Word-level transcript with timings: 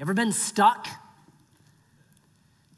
Ever 0.00 0.14
been 0.14 0.32
stuck? 0.32 0.86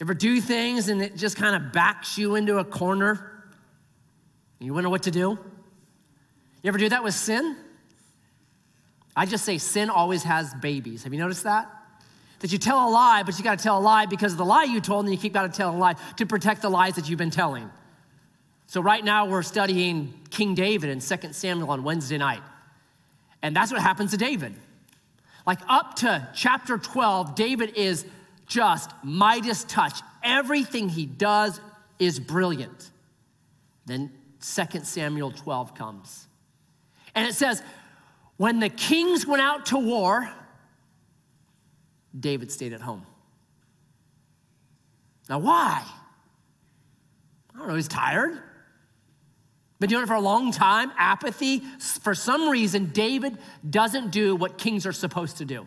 Ever 0.00 0.14
do 0.14 0.40
things 0.40 0.88
and 0.88 1.02
it 1.02 1.16
just 1.16 1.36
kind 1.36 1.54
of 1.54 1.72
backs 1.72 2.16
you 2.16 2.34
into 2.34 2.58
a 2.58 2.64
corner? 2.64 3.44
You 4.58 4.74
wonder 4.74 4.88
what 4.88 5.02
to 5.04 5.10
do? 5.10 5.38
You 6.62 6.68
ever 6.68 6.78
do 6.78 6.88
that 6.88 7.02
with 7.02 7.14
sin? 7.14 7.56
I 9.16 9.26
just 9.26 9.44
say 9.44 9.58
sin 9.58 9.90
always 9.90 10.22
has 10.22 10.54
babies. 10.54 11.04
Have 11.04 11.12
you 11.12 11.18
noticed 11.18 11.44
that? 11.44 11.70
That 12.40 12.52
you 12.52 12.58
tell 12.58 12.88
a 12.88 12.90
lie, 12.90 13.22
but 13.22 13.36
you 13.38 13.44
got 13.44 13.58
to 13.58 13.62
tell 13.62 13.78
a 13.78 13.80
lie 13.80 14.06
because 14.06 14.32
of 14.32 14.38
the 14.38 14.44
lie 14.44 14.64
you 14.64 14.80
told, 14.80 15.04
and 15.04 15.12
you 15.12 15.20
keep 15.20 15.34
got 15.34 15.42
to 15.42 15.56
tell 15.56 15.74
a 15.74 15.76
lie 15.76 15.96
to 16.16 16.26
protect 16.26 16.62
the 16.62 16.70
lies 16.70 16.94
that 16.94 17.08
you've 17.08 17.18
been 17.18 17.30
telling. 17.30 17.70
So 18.66 18.80
right 18.80 19.04
now 19.04 19.26
we're 19.26 19.42
studying 19.42 20.14
King 20.30 20.54
David 20.54 20.90
in 20.90 21.00
2 21.00 21.32
Samuel 21.32 21.70
on 21.70 21.82
Wednesday 21.82 22.18
night. 22.18 22.42
And 23.42 23.54
that's 23.54 23.72
what 23.72 23.82
happens 23.82 24.12
to 24.12 24.16
David. 24.16 24.54
Like 25.46 25.60
up 25.68 25.96
to 25.96 26.28
chapter 26.34 26.78
12, 26.78 27.34
David 27.34 27.76
is 27.76 28.04
just 28.46 28.90
Midas 29.02 29.64
touch. 29.64 30.00
Everything 30.22 30.88
he 30.88 31.06
does 31.06 31.60
is 31.98 32.20
brilliant. 32.20 32.90
Then 33.86 34.12
2 34.40 34.80
Samuel 34.84 35.32
12 35.32 35.74
comes. 35.74 36.26
And 37.14 37.26
it 37.26 37.34
says, 37.34 37.62
when 38.36 38.60
the 38.60 38.68
kings 38.68 39.26
went 39.26 39.42
out 39.42 39.66
to 39.66 39.78
war, 39.78 40.30
David 42.18 42.50
stayed 42.50 42.72
at 42.72 42.80
home. 42.80 43.06
Now, 45.28 45.38
why? 45.38 45.84
I 47.54 47.58
don't 47.58 47.68
know, 47.68 47.74
he's 47.74 47.88
tired. 47.88 48.42
Been 49.80 49.88
doing 49.88 50.02
it 50.04 50.06
for 50.06 50.14
a 50.14 50.20
long 50.20 50.52
time, 50.52 50.92
apathy. 50.98 51.60
For 52.02 52.14
some 52.14 52.48
reason, 52.48 52.86
David 52.86 53.38
doesn't 53.68 54.10
do 54.10 54.36
what 54.36 54.58
kings 54.58 54.86
are 54.86 54.92
supposed 54.92 55.38
to 55.38 55.44
do. 55.44 55.66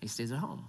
He 0.00 0.08
stays 0.08 0.32
at 0.32 0.38
home. 0.38 0.66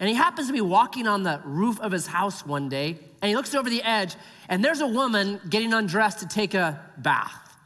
And 0.00 0.08
he 0.08 0.14
happens 0.14 0.48
to 0.48 0.52
be 0.52 0.60
walking 0.60 1.06
on 1.06 1.22
the 1.22 1.40
roof 1.44 1.78
of 1.80 1.92
his 1.92 2.06
house 2.06 2.44
one 2.44 2.68
day, 2.68 2.98
and 3.22 3.28
he 3.28 3.36
looks 3.36 3.54
over 3.54 3.70
the 3.70 3.82
edge, 3.82 4.16
and 4.48 4.64
there's 4.64 4.80
a 4.80 4.86
woman 4.86 5.40
getting 5.48 5.72
undressed 5.72 6.18
to 6.20 6.26
take 6.26 6.54
a 6.54 6.80
bath. 6.98 7.56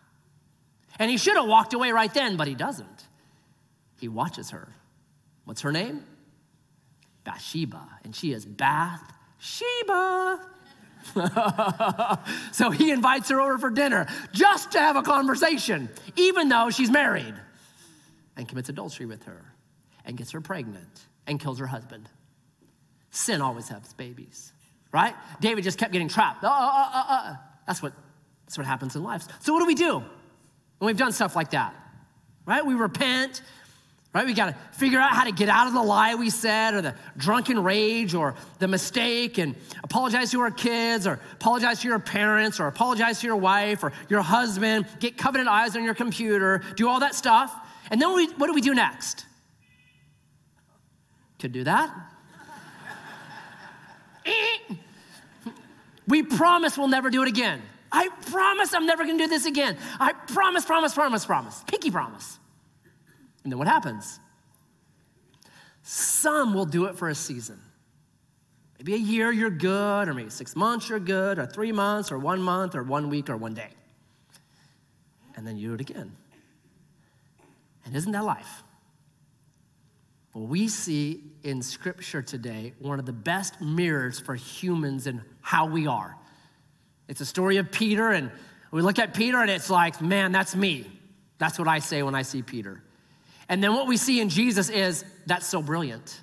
And 0.98 1.10
he 1.10 1.16
should 1.16 1.36
have 1.36 1.46
walked 1.46 1.72
away 1.72 1.92
right 1.92 2.12
then, 2.12 2.36
but 2.36 2.48
he 2.48 2.54
doesn't. 2.54 3.06
He 4.00 4.08
watches 4.08 4.50
her. 4.50 4.68
What's 5.44 5.62
her 5.62 5.72
name? 5.72 6.04
Bathsheba. 7.24 7.88
And 8.04 8.14
she 8.14 8.32
is 8.32 8.44
Bath 8.44 9.02
Sheba. 9.38 10.40
so 12.52 12.70
he 12.70 12.90
invites 12.90 13.28
her 13.30 13.40
over 13.40 13.58
for 13.58 13.70
dinner 13.70 14.06
just 14.32 14.72
to 14.72 14.78
have 14.78 14.96
a 14.96 15.02
conversation, 15.02 15.88
even 16.16 16.48
though 16.48 16.70
she's 16.70 16.90
married, 16.90 17.34
and 18.36 18.48
commits 18.48 18.68
adultery 18.68 19.06
with 19.06 19.24
her, 19.24 19.52
and 20.04 20.16
gets 20.16 20.30
her 20.32 20.40
pregnant, 20.40 21.06
and 21.26 21.40
kills 21.40 21.58
her 21.58 21.66
husband. 21.66 22.08
Sin 23.10 23.40
always 23.40 23.68
has 23.68 23.92
babies, 23.94 24.52
right? 24.92 25.14
David 25.40 25.64
just 25.64 25.78
kept 25.78 25.92
getting 25.92 26.08
trapped. 26.08 26.44
Uh, 26.44 26.48
uh, 26.48 26.90
uh, 26.92 27.04
uh. 27.08 27.36
That's, 27.66 27.82
what, 27.82 27.92
that's 28.44 28.56
what 28.56 28.66
happens 28.66 28.96
in 28.96 29.02
life. 29.02 29.24
So, 29.40 29.52
what 29.52 29.60
do 29.60 29.66
we 29.66 29.74
do 29.74 29.98
when 29.98 30.86
we've 30.86 30.96
done 30.96 31.12
stuff 31.12 31.34
like 31.36 31.50
that? 31.50 31.74
Right? 32.46 32.64
We 32.64 32.74
repent, 32.74 33.42
right? 34.14 34.24
We 34.26 34.34
got 34.34 34.46
to 34.46 34.78
figure 34.78 34.98
out 34.98 35.12
how 35.12 35.24
to 35.24 35.32
get 35.32 35.48
out 35.48 35.66
of 35.66 35.74
the 35.74 35.82
lie 35.82 36.14
we 36.14 36.30
said 36.30 36.74
or 36.74 36.82
the 36.82 36.94
drunken 37.16 37.62
rage 37.62 38.14
or 38.14 38.34
the 38.58 38.68
mistake 38.68 39.38
and 39.38 39.54
apologize 39.84 40.30
to 40.30 40.40
our 40.40 40.50
kids 40.50 41.06
or 41.06 41.20
apologize 41.34 41.80
to 41.82 41.88
your 41.88 41.98
parents 41.98 42.58
or 42.58 42.66
apologize 42.66 43.20
to 43.20 43.26
your 43.26 43.36
wife 43.36 43.82
or 43.82 43.92
your 44.08 44.22
husband, 44.22 44.86
get 44.98 45.18
covenant 45.18 45.48
eyes 45.48 45.76
on 45.76 45.84
your 45.84 45.94
computer, 45.94 46.62
do 46.76 46.88
all 46.88 47.00
that 47.00 47.14
stuff. 47.14 47.54
And 47.90 48.00
then 48.00 48.14
we, 48.14 48.28
what 48.32 48.46
do 48.46 48.54
we 48.54 48.60
do 48.60 48.74
next? 48.74 49.26
Could 51.38 51.52
do 51.52 51.64
that. 51.64 51.94
we 56.08 56.22
promise 56.22 56.76
we'll 56.76 56.88
never 56.88 57.10
do 57.10 57.22
it 57.22 57.28
again. 57.28 57.62
I 57.90 58.08
promise 58.30 58.74
I'm 58.74 58.86
never 58.86 59.04
gonna 59.04 59.18
do 59.18 59.28
this 59.28 59.46
again. 59.46 59.78
I 59.98 60.12
promise, 60.12 60.64
promise, 60.64 60.94
promise, 60.94 61.24
promise. 61.24 61.62
Pinky 61.66 61.90
promise. 61.90 62.37
And 63.44 63.52
then 63.52 63.58
what 63.58 63.68
happens? 63.68 64.20
Some 65.82 66.54
will 66.54 66.66
do 66.66 66.84
it 66.86 66.96
for 66.96 67.08
a 67.08 67.14
season. 67.14 67.60
Maybe 68.78 68.94
a 68.94 68.98
year 68.98 69.32
you're 69.32 69.50
good, 69.50 70.08
or 70.08 70.14
maybe 70.14 70.30
six 70.30 70.54
months 70.54 70.88
you're 70.88 71.00
good, 71.00 71.38
or 71.38 71.46
three 71.46 71.72
months, 71.72 72.12
or 72.12 72.18
one 72.18 72.40
month, 72.40 72.74
or 72.74 72.82
one 72.82 73.08
week, 73.08 73.28
or 73.28 73.36
one 73.36 73.54
day. 73.54 73.70
And 75.34 75.46
then 75.46 75.56
you 75.56 75.68
do 75.68 75.74
it 75.74 75.80
again. 75.80 76.16
And 77.84 77.96
isn't 77.96 78.12
that 78.12 78.24
life? 78.24 78.62
Well, 80.34 80.46
we 80.46 80.68
see 80.68 81.22
in 81.42 81.62
Scripture 81.62 82.22
today 82.22 82.74
one 82.78 82.98
of 82.98 83.06
the 83.06 83.12
best 83.12 83.60
mirrors 83.60 84.20
for 84.20 84.34
humans 84.34 85.06
and 85.06 85.22
how 85.40 85.66
we 85.66 85.86
are. 85.86 86.16
It's 87.08 87.20
a 87.20 87.26
story 87.26 87.56
of 87.56 87.72
Peter, 87.72 88.10
and 88.10 88.30
we 88.70 88.82
look 88.82 88.98
at 88.98 89.14
Peter, 89.14 89.38
and 89.38 89.50
it's 89.50 89.70
like, 89.70 90.02
man, 90.02 90.30
that's 90.30 90.54
me. 90.54 90.86
That's 91.38 91.58
what 91.58 91.66
I 91.66 91.78
say 91.78 92.02
when 92.02 92.14
I 92.14 92.22
see 92.22 92.42
Peter. 92.42 92.82
And 93.48 93.62
then 93.62 93.74
what 93.74 93.86
we 93.86 93.96
see 93.96 94.20
in 94.20 94.28
Jesus 94.28 94.68
is 94.68 95.04
that's 95.26 95.46
so 95.46 95.62
brilliant. 95.62 96.20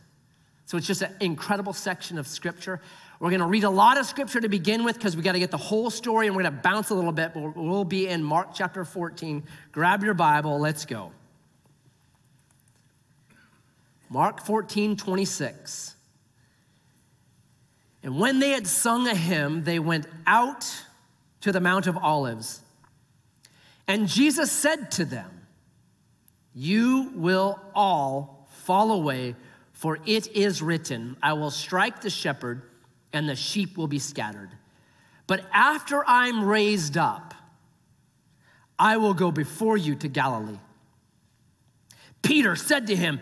So 0.66 0.78
it's 0.78 0.88
just 0.88 1.02
an 1.02 1.16
incredible 1.20 1.74
section 1.74 2.18
of 2.18 2.28
scripture. 2.28 2.82
We're 3.20 3.30
going 3.30 3.42
to 3.42 3.48
read 3.48 3.64
a 3.64 3.70
lot 3.70 3.98
of 3.98 4.06
scripture 4.06 4.42
to 4.42 4.50
begin 4.50 4.84
with 4.84 4.96
because 4.96 5.16
we 5.16 5.24
got 5.24 5.34
to 5.34 5.40
get 5.40 5.52
the 5.52 5.58
whole 5.58 5.90
story 5.90 6.28
and 6.28 6.36
we're 6.36 6.44
going 6.44 6.56
to 6.56 6.62
bounce 6.62 6.90
a 6.90 6.96
little 6.96 7.12
bit, 7.12 7.34
but 7.34 7.56
we'll 7.56 7.86
be 7.86 8.08
in 8.08 8.24
Mark 8.24 8.50
chapter 8.54 8.84
14. 8.84 9.44
Grab 9.72 10.04
your 10.04 10.14
Bible, 10.14 10.60
let's 10.60 10.86
go. 10.86 11.12
Mark 14.10 14.42
14, 14.42 14.98
26. 14.98 15.96
And 18.04 18.20
when 18.20 18.40
they 18.40 18.52
had 18.52 18.68
sung 18.68 19.08
a 19.08 19.16
hymn, 19.16 19.64
they 19.64 19.80
went 19.80 20.08
out 20.28 20.84
to 21.42 21.52
the 21.52 21.60
Mount 21.60 21.88
of 21.88 21.98
Olives. 21.98 22.62
And 23.88 24.08
Jesus 24.08 24.52
said 24.52 24.92
to 24.92 25.06
them, 25.06 25.35
you 26.56 27.12
will 27.14 27.60
all 27.76 28.48
fall 28.64 28.94
away, 28.94 29.36
for 29.74 30.00
it 30.06 30.28
is 30.28 30.62
written, 30.62 31.18
I 31.22 31.34
will 31.34 31.52
strike 31.52 32.02
the 32.02 32.10
shepherd, 32.10 32.64
and 33.12 33.28
the 33.28 33.36
sheep 33.36 33.78
will 33.78 33.88
be 33.88 34.00
scattered. 34.00 34.50
But 35.28 35.46
after 35.54 36.04
I'm 36.08 36.46
raised 36.46 36.98
up, 36.98 37.34
I 38.80 38.98
will 38.98 39.14
go 39.14 39.32
before 39.32 39.76
you 39.76 39.96
to 39.96 40.08
Galilee. 40.08 40.60
Peter 42.22 42.56
said 42.56 42.88
to 42.88 42.96
him, 42.96 43.20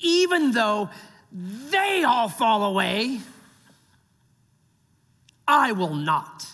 Even 0.00 0.50
though 0.50 0.90
they 1.32 2.04
all 2.04 2.28
fall 2.28 2.64
away, 2.64 3.20
I 5.46 5.72
will 5.72 5.94
not. 5.94 6.46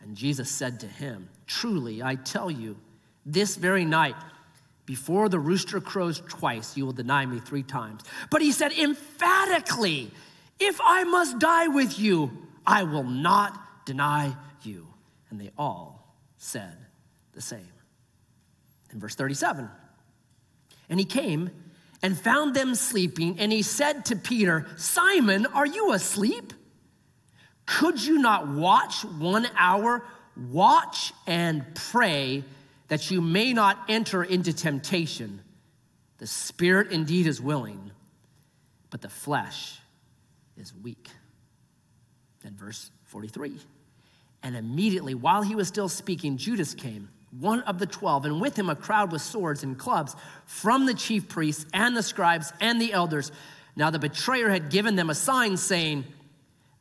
And 0.00 0.16
Jesus 0.16 0.50
said 0.50 0.80
to 0.80 0.86
him, 0.86 1.28
Truly, 1.46 2.02
I 2.02 2.14
tell 2.14 2.50
you, 2.50 2.76
this 3.26 3.56
very 3.56 3.84
night, 3.84 4.16
before 4.88 5.28
the 5.28 5.38
rooster 5.38 5.82
crows 5.82 6.22
twice, 6.28 6.74
you 6.74 6.86
will 6.86 6.94
deny 6.94 7.26
me 7.26 7.40
three 7.40 7.62
times. 7.62 8.00
But 8.30 8.40
he 8.40 8.52
said 8.52 8.72
emphatically, 8.72 10.10
If 10.58 10.80
I 10.82 11.04
must 11.04 11.38
die 11.38 11.68
with 11.68 11.98
you, 11.98 12.30
I 12.66 12.84
will 12.84 13.04
not 13.04 13.84
deny 13.84 14.34
you. 14.62 14.86
And 15.28 15.38
they 15.38 15.50
all 15.58 16.16
said 16.38 16.74
the 17.34 17.42
same. 17.42 17.68
In 18.90 18.98
verse 18.98 19.14
37, 19.14 19.68
and 20.88 20.98
he 20.98 21.04
came 21.04 21.50
and 22.02 22.18
found 22.18 22.54
them 22.54 22.74
sleeping, 22.74 23.38
and 23.38 23.52
he 23.52 23.60
said 23.60 24.06
to 24.06 24.16
Peter, 24.16 24.66
Simon, 24.78 25.44
are 25.44 25.66
you 25.66 25.92
asleep? 25.92 26.54
Could 27.66 28.02
you 28.02 28.16
not 28.16 28.48
watch 28.48 29.04
one 29.04 29.46
hour? 29.54 30.02
Watch 30.34 31.12
and 31.26 31.74
pray 31.74 32.44
that 32.88 33.10
you 33.10 33.20
may 33.20 33.52
not 33.52 33.78
enter 33.88 34.24
into 34.24 34.52
temptation. 34.52 35.40
The 36.18 36.26
spirit 36.26 36.90
indeed 36.90 37.26
is 37.26 37.40
willing, 37.40 37.90
but 38.90 39.02
the 39.02 39.08
flesh 39.08 39.78
is 40.56 40.74
weak. 40.74 41.08
Then, 42.42 42.54
verse 42.54 42.90
43. 43.04 43.56
And 44.42 44.56
immediately, 44.56 45.14
while 45.14 45.42
he 45.42 45.54
was 45.54 45.68
still 45.68 45.88
speaking, 45.88 46.36
Judas 46.36 46.74
came, 46.74 47.08
one 47.38 47.60
of 47.62 47.78
the 47.78 47.86
twelve, 47.86 48.24
and 48.24 48.40
with 48.40 48.58
him 48.58 48.70
a 48.70 48.76
crowd 48.76 49.12
with 49.12 49.20
swords 49.20 49.62
and 49.62 49.78
clubs 49.78 50.16
from 50.46 50.86
the 50.86 50.94
chief 50.94 51.28
priests 51.28 51.66
and 51.74 51.96
the 51.96 52.02
scribes 52.02 52.52
and 52.60 52.80
the 52.80 52.92
elders. 52.92 53.32
Now, 53.76 53.90
the 53.90 53.98
betrayer 53.98 54.48
had 54.48 54.70
given 54.70 54.96
them 54.96 55.10
a 55.10 55.14
sign 55.14 55.56
saying, 55.56 56.04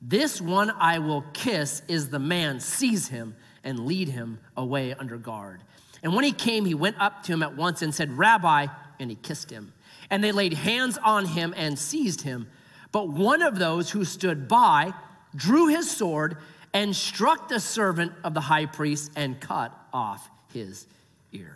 This 0.01 0.39
one 0.39 0.71
I 0.71 1.00
will 1.00 1.24
kiss 1.33 1.81
is 1.88 2.10
the 2.10 2.19
man, 2.19 2.60
seize 2.60 3.07
him 3.07 3.36
and 3.63 3.86
lead 3.86 4.07
him 4.07 4.39
away 4.56 4.94
under 4.94 5.18
guard. 5.18 5.62
And 6.04 6.14
when 6.14 6.24
he 6.24 6.32
came, 6.32 6.66
he 6.66 6.74
went 6.74 7.00
up 7.00 7.24
to 7.24 7.34
him 7.34 7.44
at 7.44 7.56
once 7.56 7.82
and 7.82 7.94
said, 7.94 8.18
Rabbi, 8.18 8.68
and 9.00 9.10
he 9.10 9.16
kissed 9.16 9.50
him. 9.50 9.74
And 10.10 10.24
they 10.24 10.32
laid 10.32 10.54
hands 10.54 10.98
on 11.04 11.26
him 11.26 11.54
and 11.58 11.78
seized 11.78 12.22
him. 12.22 12.48
But 12.92 13.10
one 13.10 13.42
of 13.42 13.60
those 13.60 13.90
who 13.90 14.06
stood 14.06 14.48
by 14.48 14.94
drew 15.36 15.68
his 15.68 15.90
sword 15.90 16.38
and 16.74 16.96
struck 16.96 17.50
the 17.50 17.60
servant 17.60 18.14
of 18.24 18.34
the 18.34 18.42
high 18.42 18.66
priest 18.66 19.12
and 19.16 19.40
cut 19.40 19.78
off 19.92 20.30
his 20.54 20.88
ear. 21.32 21.56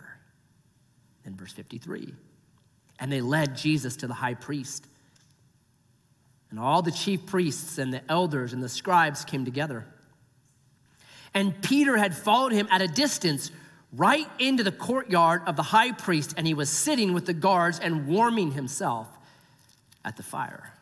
In 1.24 1.36
verse 1.36 1.52
53, 1.52 2.12
and 2.98 3.12
they 3.12 3.20
led 3.20 3.56
Jesus 3.56 3.96
to 3.96 4.06
the 4.06 4.14
high 4.14 4.34
priest. 4.34 4.86
And 6.50 6.58
all 6.58 6.82
the 6.82 6.90
chief 6.90 7.24
priests 7.26 7.78
and 7.78 7.92
the 7.92 8.02
elders 8.10 8.52
and 8.52 8.62
the 8.62 8.68
scribes 8.68 9.24
came 9.24 9.44
together. 9.44 9.86
And 11.32 11.62
Peter 11.62 11.96
had 11.96 12.14
followed 12.14 12.52
him 12.52 12.68
at 12.70 12.82
a 12.82 12.88
distance 12.88 13.50
right 13.92 14.28
into 14.38 14.64
the 14.64 14.72
courtyard 14.72 15.42
of 15.46 15.56
the 15.56 15.62
high 15.62 15.92
priest, 15.92 16.34
and 16.36 16.46
he 16.46 16.54
was 16.54 16.70
sitting 16.70 17.12
with 17.12 17.26
the 17.26 17.34
guards 17.34 17.78
and 17.78 18.06
warming 18.06 18.52
himself 18.52 19.08
at 20.04 20.16
the 20.16 20.22
fire. 20.22 20.72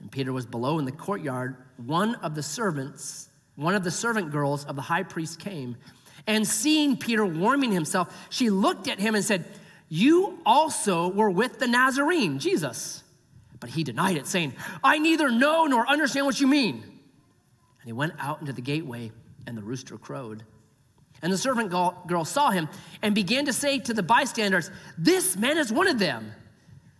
And 0.00 0.10
Peter 0.10 0.32
was 0.32 0.44
below 0.44 0.78
in 0.78 0.84
the 0.84 0.92
courtyard. 0.92 1.56
One 1.76 2.16
of 2.16 2.34
the 2.34 2.42
servants, 2.42 3.28
one 3.56 3.74
of 3.74 3.84
the 3.84 3.90
servant 3.90 4.32
girls 4.32 4.64
of 4.64 4.76
the 4.76 4.82
high 4.82 5.04
priest 5.04 5.38
came, 5.38 5.76
and 6.26 6.46
seeing 6.46 6.96
Peter 6.96 7.24
warming 7.24 7.72
himself, 7.72 8.14
she 8.30 8.50
looked 8.50 8.88
at 8.88 8.98
him 8.98 9.14
and 9.14 9.24
said, 9.24 9.44
You 9.88 10.38
also 10.44 11.08
were 11.08 11.30
with 11.30 11.58
the 11.58 11.66
Nazarene, 11.66 12.38
Jesus. 12.38 13.02
But 13.58 13.70
he 13.70 13.84
denied 13.84 14.16
it, 14.16 14.26
saying, 14.26 14.54
I 14.82 14.98
neither 14.98 15.30
know 15.30 15.66
nor 15.66 15.86
understand 15.88 16.26
what 16.26 16.40
you 16.40 16.46
mean. 16.46 16.74
And 16.74 17.86
he 17.86 17.92
went 17.92 18.14
out 18.18 18.40
into 18.40 18.52
the 18.52 18.60
gateway, 18.60 19.10
and 19.46 19.56
the 19.56 19.62
rooster 19.62 19.98
crowed. 19.98 20.44
And 21.22 21.32
the 21.32 21.38
servant 21.38 21.70
girl 21.70 22.24
saw 22.24 22.50
him 22.50 22.68
and 23.00 23.14
began 23.14 23.46
to 23.46 23.52
say 23.52 23.78
to 23.78 23.94
the 23.94 24.02
bystanders, 24.02 24.70
This 24.98 25.36
man 25.36 25.56
is 25.56 25.72
one 25.72 25.86
of 25.86 25.98
them. 25.98 26.32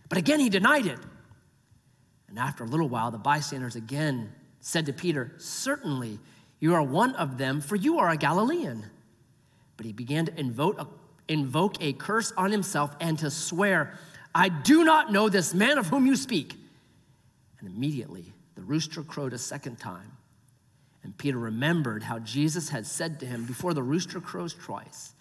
But 0.07 0.17
again 0.17 0.39
he 0.39 0.49
denied 0.49 0.85
it. 0.85 0.99
And 2.29 2.39
after 2.39 2.63
a 2.63 2.67
little 2.67 2.87
while, 2.87 3.11
the 3.11 3.17
bystanders 3.17 3.75
again 3.75 4.31
said 4.61 4.85
to 4.85 4.93
Peter, 4.93 5.33
Certainly 5.37 6.19
you 6.59 6.73
are 6.73 6.81
one 6.81 7.15
of 7.15 7.37
them, 7.37 7.59
for 7.59 7.75
you 7.75 7.99
are 7.99 8.09
a 8.09 8.17
Galilean. 8.17 8.85
But 9.75 9.85
he 9.85 9.91
began 9.91 10.25
to 10.27 10.39
invoke 10.39 10.79
a, 10.79 10.87
invoke 11.27 11.75
a 11.81 11.91
curse 11.91 12.31
on 12.37 12.51
himself 12.51 12.95
and 13.01 13.19
to 13.19 13.29
swear, 13.29 13.97
I 14.33 14.47
do 14.47 14.85
not 14.85 15.11
know 15.11 15.27
this 15.27 15.53
man 15.53 15.77
of 15.77 15.87
whom 15.87 16.05
you 16.05 16.15
speak. 16.15 16.55
And 17.59 17.67
immediately 17.67 18.33
the 18.55 18.61
rooster 18.61 19.03
crowed 19.03 19.33
a 19.33 19.37
second 19.37 19.77
time. 19.77 20.12
And 21.03 21.17
Peter 21.17 21.37
remembered 21.37 22.03
how 22.03 22.19
Jesus 22.19 22.69
had 22.69 22.85
said 22.85 23.19
to 23.19 23.25
him, 23.25 23.45
Before 23.45 23.73
the 23.73 23.83
rooster 23.83 24.21
crows 24.21 24.53
twice, 24.53 25.13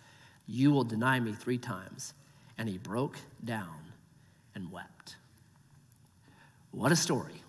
you 0.46 0.70
will 0.70 0.84
deny 0.84 1.18
me 1.18 1.32
three 1.32 1.58
times. 1.58 2.14
And 2.56 2.68
he 2.68 2.78
broke 2.78 3.18
down 3.44 3.92
and 4.54 4.70
wept. 4.70 5.16
What 6.70 6.92
a 6.92 6.96
story. 6.96 7.42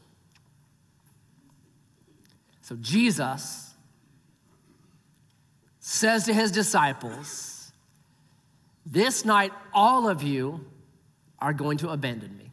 So 2.61 2.75
Jesus 2.79 3.73
says 5.79 6.25
to 6.25 6.33
his 6.33 6.51
disciples, 6.51 7.71
This 8.85 9.25
night, 9.25 9.51
all 9.73 10.07
of 10.09 10.23
you 10.23 10.65
are 11.39 11.53
going 11.53 11.77
to 11.79 11.89
abandon 11.89 12.37
me. 12.37 12.49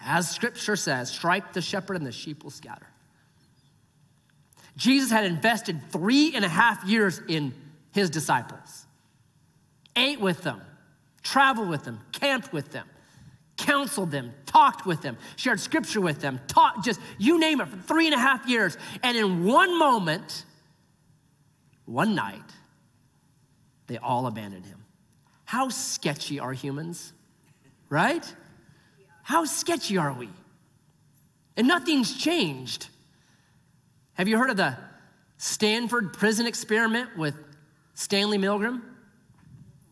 As 0.00 0.30
scripture 0.30 0.76
says, 0.76 1.10
strike 1.10 1.52
the 1.52 1.60
shepherd 1.60 1.96
and 1.96 2.06
the 2.06 2.12
sheep 2.12 2.42
will 2.42 2.50
scatter. 2.50 2.91
Jesus 4.76 5.10
had 5.10 5.24
invested 5.24 5.80
three 5.90 6.34
and 6.34 6.44
a 6.44 6.48
half 6.48 6.84
years 6.84 7.20
in 7.28 7.52
his 7.92 8.10
disciples, 8.10 8.86
ate 9.96 10.20
with 10.20 10.42
them, 10.42 10.60
traveled 11.22 11.68
with 11.68 11.84
them, 11.84 12.00
camped 12.12 12.52
with 12.52 12.72
them, 12.72 12.86
counseled 13.56 14.10
them, 14.10 14.32
talked 14.46 14.86
with 14.86 15.02
them, 15.02 15.16
shared 15.36 15.60
scripture 15.60 16.00
with 16.00 16.20
them, 16.20 16.40
taught 16.48 16.82
just 16.82 17.00
you 17.18 17.38
name 17.38 17.60
it 17.60 17.68
for 17.68 17.76
three 17.76 18.06
and 18.06 18.14
a 18.14 18.18
half 18.18 18.48
years. 18.48 18.76
And 19.02 19.16
in 19.16 19.44
one 19.44 19.78
moment, 19.78 20.44
one 21.84 22.14
night, 22.14 22.40
they 23.86 23.98
all 23.98 24.26
abandoned 24.26 24.64
him. 24.64 24.84
How 25.44 25.68
sketchy 25.68 26.40
are 26.40 26.52
humans, 26.52 27.12
right? 27.90 28.24
How 29.22 29.44
sketchy 29.44 29.98
are 29.98 30.12
we? 30.12 30.30
And 31.56 31.68
nothing's 31.68 32.16
changed. 32.16 32.88
Have 34.14 34.28
you 34.28 34.38
heard 34.38 34.50
of 34.50 34.56
the 34.56 34.76
Stanford 35.38 36.12
prison 36.12 36.46
experiment 36.46 37.16
with 37.16 37.34
Stanley 37.94 38.38
Milgram? 38.38 38.82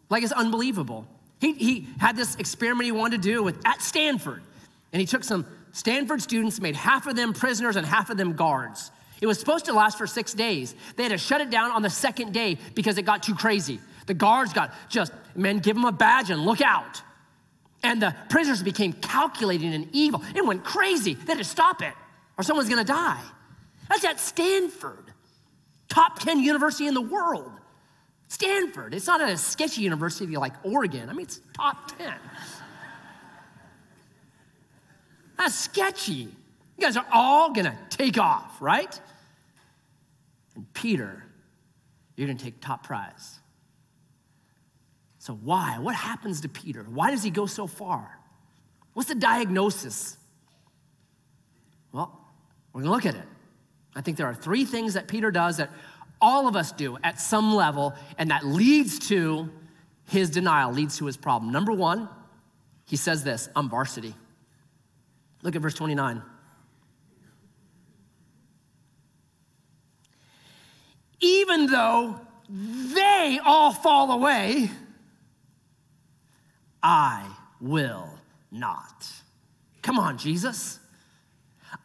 Like 0.09 0.23
it's 0.23 0.33
unbelievable. 0.33 1.07
He, 1.41 1.55
he 1.55 1.87
had 1.99 2.17
this 2.17 2.37
experiment 2.37 2.85
he 2.85 2.93
wanted 2.93 3.23
to 3.23 3.29
do 3.29 3.43
with 3.43 3.61
at 3.65 3.81
Stanford, 3.81 4.43
and 4.93 5.01
he 5.01 5.07
took 5.07 5.25
some 5.25 5.47
Stanford 5.73 6.21
students, 6.21 6.61
made 6.61 6.77
half 6.77 7.07
of 7.07 7.17
them 7.17 7.33
prisoners 7.33 7.77
and 7.77 7.87
half 7.87 8.11
of 8.11 8.17
them 8.17 8.35
guards. 8.35 8.91
It 9.21 9.27
was 9.27 9.39
supposed 9.39 9.67
to 9.67 9.73
last 9.73 9.99
for 9.99 10.07
six 10.07 10.35
days. 10.35 10.75
They 10.97 11.05
had 11.05 11.13
to 11.13 11.19
shut 11.19 11.41
it 11.41 11.51
down 11.51 11.71
on 11.71 11.83
the 11.83 11.91
second 11.91 12.33
day 12.33 12.59
because 12.75 12.99
it 12.99 13.03
got 13.03 13.23
too 13.23 13.35
crazy. 13.35 13.81
The 14.07 14.15
guards 14.15 14.53
got 14.53 14.73
just, 14.89 15.13
men, 15.35 15.59
give 15.59 15.77
them 15.77 15.85
a 15.85 15.93
badge 15.93 16.31
and 16.31 16.45
look 16.45 16.61
out. 16.61 17.03
And 17.83 18.03
the 18.03 18.15
prisoners 18.29 18.63
became 18.63 18.93
calculating 18.93 19.73
and 19.73 19.89
evil. 19.93 20.23
It 20.35 20.45
went 20.45 20.65
crazy. 20.65 21.15
They 21.15 21.33
had 21.33 21.39
to 21.39 21.45
stop 21.45 21.83
it, 21.83 21.95
or 22.37 22.45
someone's 22.45 22.69
gonna 22.69 22.85
die. 22.85 23.23
That's 23.91 24.05
at 24.05 24.21
Stanford, 24.21 25.13
top 25.89 26.21
10 26.21 26.39
university 26.39 26.87
in 26.87 26.95
the 26.95 27.01
world. 27.01 27.51
Stanford. 28.29 28.95
It's 28.95 29.09
not 29.09 29.21
a 29.21 29.37
sketchy 29.37 29.83
university 29.83 30.37
like 30.37 30.53
Oregon. 30.63 31.11
I 31.11 31.13
mean, 31.13 31.27
it's 31.27 31.41
top 31.53 31.99
10. 31.99 32.15
That's 35.37 35.57
sketchy. 35.57 36.13
You 36.13 36.31
guys 36.79 36.97
are 36.97 37.07
all 37.13 37.53
gonna 37.53 37.77
take 37.91 38.17
off, 38.17 38.63
right? 38.63 39.01
And 40.55 40.73
Peter, 40.73 41.25
you're 42.15 42.29
gonna 42.29 42.39
take 42.39 42.61
top 42.61 42.85
prize. 42.85 43.41
So, 45.19 45.35
why? 45.35 45.79
What 45.81 45.97
happens 45.97 46.43
to 46.43 46.49
Peter? 46.49 46.85
Why 46.85 47.11
does 47.11 47.25
he 47.25 47.31
go 47.31 47.47
so 47.47 47.67
far? 47.67 48.21
What's 48.93 49.09
the 49.09 49.17
diagnosis? 49.17 50.17
Well, 51.91 52.17
we're 52.73 52.83
gonna 52.83 52.95
look 52.95 53.07
at 53.07 53.17
it. 53.17 53.27
I 53.95 54.01
think 54.01 54.17
there 54.17 54.27
are 54.27 54.35
three 54.35 54.65
things 54.65 54.95
that 54.95 55.09
Peter 55.09 55.31
does 55.31 55.57
that 55.57 55.71
all 56.21 56.47
of 56.47 56.55
us 56.57 56.73
do 56.73 56.99
at 57.03 57.21
some 57.21 57.55
level, 57.55 57.95
and 58.19 58.31
that 58.31 58.45
leads 58.45 58.99
to 59.09 59.49
his 60.09 60.31
denial, 60.31 60.73
leads 60.73 60.99
to 60.99 61.07
his 61.07 61.17
problem. 61.17 61.53
Number 61.53 61.73
one, 61.73 62.09
he 62.85 62.97
says 62.97 63.25
this 63.25 63.49
I'm 63.57 63.69
varsity. 63.69 64.15
Look 65.43 65.57
at 65.57 65.63
verse 65.63 65.75
29. 65.75 66.23
Even 71.21 71.67
though 71.67 72.21
they 72.49 73.39
all 73.45 73.73
fall 73.73 74.11
away, 74.11 74.71
I 76.83 77.29
will 77.61 78.19
not. 78.51 79.07
Come 79.83 79.99
on, 79.99 80.19
Jesus. 80.19 80.80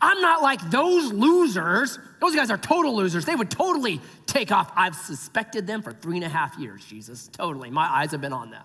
I'm 0.02 0.22
not 0.22 0.42
like 0.42 0.62
those 0.70 1.12
losers. 1.12 1.98
Those 2.20 2.36
guys 2.36 2.52
are 2.52 2.58
total 2.58 2.96
losers. 2.96 3.26
They 3.26 3.36
would 3.36 3.50
totally 3.50 4.02
take 4.26 4.52
off. 4.52 4.72
I've 4.76 4.96
suspected 4.96 5.66
them 5.68 5.82
for 5.82 5.94
three 5.94 6.18
and 6.18 6.26
a 6.26 6.30
half 6.30 6.58
years, 6.58 6.86
Jesus. 6.86 7.28
Totally. 7.30 7.70
My 7.70 7.88
eyes 7.88 8.12
have 8.12 8.22
been 8.22 8.34
on 8.34 8.52
them. 8.52 8.64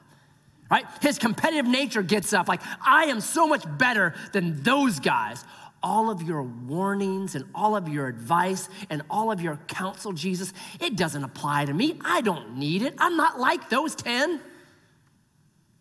Right? 0.71 0.85
His 1.01 1.19
competitive 1.19 1.67
nature 1.67 2.03
gets 2.03 2.33
up 2.33 2.47
like, 2.47 2.61
I 2.85 3.07
am 3.07 3.21
so 3.21 3.47
much 3.49 3.65
better 3.79 4.15
than 4.33 4.63
those 4.63 5.01
guys. 5.01 5.45
All 5.83 6.11
of 6.11 6.23
your 6.23 6.43
warnings 6.43 7.35
and 7.35 7.45
all 7.55 7.75
of 7.75 7.89
your 7.89 8.07
advice 8.07 8.69
and 8.91 9.03
all 9.09 9.33
of 9.33 9.41
your 9.41 9.57
counsel, 9.67 10.13
Jesus, 10.13 10.53
it 10.79 10.95
doesn't 10.95 11.25
apply 11.25 11.65
to 11.65 11.75
me. 11.75 11.99
I 12.05 12.21
don't 12.21 12.57
need 12.59 12.83
it. 12.83 12.95
I'm 12.99 13.17
not 13.17 13.41
like 13.41 13.71
those 13.71 13.95
10. 13.95 14.41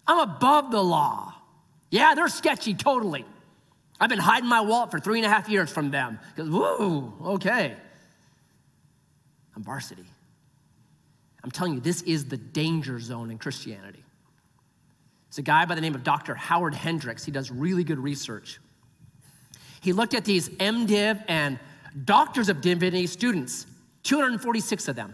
I'm 0.08 0.20
above 0.20 0.72
the 0.72 0.84
law. 0.84 1.36
Yeah, 1.92 2.16
they're 2.16 2.30
sketchy, 2.30 2.74
totally. 2.74 3.26
I've 4.00 4.10
been 4.10 4.20
hiding 4.20 4.48
my 4.48 4.62
wallet 4.62 4.92
for 4.92 5.00
three 5.00 5.20
and 5.20 5.26
a 5.26 5.30
half 5.30 5.50
years 5.50 5.70
from 5.70 5.92
them. 5.92 6.20
Because, 6.36 6.50
whoa, 6.50 7.14
okay. 7.34 7.76
I'm 9.56 9.64
varsity. 9.64 10.06
I'm 11.44 11.52
telling 11.52 11.74
you, 11.74 11.80
this 11.80 12.02
is 12.04 12.26
the 12.26 12.38
danger 12.38 13.00
zone 13.00 13.30
in 13.30 13.38
Christianity. 13.38 14.04
It's 15.28 15.38
a 15.38 15.44
guy 15.44 15.66
by 15.66 15.76
the 15.76 15.82
name 15.82 15.96
of 15.96 16.04
Dr. 16.04 16.34
Howard 16.34 16.74
Hendricks. 16.74 17.24
He 17.24 17.32
does 17.32 17.52
really 17.52 17.84
good 17.84 18.00
research. 18.00 18.60
He 19.82 19.94
looked 19.94 20.14
at 20.14 20.26
these 20.26 20.50
MDiv 20.50 21.24
and 21.28 21.60
Doctors 22.06 22.50
of 22.50 22.62
Divinity 22.62 23.08
students, 23.08 23.66
246 24.04 24.88
of 24.88 24.96
them. 24.96 25.14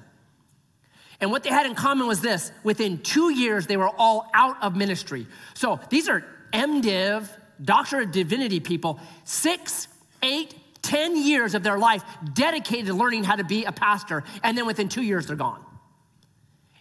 And 1.22 1.32
what 1.32 1.44
they 1.44 1.50
had 1.50 1.66
in 1.66 1.76
common 1.76 2.08
was 2.08 2.22
this 2.22 2.52
within 2.64 3.00
two 3.00 3.32
years, 3.32 3.68
they 3.68 3.78
were 3.78 3.90
all 3.98 4.30
out 4.34 4.62
of 4.62 4.76
ministry. 4.76 5.28
So 5.54 5.80
these 5.90 6.10
are 6.10 6.26
MDiv 6.54 7.28
Doctor 7.64 8.02
of 8.02 8.12
Divinity 8.12 8.60
people 8.60 9.00
six, 9.24 9.88
eight, 10.22 10.54
ten 10.82 11.16
years 11.16 11.56
of 11.56 11.64
their 11.64 11.78
life 11.78 12.04
dedicated 12.34 12.88
to 12.88 12.94
learning 12.94 13.24
how 13.24 13.36
to 13.36 13.44
be 13.44 13.66
a 13.66 13.72
pastor, 13.72 14.24
and 14.44 14.58
then 14.58 14.66
within 14.66 14.90
two 14.90 15.02
years, 15.02 15.28
they're 15.28 15.36
gone. 15.36 15.64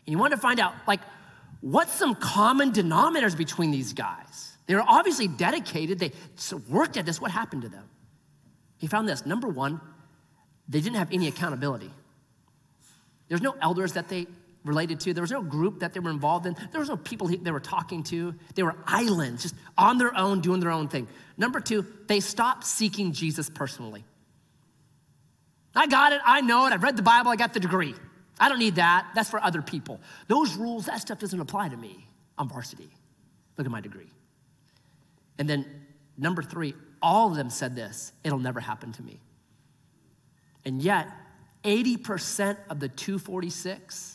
And 0.06 0.12
you 0.12 0.18
want 0.18 0.32
to 0.32 0.36
find 0.36 0.60
out, 0.60 0.74
like, 0.86 1.00
what's 1.60 1.92
some 1.92 2.14
common 2.14 2.72
denominators 2.72 3.36
between 3.36 3.70
these 3.70 3.92
guys? 3.92 4.52
They 4.66 4.74
were 4.74 4.84
obviously 4.86 5.28
dedicated, 5.28 5.98
they 5.98 6.12
worked 6.68 6.96
at 6.96 7.06
this. 7.06 7.20
What 7.20 7.30
happened 7.30 7.62
to 7.62 7.68
them? 7.68 7.88
He 8.78 8.86
found 8.86 9.08
this 9.08 9.24
number 9.24 9.48
one, 9.48 9.80
they 10.68 10.80
didn't 10.80 10.96
have 10.96 11.12
any 11.12 11.28
accountability. 11.28 11.90
There's 13.28 13.42
no 13.42 13.54
elders 13.60 13.94
that 13.94 14.08
they 14.08 14.26
related 14.64 15.00
to. 15.00 15.14
There 15.14 15.22
was 15.22 15.30
no 15.30 15.42
group 15.42 15.80
that 15.80 15.92
they 15.92 16.00
were 16.00 16.10
involved 16.10 16.46
in. 16.46 16.56
There 16.72 16.80
was 16.80 16.88
no 16.88 16.96
people 16.96 17.28
they 17.28 17.50
were 17.50 17.60
talking 17.60 18.02
to. 18.04 18.34
They 18.54 18.62
were 18.62 18.74
islands, 18.86 19.42
just 19.42 19.54
on 19.76 19.98
their 19.98 20.16
own, 20.16 20.40
doing 20.40 20.60
their 20.60 20.70
own 20.70 20.88
thing. 20.88 21.06
Number 21.36 21.60
two, 21.60 21.86
they 22.06 22.20
stopped 22.20 22.64
seeking 22.64 23.12
Jesus 23.12 23.50
personally. 23.50 24.04
I 25.74 25.86
got 25.86 26.12
it. 26.12 26.20
I 26.24 26.40
know 26.40 26.66
it. 26.66 26.72
I've 26.72 26.82
read 26.82 26.96
the 26.96 27.02
Bible. 27.02 27.30
I 27.30 27.36
got 27.36 27.52
the 27.52 27.60
degree. 27.60 27.94
I 28.38 28.48
don't 28.48 28.58
need 28.58 28.76
that. 28.76 29.10
That's 29.14 29.30
for 29.30 29.42
other 29.42 29.62
people. 29.62 30.00
Those 30.28 30.56
rules, 30.56 30.86
that 30.86 31.00
stuff 31.00 31.18
doesn't 31.18 31.38
apply 31.38 31.68
to 31.68 31.76
me. 31.76 32.06
I'm 32.38 32.48
varsity. 32.48 32.88
Look 33.56 33.66
at 33.66 33.70
my 33.70 33.80
degree. 33.80 34.08
And 35.38 35.48
then 35.48 35.66
number 36.16 36.42
three, 36.42 36.74
all 37.02 37.30
of 37.30 37.36
them 37.36 37.50
said 37.50 37.76
this 37.76 38.12
it'll 38.22 38.38
never 38.38 38.60
happen 38.60 38.92
to 38.92 39.02
me. 39.02 39.20
And 40.64 40.80
yet, 40.80 41.08
80% 41.64 42.56
of 42.68 42.80
the 42.80 42.88
246 42.88 44.13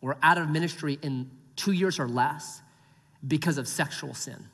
were 0.00 0.16
out 0.22 0.38
of 0.38 0.48
ministry 0.48 0.98
in 1.02 1.30
two 1.56 1.72
years 1.72 1.98
or 1.98 2.08
less 2.08 2.62
because 3.26 3.58
of 3.58 3.66
sexual 3.66 4.14
sin. 4.14 4.46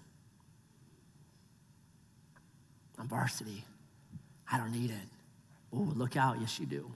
I'm 2.98 3.08
varsity. 3.08 3.64
I 4.50 4.58
don't 4.58 4.72
need 4.72 4.90
it. 4.90 5.08
Oh, 5.72 5.92
look 5.94 6.16
out. 6.16 6.40
Yes, 6.40 6.58
you 6.58 6.66
do. 6.66 6.90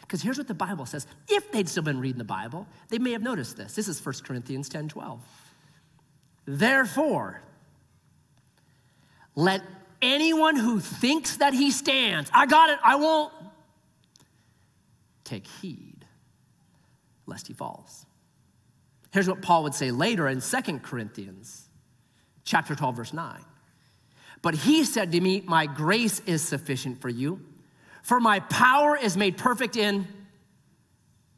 Because 0.00 0.22
here's 0.22 0.38
what 0.38 0.48
the 0.48 0.54
Bible 0.54 0.86
says. 0.86 1.06
If 1.28 1.52
they'd 1.52 1.68
still 1.68 1.82
been 1.82 2.00
reading 2.00 2.18
the 2.18 2.24
Bible, 2.24 2.66
they 2.88 2.98
may 2.98 3.12
have 3.12 3.22
noticed 3.22 3.56
this. 3.56 3.74
This 3.74 3.88
is 3.88 4.04
1 4.04 4.16
Corinthians 4.24 4.68
10 4.68 4.88
12. 4.88 5.20
Therefore, 6.46 7.42
let 9.34 9.62
anyone 10.00 10.56
who 10.56 10.80
thinks 10.80 11.36
that 11.36 11.52
he 11.52 11.70
stands, 11.70 12.30
I 12.32 12.46
got 12.46 12.70
it, 12.70 12.78
I 12.82 12.96
won't, 12.96 13.32
take 15.24 15.46
heed 15.46 15.89
lest 17.30 17.46
he 17.46 17.54
falls. 17.54 18.04
Here's 19.12 19.28
what 19.28 19.40
Paul 19.40 19.62
would 19.62 19.74
say 19.74 19.90
later 19.90 20.28
in 20.28 20.40
2 20.40 20.78
Corinthians 20.80 21.68
chapter 22.44 22.74
12 22.74 22.96
verse 22.96 23.12
9. 23.12 23.44
But 24.42 24.54
he 24.54 24.84
said 24.84 25.12
to 25.12 25.20
me, 25.20 25.42
"My 25.46 25.66
grace 25.66 26.20
is 26.20 26.42
sufficient 26.42 27.00
for 27.00 27.08
you, 27.08 27.40
for 28.02 28.20
my 28.20 28.40
power 28.40 28.96
is 28.96 29.16
made 29.16 29.36
perfect 29.36 29.76
in 29.76 30.06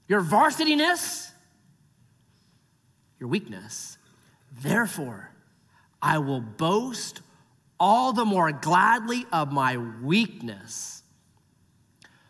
your 0.08 0.22
varsityness, 0.22 1.30
your 3.18 3.28
weakness. 3.28 3.96
Therefore, 4.60 5.30
I 6.02 6.18
will 6.18 6.40
boast 6.40 7.22
all 7.78 8.12
the 8.12 8.24
more 8.24 8.52
gladly 8.52 9.24
of 9.32 9.52
my 9.52 9.76
weakness, 9.76 11.02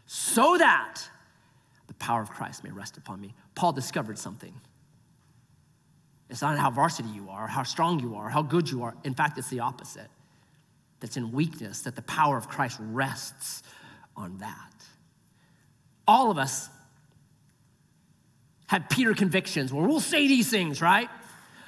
so 0.06 0.56
that 0.58 1.00
the 1.88 1.94
power 1.94 2.22
of 2.22 2.30
Christ 2.30 2.62
may 2.62 2.70
rest 2.70 2.96
upon 2.96 3.20
me. 3.20 3.34
Paul 3.54 3.72
discovered 3.72 4.18
something. 4.18 4.54
It's 6.30 6.40
not 6.40 6.58
how 6.58 6.70
varsity 6.70 7.10
you 7.10 7.28
are, 7.28 7.46
how 7.46 7.62
strong 7.62 8.00
you 8.00 8.16
are, 8.16 8.30
how 8.30 8.42
good 8.42 8.70
you 8.70 8.84
are. 8.84 8.94
In 9.04 9.14
fact, 9.14 9.36
it's 9.36 9.48
the 9.48 9.60
opposite. 9.60 10.08
That's 11.00 11.16
in 11.16 11.32
weakness, 11.32 11.82
that 11.82 11.94
the 11.94 12.02
power 12.02 12.36
of 12.36 12.48
Christ 12.48 12.78
rests 12.80 13.62
on 14.16 14.38
that. 14.38 14.72
All 16.08 16.30
of 16.30 16.38
us 16.38 16.68
have 18.68 18.88
Peter 18.88 19.12
convictions 19.12 19.72
where 19.72 19.86
we'll 19.86 20.00
say 20.00 20.26
these 20.26 20.48
things, 20.48 20.80
right? 20.80 21.10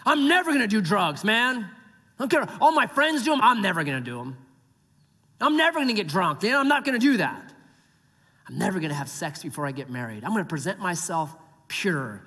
I'm 0.07 0.29
never 0.29 0.53
gonna 0.53 0.67
do 0.67 0.81
drugs, 0.81 1.25
man. 1.25 1.59
I 1.59 1.69
don't 2.19 2.31
care. 2.31 2.49
All 2.61 2.73
my 2.73 2.87
friends 2.87 3.25
do 3.25 3.31
them. 3.33 3.41
I'm 3.43 3.61
never 3.61 3.85
to 3.85 4.01
do 4.01 4.19
them. 4.19 4.37
I'm 5.41 5.57
never 5.57 5.85
to 5.85 5.93
get 5.93 6.07
drunk. 6.07 6.43
You 6.43 6.51
know, 6.51 6.61
I'm 6.61 6.69
not 6.69 6.85
to 6.87 6.99
do 6.99 7.19
that. 7.19 7.53
I'm 8.49 8.59
never 8.59 8.81
to 8.81 8.95
have 8.95 9.09
sex 9.09 9.43
before 9.43 9.67
I 9.67 9.73
get 9.73 9.91
married. 9.91 10.25
I'm 10.25 10.31
to 10.45 10.49
present 10.49 10.79
myself 10.79 11.35
pure 11.69 12.23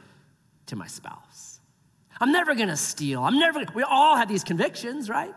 to 0.68 0.76
my 0.76 0.88
spouse. 0.88 1.60
I'm 2.20 2.32
never 2.32 2.56
to 2.56 2.78
steal. 2.78 3.24
I'm 3.24 3.40
never. 3.40 3.64
We 3.76 3.84
all 3.84 4.16
have 4.16 4.28
these 4.28 4.44
convictions, 4.44 5.10
right? 5.10 5.34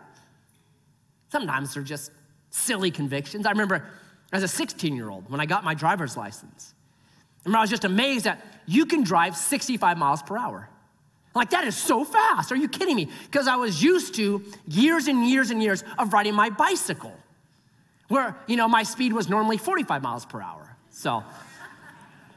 Sometimes 1.30 1.74
they're 1.74 1.82
just 1.82 2.10
silly 2.50 2.90
convictions. 2.90 3.46
I 3.46 3.50
remember 3.50 3.86
as 4.32 4.42
a 4.42 4.48
16 4.48 4.94
year 4.94 5.08
old 5.10 5.30
when 5.30 5.40
I 5.40 5.46
got 5.46 5.64
my 5.64 5.74
driver's 5.74 6.16
license. 6.16 6.74
I 7.40 7.48
remember 7.48 7.58
I 7.58 7.60
was 7.62 7.70
just 7.70 7.84
amazed 7.84 8.24
that 8.26 8.44
you 8.66 8.86
can 8.86 9.02
drive 9.02 9.36
65 9.36 9.96
miles 9.98 10.22
per 10.22 10.36
hour. 10.36 10.68
Like, 11.34 11.50
that 11.50 11.64
is 11.64 11.76
so 11.76 12.04
fast. 12.04 12.50
Are 12.50 12.56
you 12.56 12.68
kidding 12.68 12.96
me? 12.96 13.08
Because 13.24 13.46
I 13.46 13.56
was 13.56 13.82
used 13.82 14.16
to 14.16 14.42
years 14.66 15.06
and 15.06 15.28
years 15.28 15.50
and 15.50 15.62
years 15.62 15.84
of 15.96 16.12
riding 16.12 16.34
my 16.34 16.50
bicycle, 16.50 17.14
where, 18.08 18.36
you 18.48 18.56
know, 18.56 18.66
my 18.66 18.82
speed 18.82 19.12
was 19.12 19.28
normally 19.28 19.56
45 19.56 20.02
miles 20.02 20.26
per 20.26 20.42
hour. 20.42 20.76
So 20.90 21.22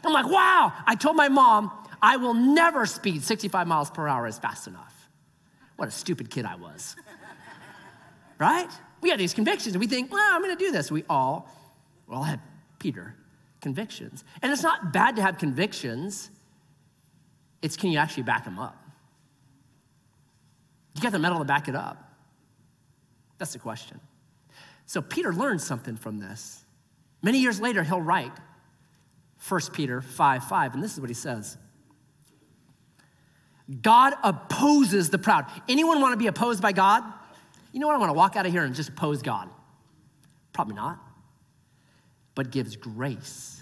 I'm 0.03 0.13
like, 0.13 0.27
wow. 0.27 0.73
I 0.85 0.95
told 0.95 1.15
my 1.15 1.29
mom, 1.29 1.71
I 2.01 2.17
will 2.17 2.33
never 2.33 2.85
speed 2.85 3.23
65 3.23 3.67
miles 3.67 3.89
per 3.89 4.07
hour 4.07 4.27
as 4.27 4.37
fast 4.37 4.67
enough. 4.67 5.09
What 5.77 5.87
a 5.87 5.91
stupid 5.91 6.29
kid 6.29 6.45
I 6.45 6.55
was. 6.55 6.95
right? 8.39 8.69
We 9.01 9.09
have 9.09 9.19
these 9.19 9.33
convictions 9.33 9.75
and 9.75 9.79
we 9.79 9.87
think, 9.87 10.11
well, 10.11 10.35
I'm 10.35 10.41
gonna 10.41 10.55
do 10.55 10.71
this. 10.71 10.91
We 10.91 11.03
all, 11.09 11.49
we 12.07 12.15
all 12.15 12.23
had 12.23 12.39
Peter 12.79 13.15
convictions. 13.61 14.23
And 14.41 14.51
it's 14.51 14.63
not 14.63 14.91
bad 14.91 15.15
to 15.15 15.21
have 15.21 15.37
convictions, 15.37 16.29
it's 17.61 17.77
can 17.77 17.91
you 17.91 17.97
actually 17.97 18.23
back 18.23 18.43
them 18.43 18.59
up? 18.59 18.77
You 20.95 21.01
got 21.01 21.13
the 21.13 21.19
mettle 21.19 21.39
to 21.39 21.45
back 21.45 21.67
it 21.67 21.75
up? 21.75 22.13
That's 23.37 23.53
the 23.53 23.59
question. 23.59 23.99
So 24.85 25.01
Peter 25.01 25.33
learned 25.33 25.61
something 25.61 25.95
from 25.95 26.19
this. 26.19 26.65
Many 27.21 27.39
years 27.39 27.59
later, 27.59 27.83
he'll 27.83 28.01
write 28.01 28.33
1 29.47 29.61
Peter 29.73 30.01
5 30.01 30.43
5, 30.45 30.73
and 30.73 30.83
this 30.83 30.93
is 30.93 30.99
what 30.99 31.09
he 31.09 31.13
says 31.13 31.57
God 33.81 34.13
opposes 34.23 35.09
the 35.09 35.17
proud. 35.17 35.45
Anyone 35.67 36.01
want 36.01 36.13
to 36.13 36.17
be 36.17 36.27
opposed 36.27 36.61
by 36.61 36.71
God? 36.71 37.03
You 37.71 37.79
know 37.79 37.87
what? 37.87 37.95
I 37.95 37.99
want 37.99 38.09
to 38.09 38.13
walk 38.13 38.35
out 38.35 38.45
of 38.45 38.51
here 38.51 38.63
and 38.63 38.75
just 38.75 38.89
oppose 38.89 39.21
God. 39.21 39.49
Probably 40.53 40.75
not. 40.75 40.99
But 42.35 42.51
gives 42.51 42.75
grace 42.75 43.61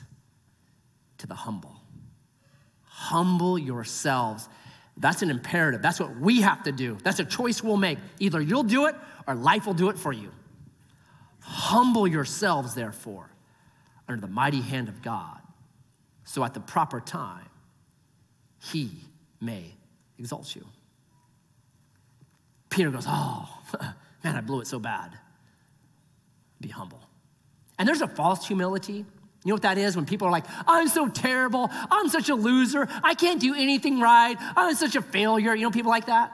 to 1.20 1.28
the 1.28 1.36
humble. 1.36 1.76
Humble 2.84 3.58
yourselves 3.58 4.50
that's 4.98 5.22
an 5.22 5.30
imperative. 5.30 5.82
That's 5.82 6.00
what 6.00 6.16
we 6.18 6.42
have 6.42 6.64
to 6.64 6.72
do. 6.72 6.98
That's 7.04 7.20
a 7.20 7.26
choice 7.26 7.64
we'll 7.64 7.78
make. 7.78 7.98
Either 8.20 8.42
you'll 8.42 8.64
do 8.64 8.86
it 8.86 8.96
or 9.28 9.36
life 9.36 9.66
will 9.66 9.74
do 9.74 9.90
it 9.90 9.98
for 9.98 10.14
you. 10.14 10.32
Humble 11.40 12.08
yourselves, 12.08 12.76
therefore, 12.76 13.32
under 14.08 14.22
the 14.22 14.32
mighty 14.32 14.62
hand 14.62 14.90
of 14.90 15.02
God, 15.02 15.41
so 16.32 16.44
at 16.44 16.54
the 16.54 16.60
proper 16.60 17.02
time, 17.02 17.50
he 18.60 18.92
may 19.42 19.76
exalt 20.18 20.56
you. 20.56 20.66
Peter 22.70 22.90
goes, 22.90 23.06
Oh, 23.08 23.50
man, 24.24 24.36
I 24.36 24.42
blew 24.42 24.62
it 24.62 24.68
so 24.68 24.80
bad. 24.80 25.18
Be 26.62 26.70
humble. 26.70 27.02
And 27.78 27.88
there's 27.88 28.02
a 28.02 28.08
false 28.08 28.48
humility 28.48 29.06
you 29.44 29.50
know 29.50 29.56
what 29.56 29.64
that 29.64 29.80
is? 29.80 29.96
When 29.96 30.06
people 30.06 30.28
are 30.28 30.32
like, 30.32 30.46
I'm 30.68 30.88
so 30.88 31.10
terrible. 31.10 31.72
I'm 31.90 32.10
such 32.10 32.30
a 32.30 32.36
loser. 32.36 32.88
I 33.04 33.16
can't 33.16 33.42
do 33.42 33.56
anything 33.56 34.00
right. 34.00 34.36
I'm 34.56 34.76
such 34.76 34.96
a 34.96 35.02
failure. 35.02 35.56
You 35.56 35.64
know 35.64 35.72
people 35.72 35.90
like 35.90 36.06
that? 36.06 36.32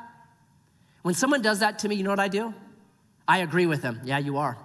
When 1.03 1.13
someone 1.13 1.41
does 1.41 1.59
that 1.59 1.79
to 1.79 1.87
me, 1.87 1.95
you 1.95 2.03
know 2.03 2.09
what 2.09 2.19
I 2.19 2.27
do? 2.27 2.53
I 3.25 3.39
agree 3.39 3.65
with 3.65 3.81
them. 3.81 4.01
Yeah, 4.03 4.17
you 4.17 4.37
are. 4.37 4.57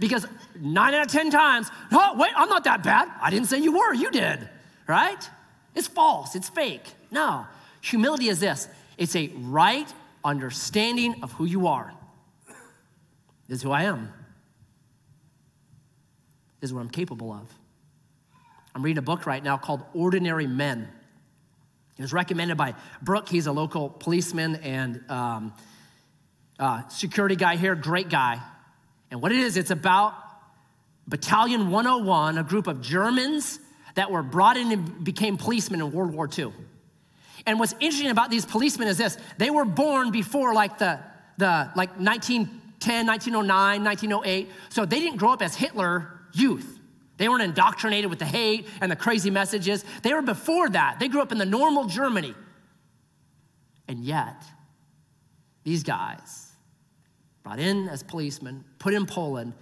Because 0.00 0.26
nine 0.58 0.94
out 0.94 1.06
of 1.06 1.12
10 1.12 1.30
times, 1.30 1.70
oh, 1.92 2.16
wait, 2.18 2.32
I'm 2.34 2.48
not 2.48 2.64
that 2.64 2.82
bad. 2.82 3.08
I 3.20 3.30
didn't 3.30 3.46
say 3.46 3.58
you 3.58 3.72
were, 3.78 3.94
you 3.94 4.10
did, 4.10 4.48
right? 4.88 5.30
It's 5.74 5.86
false, 5.86 6.34
it's 6.34 6.48
fake. 6.48 6.82
No. 7.10 7.46
Humility 7.82 8.28
is 8.28 8.40
this 8.40 8.68
it's 8.98 9.14
a 9.14 9.28
right 9.36 9.92
understanding 10.24 11.22
of 11.22 11.32
who 11.32 11.44
you 11.44 11.68
are. 11.68 11.92
This 13.46 13.58
is 13.58 13.62
who 13.62 13.70
I 13.70 13.84
am 13.84 14.12
is 16.60 16.74
what 16.74 16.80
I'm 16.80 16.90
capable 16.90 17.32
of. 17.32 17.52
I'm 18.74 18.82
reading 18.82 18.98
a 18.98 19.02
book 19.02 19.26
right 19.26 19.42
now 19.42 19.56
called 19.56 19.82
Ordinary 19.94 20.46
Men. 20.46 20.88
It 21.96 22.02
was 22.02 22.12
recommended 22.12 22.56
by 22.56 22.74
Brooke. 23.02 23.28
He's 23.28 23.46
a 23.46 23.52
local 23.52 23.88
policeman 23.88 24.56
and 24.56 25.02
um, 25.10 25.52
uh, 26.58 26.86
security 26.88 27.36
guy 27.36 27.56
here, 27.56 27.74
great 27.74 28.08
guy. 28.08 28.40
And 29.10 29.20
what 29.20 29.32
it 29.32 29.38
is, 29.38 29.56
it's 29.56 29.70
about 29.70 30.14
Battalion 31.06 31.70
101, 31.70 32.38
a 32.38 32.42
group 32.42 32.66
of 32.66 32.80
Germans 32.80 33.58
that 33.94 34.10
were 34.10 34.22
brought 34.22 34.56
in 34.56 34.70
and 34.70 35.04
became 35.04 35.36
policemen 35.36 35.80
in 35.80 35.90
World 35.92 36.12
War 36.12 36.28
II. 36.36 36.52
And 37.46 37.58
what's 37.58 37.74
interesting 37.80 38.10
about 38.10 38.30
these 38.30 38.44
policemen 38.44 38.88
is 38.88 38.98
this 38.98 39.18
they 39.38 39.50
were 39.50 39.64
born 39.64 40.10
before 40.10 40.54
like 40.54 40.78
the, 40.78 41.00
the 41.38 41.70
like 41.74 41.90
1910, 41.98 43.06
1909, 43.06 43.84
1908. 43.84 44.50
So 44.68 44.84
they 44.84 45.00
didn't 45.00 45.16
grow 45.16 45.32
up 45.32 45.42
as 45.42 45.54
Hitler 45.54 46.20
youth. 46.32 46.78
They 47.16 47.28
weren't 47.28 47.42
indoctrinated 47.42 48.08
with 48.08 48.18
the 48.18 48.24
hate 48.24 48.66
and 48.80 48.90
the 48.90 48.96
crazy 48.96 49.30
messages. 49.30 49.84
They 50.02 50.14
were 50.14 50.22
before 50.22 50.70
that. 50.70 50.98
They 51.00 51.08
grew 51.08 51.20
up 51.20 51.32
in 51.32 51.38
the 51.38 51.44
normal 51.44 51.84
Germany. 51.84 52.34
And 53.88 54.04
yet, 54.04 54.42
these 55.64 55.82
guys, 55.82 56.49
brought 57.42 57.58
in 57.58 57.88
as 57.88 58.02
policemen, 58.02 58.64
put 58.78 58.94
in 58.94 59.06
Poland, 59.06 59.54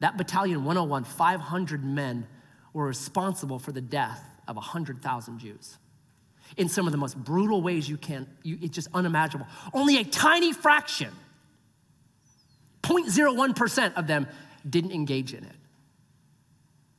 that 0.00 0.16
battalion 0.16 0.64
101, 0.64 1.04
500 1.04 1.84
men 1.84 2.26
were 2.72 2.86
responsible 2.86 3.58
for 3.58 3.72
the 3.72 3.80
death 3.80 4.22
of 4.48 4.56
100,000 4.56 5.38
Jews 5.38 5.78
in 6.56 6.68
some 6.68 6.86
of 6.86 6.92
the 6.92 6.98
most 6.98 7.16
brutal 7.16 7.62
ways 7.62 7.88
you 7.88 7.96
can. 7.96 8.26
You, 8.42 8.58
it's 8.60 8.74
just 8.74 8.88
unimaginable. 8.92 9.46
Only 9.72 9.98
a 9.98 10.04
tiny 10.04 10.52
fraction, 10.52 11.12
0.01% 12.82 13.94
of 13.94 14.06
them 14.06 14.26
didn't 14.68 14.92
engage 14.92 15.34
in 15.34 15.44
it. 15.44 15.56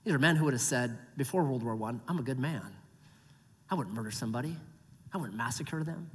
These 0.04 0.14
are 0.14 0.20
men 0.20 0.36
who 0.36 0.46
would 0.46 0.54
have 0.54 0.62
said 0.62 0.98
before 1.16 1.44
World 1.44 1.64
War 1.64 1.78
I, 1.90 1.96
I'm 2.08 2.20
a 2.20 2.24
good 2.24 2.40
man. 2.40 2.76
I 3.70 3.76
wouldn't 3.76 3.96
murder 3.96 4.12
somebody, 4.12 4.56
I 5.14 5.18
wouldn't 5.18 5.38
massacre 5.38 5.84
them. 5.84 6.10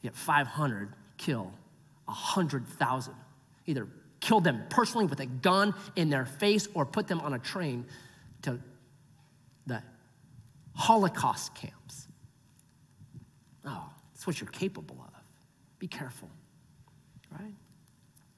Yet 0.00 0.14
500 0.14 0.92
kill 1.16 1.52
100,000. 2.06 3.14
Either 3.66 3.88
kill 4.20 4.40
them 4.40 4.64
personally 4.68 5.06
with 5.06 5.20
a 5.20 5.26
gun 5.26 5.74
in 5.94 6.08
their 6.10 6.24
face 6.24 6.68
or 6.74 6.86
put 6.86 7.06
them 7.06 7.20
on 7.20 7.34
a 7.34 7.38
train 7.38 7.84
to 8.42 8.58
the 9.66 9.82
Holocaust 10.74 11.54
camps. 11.54 12.08
Oh, 13.64 13.90
that's 14.12 14.26
what 14.26 14.40
you're 14.40 14.50
capable 14.50 14.96
of. 15.00 15.12
Be 15.78 15.88
careful, 15.88 16.30
right? 17.30 17.54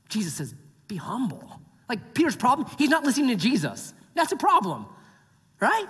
Jesus 0.09 0.35
says, 0.35 0.55
be 0.89 0.97
humble. 0.97 1.61
Like 1.89 2.15
Peter's 2.15 2.37
problem, 2.37 2.69
he's 2.79 2.91
not 2.91 3.05
listening 3.05 3.29
to 3.29 3.37
Jesus. 3.37 3.95
That's 4.15 4.33
a 4.33 4.37
problem, 4.37 4.87
right? 5.61 5.89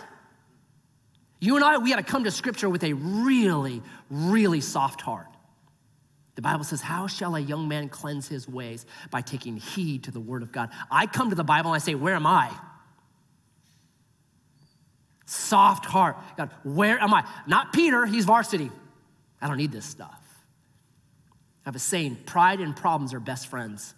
You 1.41 1.57
and 1.57 1.65
I, 1.65 1.79
we 1.79 1.91
got 1.91 1.97
to 1.97 2.03
come 2.03 2.25
to 2.25 2.31
scripture 2.31 2.69
with 2.69 2.83
a 2.83 2.93
really, 2.93 3.83
really 4.11 4.61
soft 4.61 5.01
heart. 5.01 5.29
The 6.39 6.43
Bible 6.43 6.63
says, 6.63 6.81
How 6.81 7.09
shall 7.09 7.35
a 7.35 7.41
young 7.41 7.67
man 7.67 7.89
cleanse 7.89 8.29
his 8.29 8.47
ways? 8.47 8.87
By 9.11 9.23
taking 9.23 9.57
heed 9.57 10.05
to 10.05 10.13
the 10.13 10.21
word 10.21 10.45
of 10.45 10.53
God. 10.53 10.71
I 10.89 11.07
come 11.07 11.31
to 11.31 11.35
the 11.35 11.43
Bible 11.43 11.73
and 11.73 11.83
I 11.83 11.85
say, 11.85 11.97
Where 11.97 12.15
am 12.15 12.29
I? 12.29 12.57
Soft 15.27 15.85
heart. 15.85 16.17
God, 16.37 16.51
where 16.63 16.97
am 17.01 17.13
I? 17.13 17.25
Not 17.49 17.73
Peter, 17.73 18.07
he's 18.07 18.25
varsity. 18.25 18.71
I 19.43 19.49
don't 19.49 19.57
need 19.57 19.73
this 19.73 19.85
stuff. 19.85 20.21
I 21.67 21.71
have 21.71 21.75
a 21.75 21.81
saying 21.81 22.19
pride 22.25 22.61
and 22.61 22.77
problems 22.77 23.13
are 23.15 23.21
best 23.21 23.49
friends. 23.49 23.93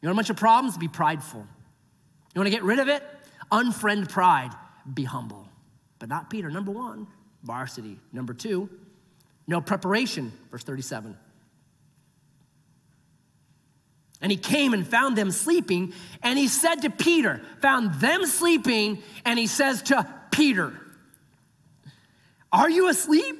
You 0.00 0.06
want 0.06 0.16
a 0.16 0.20
bunch 0.20 0.30
of 0.30 0.36
problems? 0.36 0.78
Be 0.78 0.88
prideful. 0.88 1.46
You 2.34 2.38
want 2.40 2.46
to 2.46 2.50
get 2.56 2.62
rid 2.62 2.78
of 2.78 2.88
it? 2.88 3.02
Unfriend 3.50 4.08
pride. 4.08 4.52
Be 4.94 5.04
humble. 5.04 5.46
But 5.98 6.08
not 6.08 6.30
Peter. 6.30 6.48
Number 6.48 6.72
one, 6.72 7.06
varsity. 7.42 8.00
Number 8.14 8.32
two, 8.32 8.70
no 9.46 9.60
preparation. 9.60 10.32
Verse 10.50 10.62
37. 10.62 11.16
And 14.20 14.30
he 14.30 14.38
came 14.38 14.72
and 14.72 14.86
found 14.86 15.18
them 15.18 15.32
sleeping, 15.32 15.92
and 16.22 16.38
he 16.38 16.46
said 16.46 16.76
to 16.82 16.90
Peter, 16.90 17.40
found 17.60 17.94
them 17.94 18.24
sleeping, 18.24 19.02
and 19.24 19.36
he 19.36 19.48
says 19.48 19.82
to 19.82 20.06
Peter, 20.30 20.72
Are 22.52 22.70
you 22.70 22.88
asleep? 22.88 23.36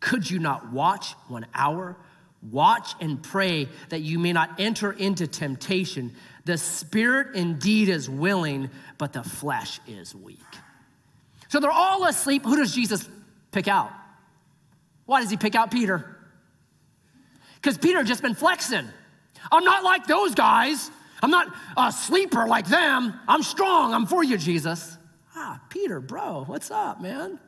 Could 0.00 0.28
you 0.28 0.40
not 0.40 0.72
watch 0.72 1.12
one 1.28 1.46
hour? 1.54 1.96
Watch 2.50 2.94
and 3.00 3.22
pray 3.22 3.68
that 3.90 4.00
you 4.00 4.18
may 4.18 4.32
not 4.32 4.58
enter 4.58 4.90
into 4.90 5.28
temptation. 5.28 6.12
The 6.44 6.58
spirit 6.58 7.36
indeed 7.36 7.88
is 7.88 8.10
willing, 8.10 8.70
but 8.98 9.12
the 9.12 9.22
flesh 9.22 9.78
is 9.86 10.12
weak. 10.12 10.40
So 11.48 11.60
they're 11.60 11.70
all 11.70 12.04
asleep. 12.04 12.44
Who 12.44 12.56
does 12.56 12.74
Jesus 12.74 13.08
pick 13.52 13.68
out? 13.68 13.92
Why 15.06 15.20
does 15.20 15.30
he 15.30 15.36
pick 15.36 15.54
out 15.54 15.70
Peter? 15.70 16.16
Because 17.56 17.78
Peter 17.78 18.02
just 18.02 18.22
been 18.22 18.34
flexing. 18.34 18.88
I'm 19.50 19.64
not 19.64 19.84
like 19.84 20.06
those 20.06 20.34
guys. 20.34 20.90
I'm 21.22 21.30
not 21.30 21.54
a 21.76 21.92
sleeper 21.92 22.46
like 22.46 22.66
them. 22.66 23.14
I'm 23.28 23.42
strong. 23.42 23.94
I'm 23.94 24.06
for 24.06 24.24
you, 24.24 24.36
Jesus. 24.36 24.98
Ah, 25.34 25.60
Peter, 25.70 26.00
bro, 26.00 26.44
what's 26.46 26.70
up, 26.70 27.00
man? 27.00 27.38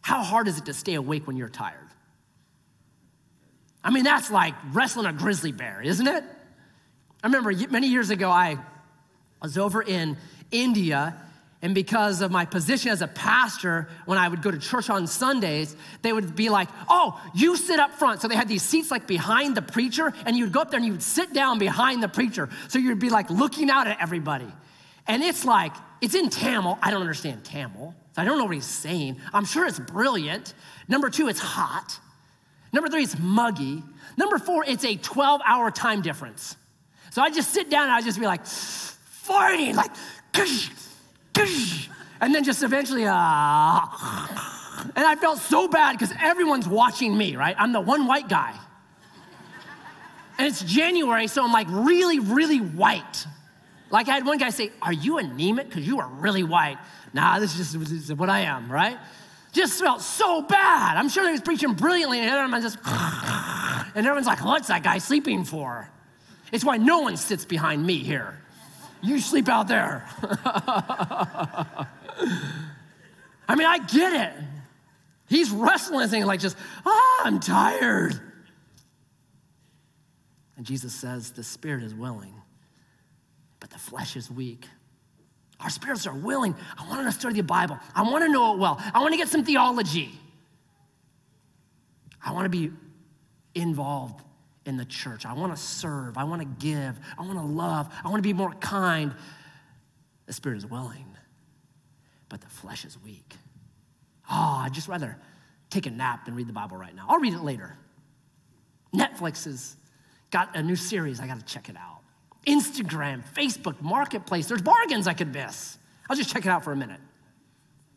How 0.00 0.22
hard 0.22 0.48
is 0.48 0.58
it 0.58 0.66
to 0.66 0.74
stay 0.74 0.94
awake 0.94 1.26
when 1.26 1.36
you're 1.36 1.48
tired? 1.48 1.88
I 3.82 3.90
mean, 3.90 4.04
that's 4.04 4.30
like 4.30 4.54
wrestling 4.72 5.06
a 5.06 5.12
grizzly 5.12 5.52
bear, 5.52 5.80
isn't 5.82 6.06
it? 6.06 6.24
I 7.22 7.26
remember 7.26 7.52
many 7.70 7.88
years 7.88 8.10
ago, 8.10 8.30
I 8.30 8.58
was 9.42 9.56
over 9.58 9.82
in 9.82 10.16
India 10.50 11.16
and 11.60 11.74
because 11.74 12.20
of 12.20 12.30
my 12.30 12.44
position 12.44 12.92
as 12.92 13.02
a 13.02 13.08
pastor, 13.08 13.88
when 14.06 14.16
I 14.16 14.28
would 14.28 14.42
go 14.42 14.50
to 14.50 14.58
church 14.58 14.90
on 14.90 15.08
Sundays, 15.08 15.74
they 16.02 16.12
would 16.12 16.36
be 16.36 16.50
like, 16.50 16.68
Oh, 16.88 17.20
you 17.34 17.56
sit 17.56 17.80
up 17.80 17.92
front. 17.94 18.20
So 18.20 18.28
they 18.28 18.36
had 18.36 18.48
these 18.48 18.62
seats 18.62 18.90
like 18.90 19.08
behind 19.08 19.56
the 19.56 19.62
preacher, 19.62 20.12
and 20.24 20.36
you'd 20.36 20.52
go 20.52 20.60
up 20.60 20.70
there 20.70 20.78
and 20.78 20.86
you 20.86 20.92
would 20.92 21.02
sit 21.02 21.32
down 21.32 21.58
behind 21.58 22.02
the 22.02 22.08
preacher. 22.08 22.48
So 22.68 22.78
you'd 22.78 23.00
be 23.00 23.10
like 23.10 23.28
looking 23.30 23.70
out 23.70 23.88
at 23.88 24.00
everybody. 24.00 24.46
And 25.08 25.22
it's 25.22 25.44
like, 25.44 25.72
it's 26.00 26.14
in 26.14 26.30
Tamil. 26.30 26.78
I 26.80 26.92
don't 26.92 27.00
understand 27.00 27.44
Tamil. 27.44 27.94
So 28.14 28.22
I 28.22 28.24
don't 28.24 28.38
know 28.38 28.44
what 28.44 28.54
he's 28.54 28.64
saying. 28.64 29.18
I'm 29.32 29.44
sure 29.44 29.66
it's 29.66 29.80
brilliant. 29.80 30.54
Number 30.86 31.10
two, 31.10 31.28
it's 31.28 31.40
hot. 31.40 31.98
Number 32.72 32.88
three, 32.88 33.02
it's 33.02 33.18
muggy. 33.18 33.82
Number 34.16 34.38
four, 34.38 34.64
it's 34.64 34.84
a 34.84 34.96
12 34.96 35.40
hour 35.44 35.70
time 35.70 36.02
difference. 36.02 36.56
So 37.10 37.22
I 37.22 37.30
just 37.30 37.52
sit 37.52 37.68
down 37.68 37.84
and 37.84 37.92
I 37.92 38.02
just 38.02 38.20
be 38.20 38.26
like, 38.26 38.44
farting, 38.44 39.74
like, 39.74 39.90
and 42.20 42.34
then 42.34 42.44
just 42.44 42.62
eventually, 42.62 43.04
uh, 43.06 43.12
and 43.12 45.06
I 45.06 45.16
felt 45.20 45.38
so 45.38 45.68
bad 45.68 45.92
because 45.98 46.14
everyone's 46.20 46.68
watching 46.68 47.16
me, 47.16 47.36
right? 47.36 47.54
I'm 47.58 47.72
the 47.72 47.80
one 47.80 48.06
white 48.06 48.28
guy. 48.28 48.54
And 50.38 50.46
it's 50.46 50.62
January, 50.62 51.26
so 51.26 51.44
I'm 51.44 51.52
like 51.52 51.66
really, 51.70 52.20
really 52.20 52.58
white. 52.60 53.26
Like 53.90 54.08
I 54.08 54.14
had 54.14 54.26
one 54.26 54.38
guy 54.38 54.50
say, 54.50 54.70
Are 54.82 54.92
you 54.92 55.18
anemic? 55.18 55.68
Because 55.68 55.86
you 55.86 55.98
are 56.00 56.08
really 56.08 56.44
white. 56.44 56.78
Nah, 57.12 57.38
this 57.38 57.52
is 57.58 57.72
just 57.72 57.90
this 57.90 58.10
is 58.10 58.14
what 58.14 58.30
I 58.30 58.40
am, 58.40 58.70
right? 58.70 58.98
Just 59.52 59.80
felt 59.80 60.02
so 60.02 60.42
bad. 60.42 60.96
I'm 60.96 61.08
sure 61.08 61.24
he 61.26 61.32
was 61.32 61.40
preaching 61.40 61.72
brilliantly, 61.72 62.20
and 62.20 62.28
everyone's 62.28 62.64
just, 62.64 62.78
and 62.86 64.06
everyone's 64.06 64.26
like, 64.26 64.44
What's 64.44 64.68
that 64.68 64.82
guy 64.82 64.98
sleeping 64.98 65.44
for? 65.44 65.88
It's 66.52 66.64
why 66.64 66.76
no 66.76 67.00
one 67.00 67.16
sits 67.16 67.44
behind 67.44 67.84
me 67.84 67.98
here. 67.98 68.38
You 69.02 69.18
sleep 69.20 69.48
out 69.48 69.68
there. 69.68 70.04
I 73.48 73.54
mean, 73.54 73.66
I 73.66 73.78
get 73.78 74.12
it. 74.12 74.32
He's 75.28 75.50
wrestling 75.50 76.08
saying, 76.08 76.26
like, 76.26 76.40
just, 76.40 76.56
ah, 76.84 77.22
I'm 77.24 77.40
tired. 77.40 78.20
And 80.56 80.66
Jesus 80.66 80.92
says, 80.94 81.30
the 81.30 81.44
spirit 81.44 81.84
is 81.84 81.94
willing, 81.94 82.34
but 83.60 83.70
the 83.70 83.78
flesh 83.78 84.16
is 84.16 84.30
weak. 84.30 84.66
Our 85.60 85.70
spirits 85.70 86.06
are 86.06 86.14
willing. 86.14 86.54
I 86.76 86.88
want 86.88 87.06
to 87.06 87.12
study 87.12 87.36
the 87.36 87.42
Bible. 87.42 87.78
I 87.94 88.02
want 88.02 88.24
to 88.24 88.30
know 88.30 88.54
it 88.54 88.58
well. 88.58 88.80
I 88.94 89.00
want 89.00 89.12
to 89.12 89.18
get 89.18 89.28
some 89.28 89.44
theology. 89.44 90.10
I 92.24 92.32
want 92.32 92.44
to 92.44 92.50
be 92.50 92.70
involved 93.54 94.22
in 94.68 94.76
the 94.76 94.84
church. 94.84 95.24
I 95.24 95.32
want 95.32 95.56
to 95.56 95.60
serve. 95.60 96.18
I 96.18 96.24
want 96.24 96.42
to 96.42 96.64
give. 96.64 97.00
I 97.16 97.22
want 97.22 97.38
to 97.38 97.44
love. 97.44 97.88
I 98.04 98.08
want 98.08 98.18
to 98.18 98.28
be 98.28 98.34
more 98.34 98.52
kind. 98.52 99.14
The 100.26 100.34
spirit 100.34 100.58
is 100.58 100.66
willing, 100.66 101.06
but 102.28 102.42
the 102.42 102.48
flesh 102.48 102.84
is 102.84 102.98
weak. 103.02 103.34
Oh, 104.30 104.60
I'd 104.62 104.74
just 104.74 104.86
rather 104.86 105.16
take 105.70 105.86
a 105.86 105.90
nap 105.90 106.26
than 106.26 106.34
read 106.34 106.48
the 106.48 106.52
Bible 106.52 106.76
right 106.76 106.94
now. 106.94 107.06
I'll 107.08 107.18
read 107.18 107.32
it 107.32 107.40
later. 107.40 107.78
Netflix 108.94 109.46
has 109.46 109.76
got 110.30 110.54
a 110.54 110.62
new 110.62 110.76
series. 110.76 111.18
I 111.18 111.26
got 111.26 111.40
to 111.40 111.46
check 111.46 111.70
it 111.70 111.76
out. 111.76 112.00
Instagram, 112.46 113.22
Facebook, 113.34 113.80
Marketplace. 113.80 114.48
There's 114.48 114.62
bargains 114.62 115.06
I 115.06 115.14
could 115.14 115.32
miss. 115.32 115.78
I'll 116.10 116.16
just 116.16 116.30
check 116.30 116.44
it 116.44 116.48
out 116.50 116.62
for 116.62 116.72
a 116.72 116.76
minute. 116.76 117.00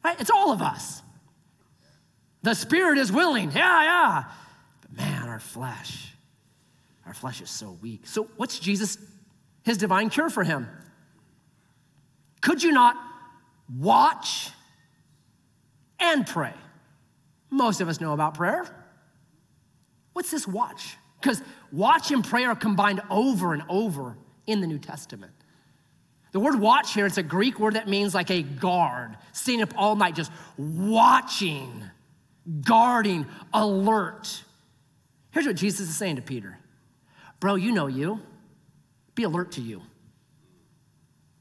Right? 0.06 0.20
It's 0.22 0.32
all 0.32 0.54
of 0.54 0.62
us. 0.62 1.02
The 2.44 2.54
spirit 2.54 2.98
is 2.98 3.12
willing. 3.12 3.52
Yeah, 3.52 3.84
yeah. 3.84 4.24
But 4.82 4.98
man, 4.98 5.28
our 5.28 5.40
flesh 5.42 6.12
our 7.12 7.16
flesh 7.16 7.42
is 7.42 7.50
so 7.50 7.78
weak. 7.82 8.08
So, 8.08 8.30
what's 8.38 8.58
Jesus, 8.58 8.98
his 9.64 9.78
divine 9.78 10.10
cure 10.10 10.30
for 10.30 10.46
him? 10.46 10.66
Could 12.40 12.64
you 12.64 12.72
not 12.72 12.96
watch 13.78 14.50
and 16.00 16.26
pray? 16.26 16.54
Most 17.50 17.82
of 17.82 17.90
us 17.90 18.00
know 18.00 18.14
about 18.14 18.36
prayer. 18.36 18.66
What's 20.14 20.32
this 20.32 20.48
watch? 20.48 20.96
Because 21.20 21.42
watch 21.70 22.12
and 22.12 22.24
prayer 22.24 22.52
are 22.52 22.56
combined 22.56 23.02
over 23.10 23.54
and 23.54 23.64
over 23.68 24.16
in 24.48 24.62
the 24.62 24.68
New 24.68 24.80
Testament. 24.80 25.34
The 26.32 26.40
word 26.40 26.62
watch 26.62 26.94
here, 26.94 27.06
it's 27.06 27.18
a 27.18 27.24
Greek 27.24 27.60
word 27.60 27.74
that 27.74 27.90
means 27.90 28.16
like 28.16 28.32
a 28.32 28.42
guard, 28.42 29.18
staying 29.34 29.62
up 29.62 29.74
all 29.76 29.98
night, 29.98 30.16
just 30.16 30.32
watching, 30.56 31.84
guarding, 32.62 33.26
alert. 33.54 34.44
Here's 35.32 35.46
what 35.46 35.58
Jesus 35.58 35.90
is 35.90 35.98
saying 35.98 36.16
to 36.16 36.22
Peter 36.22 36.58
Bro, 37.42 37.56
you 37.56 37.74
know 37.74 37.88
you. 37.88 38.22
Be 39.16 39.24
alert 39.24 39.54
to 39.54 39.62
you. 39.62 39.82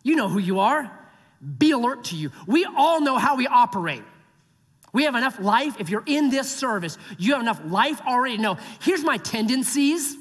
You 0.03 0.17
know 0.17 0.29
who 0.29 0.41
you 0.41 0.59
are. 0.59 0.91
Be 1.59 1.71
alert 1.71 2.05
to 2.07 2.17
you. 2.17 2.33
We 2.47 2.65
all 2.65 3.01
know 3.01 3.19
how 3.19 3.37
we 3.37 3.47
operate. 3.47 4.03
We 4.93 5.05
have 5.05 5.15
enough 5.15 5.39
life. 5.39 5.77
If 5.79 5.91
you're 5.91 6.03
in 6.05 6.31
this 6.31 6.51
service, 6.51 6.99
you 7.19 7.35
have 7.35 7.43
enough 7.43 7.61
life 7.67 8.01
already 8.05 8.37
to 8.37 8.43
know 8.43 8.59
here's 8.81 9.05
my 9.05 9.19
tendencies. 9.19 10.17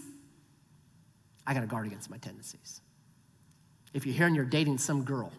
I 1.47 1.53
got 1.53 1.61
to 1.61 1.67
guard 1.67 1.87
against 1.87 2.09
my 2.11 2.17
tendencies. 2.17 2.81
If 3.93 4.05
you're 4.05 4.13
here 4.13 4.27
and 4.27 4.35
you're 4.35 4.45
dating 4.45 4.77
some 4.77 5.03
girl, 5.03 5.31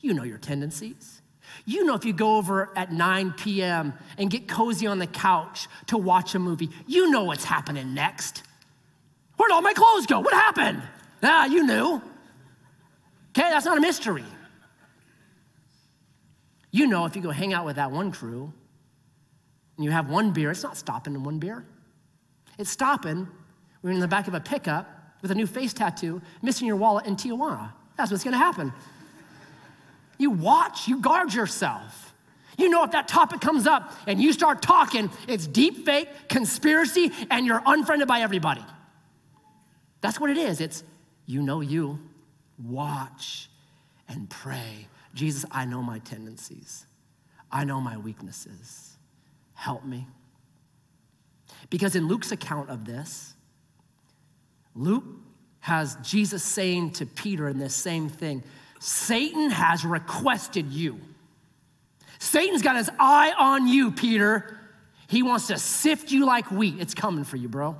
you 0.00 0.14
know 0.14 0.22
your 0.22 0.38
tendencies. 0.38 1.20
You 1.66 1.84
know, 1.84 1.94
if 1.94 2.04
you 2.04 2.12
go 2.12 2.36
over 2.36 2.70
at 2.76 2.92
9 2.92 3.32
p.m. 3.32 3.92
and 4.16 4.30
get 4.30 4.48
cozy 4.48 4.86
on 4.86 5.00
the 5.00 5.06
couch 5.06 5.68
to 5.88 5.98
watch 5.98 6.34
a 6.34 6.38
movie, 6.38 6.70
you 6.86 7.10
know 7.10 7.24
what's 7.24 7.44
happening 7.44 7.92
next. 7.92 8.44
Where'd 9.42 9.50
all 9.50 9.60
my 9.60 9.72
clothes 9.72 10.06
go? 10.06 10.20
What 10.20 10.32
happened? 10.34 10.80
Ah, 11.20 11.46
you 11.46 11.66
knew. 11.66 12.00
Okay, 13.30 13.50
that's 13.50 13.64
not 13.64 13.76
a 13.76 13.80
mystery. 13.80 14.24
You 16.70 16.86
know, 16.86 17.06
if 17.06 17.16
you 17.16 17.22
go 17.22 17.32
hang 17.32 17.52
out 17.52 17.66
with 17.66 17.74
that 17.74 17.90
one 17.90 18.12
crew 18.12 18.52
and 19.76 19.84
you 19.84 19.90
have 19.90 20.08
one 20.08 20.30
beer, 20.30 20.52
it's 20.52 20.62
not 20.62 20.76
stopping 20.76 21.16
in 21.16 21.24
one 21.24 21.40
beer. 21.40 21.64
It's 22.56 22.70
stopping 22.70 23.26
when 23.80 23.92
you're 23.92 23.94
in 23.94 23.98
the 23.98 24.06
back 24.06 24.28
of 24.28 24.34
a 24.34 24.40
pickup 24.40 24.88
with 25.22 25.32
a 25.32 25.34
new 25.34 25.48
face 25.48 25.72
tattoo, 25.72 26.22
missing 26.40 26.68
your 26.68 26.76
wallet 26.76 27.06
in 27.06 27.16
Tijuana. 27.16 27.72
That's 27.96 28.12
what's 28.12 28.22
gonna 28.22 28.38
happen. 28.38 28.72
You 30.18 30.30
watch, 30.30 30.86
you 30.86 31.00
guard 31.00 31.34
yourself. 31.34 32.14
You 32.56 32.68
know, 32.68 32.84
if 32.84 32.92
that 32.92 33.08
topic 33.08 33.40
comes 33.40 33.66
up 33.66 33.92
and 34.06 34.22
you 34.22 34.32
start 34.32 34.62
talking, 34.62 35.10
it's 35.26 35.48
deep 35.48 35.84
fake, 35.84 36.28
conspiracy, 36.28 37.10
and 37.28 37.44
you're 37.44 37.62
unfriended 37.66 38.06
by 38.06 38.20
everybody. 38.20 38.64
That's 40.02 40.20
what 40.20 40.28
it 40.28 40.36
is. 40.36 40.60
It's 40.60 40.84
you 41.24 41.40
know 41.40 41.62
you. 41.62 41.98
Watch 42.62 43.48
and 44.08 44.28
pray. 44.28 44.88
Jesus, 45.14 45.44
I 45.50 45.64
know 45.64 45.82
my 45.82 45.98
tendencies, 46.00 46.86
I 47.50 47.64
know 47.64 47.80
my 47.80 47.96
weaknesses. 47.96 48.96
Help 49.54 49.84
me. 49.84 50.06
Because 51.70 51.94
in 51.94 52.08
Luke's 52.08 52.32
account 52.32 52.68
of 52.68 52.84
this, 52.84 53.34
Luke 54.74 55.04
has 55.60 55.96
Jesus 56.02 56.42
saying 56.42 56.90
to 56.92 57.06
Peter 57.06 57.48
in 57.48 57.58
this 57.58 57.74
same 57.74 58.08
thing 58.08 58.42
Satan 58.80 59.50
has 59.50 59.84
requested 59.84 60.72
you. 60.72 61.00
Satan's 62.18 62.62
got 62.62 62.76
his 62.76 62.90
eye 62.98 63.32
on 63.38 63.68
you, 63.68 63.92
Peter. 63.92 64.58
He 65.06 65.22
wants 65.22 65.46
to 65.48 65.58
sift 65.58 66.10
you 66.10 66.26
like 66.26 66.50
wheat. 66.50 66.80
It's 66.80 66.94
coming 66.94 67.22
for 67.22 67.36
you, 67.36 67.48
bro. 67.48 67.76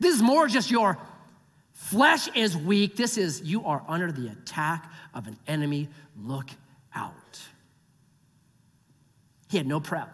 This 0.00 0.14
is 0.14 0.22
more 0.22 0.46
just 0.46 0.70
your 0.70 0.96
flesh 1.76 2.28
is 2.34 2.56
weak. 2.56 2.96
This 2.96 3.16
is 3.16 3.42
you 3.42 3.64
are 3.64 3.84
under 3.86 4.10
the 4.10 4.28
attack 4.28 4.90
of 5.14 5.28
an 5.28 5.36
enemy. 5.46 5.88
Look 6.20 6.48
out. 6.94 7.40
He 9.48 9.56
had 9.56 9.66
no 9.66 9.78
prep. 9.78 10.12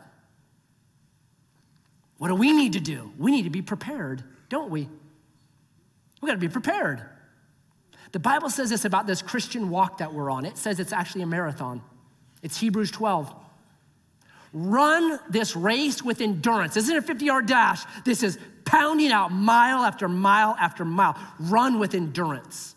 What 2.18 2.28
do 2.28 2.34
we 2.34 2.52
need 2.52 2.74
to 2.74 2.80
do? 2.80 3.12
We 3.18 3.32
need 3.32 3.44
to 3.44 3.50
be 3.50 3.62
prepared, 3.62 4.22
don't 4.48 4.70
we? 4.70 4.88
We 6.20 6.26
got 6.26 6.34
to 6.34 6.38
be 6.38 6.48
prepared. 6.48 7.02
The 8.12 8.20
Bible 8.20 8.50
says 8.50 8.70
this 8.70 8.84
about 8.84 9.06
this 9.06 9.22
Christian 9.22 9.70
walk 9.70 9.98
that 9.98 10.12
we're 10.12 10.30
on. 10.30 10.44
It 10.44 10.58
says 10.58 10.78
it's 10.78 10.92
actually 10.92 11.22
a 11.22 11.26
marathon. 11.26 11.82
It's 12.42 12.58
Hebrews 12.58 12.90
12. 12.90 13.34
Run 14.52 15.18
this 15.30 15.56
race 15.56 16.02
with 16.02 16.20
endurance. 16.20 16.74
This 16.74 16.84
isn't 16.84 16.98
a 16.98 17.02
50 17.02 17.24
yard 17.24 17.46
dash. 17.46 17.84
This 18.04 18.22
is 18.22 18.38
pounding 18.64 19.12
out 19.12 19.32
mile 19.32 19.84
after 19.84 20.08
mile 20.08 20.56
after 20.58 20.84
mile. 20.84 21.16
Run 21.38 21.78
with 21.78 21.94
endurance. 21.94 22.74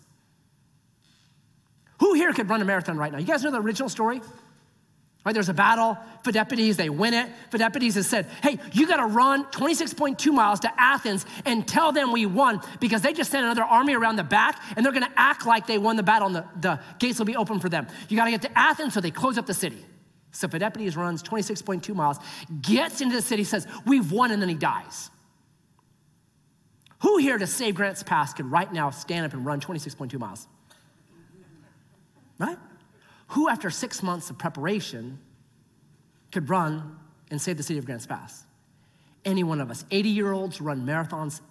Who 1.99 2.13
here 2.13 2.33
could 2.33 2.49
run 2.49 2.61
a 2.61 2.65
marathon 2.65 2.97
right 2.97 3.11
now? 3.11 3.19
You 3.19 3.25
guys 3.25 3.43
know 3.43 3.51
the 3.51 3.61
original 3.61 3.89
story? 3.89 4.21
Right, 5.25 5.33
there's 5.33 5.49
a 5.49 5.55
battle, 5.55 5.97
Phidippides, 6.23 6.75
they 6.75 6.87
win 6.87 7.15
it. 7.15 7.27
Phidippides 7.49 7.95
has 7.95 8.05
said, 8.05 8.27
hey, 8.43 8.59
you 8.73 8.85
gotta 8.85 9.07
run 9.07 9.45
26.2 9.45 10.31
miles 10.31 10.59
to 10.59 10.71
Athens 10.79 11.25
and 11.45 11.67
tell 11.67 11.91
them 11.91 12.11
we 12.11 12.27
won 12.27 12.61
because 12.79 13.01
they 13.01 13.11
just 13.11 13.31
sent 13.31 13.43
another 13.43 13.63
army 13.63 13.95
around 13.95 14.17
the 14.17 14.23
back 14.23 14.61
and 14.75 14.85
they're 14.85 14.93
gonna 14.93 15.11
act 15.15 15.47
like 15.47 15.65
they 15.65 15.79
won 15.79 15.95
the 15.95 16.03
battle 16.03 16.27
and 16.27 16.35
the, 16.35 16.45
the 16.59 16.79
gates 16.99 17.17
will 17.17 17.25
be 17.25 17.35
open 17.35 17.59
for 17.59 17.69
them. 17.69 17.87
You 18.07 18.17
gotta 18.17 18.29
get 18.29 18.43
to 18.43 18.55
Athens 18.55 18.93
so 18.93 19.01
they 19.01 19.09
close 19.09 19.39
up 19.39 19.47
the 19.47 19.53
city. 19.55 19.83
So 20.29 20.47
Phidippides 20.47 20.95
runs 20.95 21.23
26.2 21.23 21.95
miles, 21.95 22.19
gets 22.61 23.01
into 23.01 23.15
the 23.15 23.21
city, 23.23 23.45
says, 23.45 23.65
we've 23.87 24.11
won, 24.11 24.29
and 24.29 24.39
then 24.39 24.49
he 24.49 24.55
dies. 24.55 25.09
Who 26.99 27.17
here 27.17 27.37
to 27.37 27.47
save 27.47 27.75
Grants 27.75 28.03
Pass 28.03 28.33
could 28.33 28.45
right 28.45 28.71
now 28.71 28.89
stand 28.89 29.25
up 29.25 29.33
and 29.33 29.45
run 29.45 29.59
26.2 29.59 30.17
miles? 30.19 30.47
Right? 32.37 32.57
Who, 33.29 33.49
after 33.49 33.69
six 33.69 34.03
months 34.03 34.29
of 34.29 34.37
preparation, 34.37 35.19
could 36.31 36.49
run 36.49 36.97
and 37.31 37.41
save 37.41 37.57
the 37.57 37.63
city 37.63 37.79
of 37.79 37.85
Grants 37.85 38.05
Pass? 38.05 38.43
Any 39.23 39.43
one 39.43 39.61
of 39.61 39.71
us. 39.71 39.85
80 39.91 40.09
year 40.09 40.31
olds 40.31 40.61
run 40.61 40.85
marathons 40.85 41.41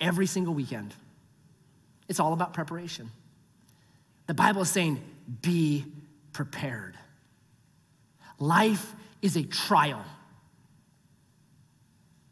every 0.00 0.26
single 0.26 0.54
weekend. 0.54 0.94
It's 2.08 2.20
all 2.20 2.32
about 2.32 2.52
preparation. 2.52 3.10
The 4.26 4.34
Bible 4.34 4.62
is 4.62 4.68
saying, 4.68 5.02
be 5.40 5.84
prepared. 6.32 6.96
Life 8.38 8.94
is 9.20 9.36
a 9.36 9.44
trial. 9.44 10.04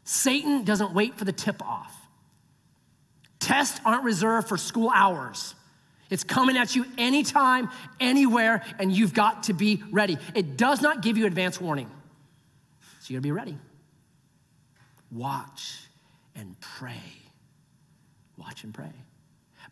Satan 0.03 0.63
doesn't 0.63 0.93
wait 0.93 1.17
for 1.17 1.25
the 1.25 1.31
tip 1.31 1.65
off. 1.65 1.95
Tests 3.51 3.81
aren't 3.83 4.05
reserved 4.05 4.47
for 4.47 4.55
school 4.55 4.89
hours. 4.95 5.55
It's 6.09 6.23
coming 6.23 6.55
at 6.55 6.73
you 6.73 6.85
anytime, 6.97 7.69
anywhere, 7.99 8.63
and 8.79 8.93
you've 8.93 9.13
got 9.13 9.43
to 9.43 9.53
be 9.53 9.83
ready. 9.91 10.17
It 10.33 10.55
does 10.55 10.81
not 10.81 11.01
give 11.01 11.17
you 11.17 11.25
advance 11.25 11.59
warning. 11.59 11.91
So 13.01 13.07
you 13.07 13.17
gotta 13.17 13.23
be 13.23 13.33
ready. 13.33 13.57
Watch 15.11 15.81
and 16.33 16.57
pray. 16.61 17.03
Watch 18.37 18.63
and 18.63 18.73
pray. 18.73 18.93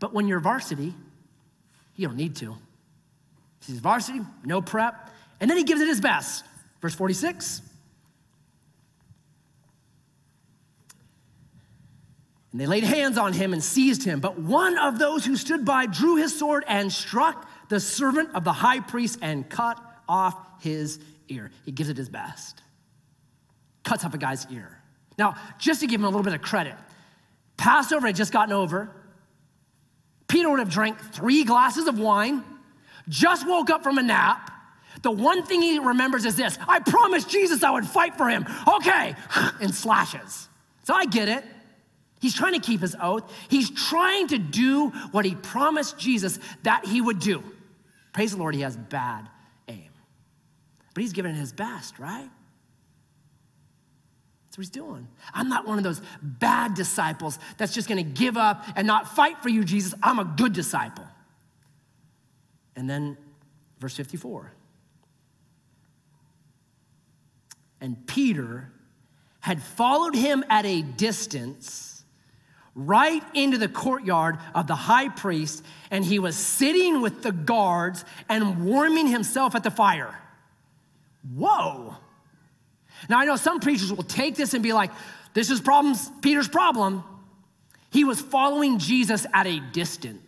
But 0.02 0.14
when 0.14 0.28
you're 0.28 0.42
varsity, 0.42 0.94
you 1.96 2.08
don't 2.10 2.18
need 2.18 2.36
to. 2.38 2.58
He's 3.66 3.80
varsity, 3.80 4.20
no 4.44 4.62
prep, 4.62 5.10
and 5.40 5.50
then 5.50 5.58
he 5.58 5.64
gives 5.64 5.80
it 5.80 5.88
his 5.88 6.02
best. 6.02 6.44
Verse 6.82 6.96
46. 6.96 7.62
And 12.52 12.60
they 12.60 12.66
laid 12.66 12.84
hands 12.84 13.18
on 13.18 13.34
him 13.34 13.54
and 13.54 13.64
seized 13.64 14.04
him. 14.04 14.20
But 14.20 14.40
one 14.40 14.78
of 14.78 14.98
those 14.98 15.24
who 15.26 15.36
stood 15.36 15.66
by 15.66 15.86
drew 15.86 16.16
his 16.16 16.38
sword 16.38 16.64
and 16.68 16.92
struck 16.92 17.48
the 17.70 17.80
servant 17.80 18.34
of 18.34 18.44
the 18.44 18.54
high 18.54 18.80
priest 18.80 19.20
and 19.22 19.48
cut 19.48 19.80
off 20.08 20.36
his 20.62 21.00
ear. 21.28 21.52
He 21.64 21.72
gives 21.72 21.90
it 21.90 21.98
his 21.98 22.10
best. 22.10 22.62
Cuts 23.84 24.04
off 24.04 24.14
a 24.14 24.18
guy's 24.18 24.48
ear. 24.52 24.82
Now, 25.18 25.36
just 25.60 25.82
to 25.82 25.88
give 25.88 26.00
him 26.00 26.06
a 26.06 26.10
little 26.10 26.24
bit 26.24 26.34
of 26.34 26.42
credit, 26.42 26.76
Passover 27.58 28.08
had 28.08 28.16
just 28.16 28.32
gotten 28.32 28.54
over. 28.54 28.90
Peter 30.28 30.50
would 30.50 30.60
have 30.60 30.70
drank 30.70 31.00
three 31.00 31.44
glasses 31.44 31.88
of 31.88 32.00
wine, 32.00 32.44
just 33.08 33.48
woke 33.48 33.70
up 33.70 33.84
from 33.84 33.98
a 33.98 34.04
nap. 34.04 34.52
The 35.02 35.12
one 35.12 35.44
thing 35.44 35.62
he 35.62 35.80
remembers 35.80 36.26
is 36.26 36.36
this 36.36 36.58
I 36.68 36.80
promised 36.80 37.30
Jesus 37.30 37.64
I 37.64 37.72
would 37.72 37.86
fight 37.86 38.16
for 38.16 38.28
him. 38.30 38.46
Okay, 38.68 39.16
and 39.62 39.74
slashes. 39.74 40.48
So 40.84 40.94
I 40.94 41.06
get 41.06 41.30
it. 41.30 41.44
He's 42.20 42.36
trying 42.36 42.54
to 42.54 42.60
keep 42.60 42.82
his 42.82 42.96
oath. 43.02 43.32
He's 43.48 43.70
trying 43.70 44.28
to 44.28 44.38
do 44.38 44.90
what 45.12 45.26
he 45.26 45.36
promised 45.36 45.98
Jesus 45.98 46.38
that 46.64 46.86
he 46.86 47.00
would 47.00 47.20
do. 47.20 47.44
Praise 48.14 48.32
the 48.32 48.38
Lord, 48.38 48.56
he 48.56 48.62
has 48.62 48.76
bad 48.76 49.30
aim. 49.68 49.90
But 50.94 51.02
he's 51.02 51.14
giving 51.14 51.34
his 51.34 51.54
best, 51.54 51.98
right? 51.98 52.30
That's 54.46 54.58
what 54.58 54.62
he's 54.64 54.70
doing. 54.70 55.08
I'm 55.34 55.48
not 55.48 55.66
one 55.66 55.78
of 55.78 55.84
those 55.84 56.02
bad 56.22 56.74
disciples 56.74 57.40
that's 57.58 57.74
just 57.74 57.88
gonna 57.88 58.04
give 58.04 58.36
up 58.36 58.66
and 58.76 58.86
not 58.86 59.16
fight 59.16 59.42
for 59.42 59.50
you, 59.50 59.64
Jesus. 59.64 59.94
I'm 60.04 60.20
a 60.20 60.26
good 60.26 60.52
disciple. 60.52 61.08
And 62.76 62.90
then, 62.90 63.18
verse 63.80 63.96
54. 63.96 64.52
And 67.82 68.06
Peter 68.08 68.72
had 69.40 69.62
followed 69.62 70.16
him 70.16 70.44
at 70.50 70.66
a 70.66 70.82
distance 70.82 71.89
right 72.86 73.24
into 73.34 73.58
the 73.58 73.68
courtyard 73.68 74.38
of 74.56 74.68
the 74.68 74.76
high 74.76 75.10
priest, 75.10 75.64
and 75.92 76.04
he 76.04 76.20
was 76.20 76.36
sitting 76.36 77.02
with 77.02 77.22
the 77.24 77.32
guards 77.32 78.06
and 78.30 78.66
warming 78.66 79.08
himself 79.08 79.56
at 79.56 79.64
the 79.64 79.72
fire. 79.72 80.18
Whoa. 81.36 81.96
Now, 83.10 83.20
I 83.20 83.26
know 83.26 83.36
some 83.36 83.60
preachers 83.60 83.92
will 83.92 84.04
take 84.04 84.36
this 84.36 84.54
and 84.54 84.64
be 84.64 84.74
like, 84.74 84.92
this 85.34 85.50
is 85.50 85.62
problems, 85.62 86.10
Peter's 86.22 86.48
problem. 86.48 87.04
He 87.92 88.04
was 88.04 88.22
following 88.22 88.80
Jesus 88.80 89.26
at 89.34 89.46
a 89.48 89.60
distance. 89.60 90.22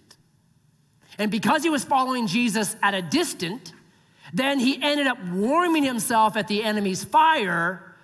And 1.18 1.30
because 1.30 1.64
he 1.64 1.70
was 1.70 1.84
following 1.84 2.28
Jesus 2.28 2.76
at 2.82 2.94
a 2.94 3.02
distance, 3.02 3.72
then 4.34 4.60
he 4.60 4.82
ended 4.82 5.08
up 5.08 5.18
warming 5.26 5.84
himself 5.84 6.38
at 6.38 6.48
the 6.48 6.64
enemy's 6.64 7.04
fire, 7.04 7.96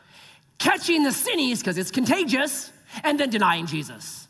catching 0.58 1.04
the 1.04 1.10
sinnies 1.10 1.60
because 1.60 1.78
it's 1.78 1.92
contagious, 1.92 2.72
and 3.04 3.20
then 3.20 3.30
denying 3.30 3.66
Jesus. 3.66 4.27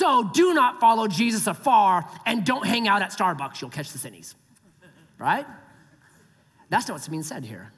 So 0.00 0.24
do 0.32 0.54
not 0.54 0.80
follow 0.80 1.08
Jesus 1.08 1.46
afar 1.46 2.08
and 2.24 2.42
don't 2.42 2.66
hang 2.66 2.88
out 2.88 3.02
at 3.02 3.10
Starbucks. 3.10 3.60
You'll 3.60 3.68
catch 3.68 3.92
the 3.92 3.98
sinnies. 3.98 4.34
Right? 5.18 5.44
That's 6.70 6.88
not 6.88 6.94
what's 6.94 7.08
being 7.08 7.22
said 7.22 7.44
here. 7.44 7.70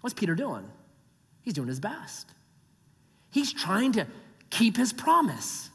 What's 0.00 0.14
Peter 0.14 0.34
doing? 0.34 0.66
He's 1.42 1.52
doing 1.52 1.68
his 1.68 1.78
best. 1.78 2.32
He's 3.30 3.52
trying 3.52 3.92
to 3.92 4.06
keep 4.48 4.78
his 4.78 4.94
promise. 4.94 5.68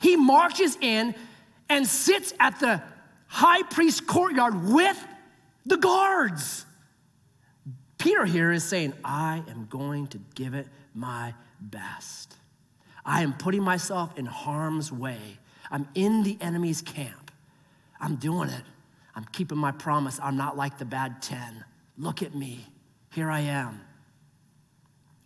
He 0.00 0.16
marches 0.16 0.76
in 0.80 1.14
and 1.68 1.86
sits 1.86 2.34
at 2.40 2.58
the 2.58 2.82
high 3.28 3.62
priest's 3.62 4.00
courtyard 4.00 4.70
with 4.70 5.00
the 5.66 5.76
guards. 5.76 6.66
Peter 7.96 8.24
here 8.24 8.50
is 8.50 8.64
saying, 8.64 8.94
I 9.04 9.44
am 9.48 9.68
going 9.70 10.08
to 10.08 10.18
give 10.34 10.54
it 10.54 10.66
my 10.96 11.32
best. 11.60 12.34
I 13.04 13.22
am 13.22 13.32
putting 13.32 13.62
myself 13.62 14.18
in 14.18 14.26
harm's 14.26 14.92
way. 14.92 15.38
I'm 15.70 15.88
in 15.94 16.22
the 16.22 16.36
enemy's 16.40 16.82
camp. 16.82 17.30
I'm 18.00 18.16
doing 18.16 18.48
it. 18.48 18.62
I'm 19.14 19.24
keeping 19.32 19.58
my 19.58 19.72
promise. 19.72 20.18
I'm 20.22 20.36
not 20.36 20.56
like 20.56 20.78
the 20.78 20.84
bad 20.84 21.22
10. 21.22 21.64
Look 21.98 22.22
at 22.22 22.34
me. 22.34 22.66
Here 23.10 23.30
I 23.30 23.40
am. 23.40 23.80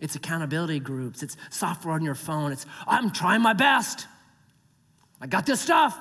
It's 0.01 0.17
accountability 0.17 0.81
groups, 0.81 1.23
it's 1.23 1.37
software 1.51 1.95
on 1.95 2.03
your 2.03 2.15
phone. 2.15 2.53
It's, 2.53 2.67
I'm 2.87 3.11
trying 3.11 3.43
my 3.43 3.53
best. 3.53 4.07
I 5.21 5.27
got 5.27 5.47
this 5.47 5.61
stuff. 5.61 5.97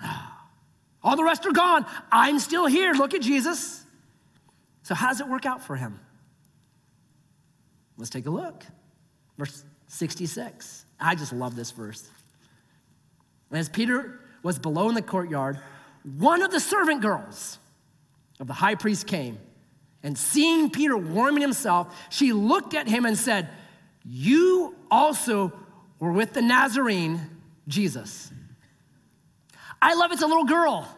All 1.02 1.16
the 1.16 1.24
rest 1.24 1.44
are 1.44 1.52
gone. 1.52 1.84
I'm 2.10 2.38
still 2.38 2.66
here. 2.66 2.94
Look 2.94 3.12
at 3.12 3.20
Jesus. 3.20 3.84
So, 4.84 4.94
how 4.94 5.08
does 5.08 5.20
it 5.20 5.28
work 5.28 5.44
out 5.44 5.62
for 5.62 5.76
him? 5.76 6.00
Let's 7.98 8.10
take 8.10 8.26
a 8.26 8.30
look. 8.30 8.64
Verse 9.36 9.64
66. 9.94 10.84
I 10.98 11.14
just 11.14 11.32
love 11.32 11.54
this 11.56 11.70
verse. 11.70 12.08
As 13.52 13.68
Peter 13.68 14.20
was 14.42 14.58
below 14.58 14.88
in 14.88 14.94
the 14.94 15.02
courtyard, 15.02 15.60
one 16.18 16.42
of 16.42 16.50
the 16.50 16.60
servant 16.60 17.00
girls 17.00 17.58
of 18.40 18.46
the 18.46 18.52
high 18.52 18.74
priest 18.74 19.06
came, 19.06 19.38
and 20.02 20.18
seeing 20.18 20.70
Peter 20.70 20.96
warming 20.96 21.40
himself, 21.40 21.96
she 22.10 22.32
looked 22.32 22.74
at 22.74 22.88
him 22.88 23.06
and 23.06 23.16
said, 23.16 23.48
You 24.04 24.74
also 24.90 25.52
were 25.98 26.12
with 26.12 26.32
the 26.32 26.42
Nazarene, 26.42 27.20
Jesus. 27.68 28.30
I 29.80 29.94
love 29.94 30.12
it's 30.12 30.22
a 30.22 30.26
little 30.26 30.44
girl. 30.44 30.88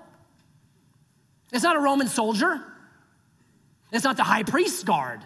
It's 1.53 1.63
not 1.63 1.77
a 1.77 1.81
Roman 1.81 2.09
soldier. 2.09 2.61
It's 3.93 4.05
not 4.05 4.17
the 4.17 4.25
high 4.25 4.43
priest's 4.43 4.83
guard. 4.83 5.21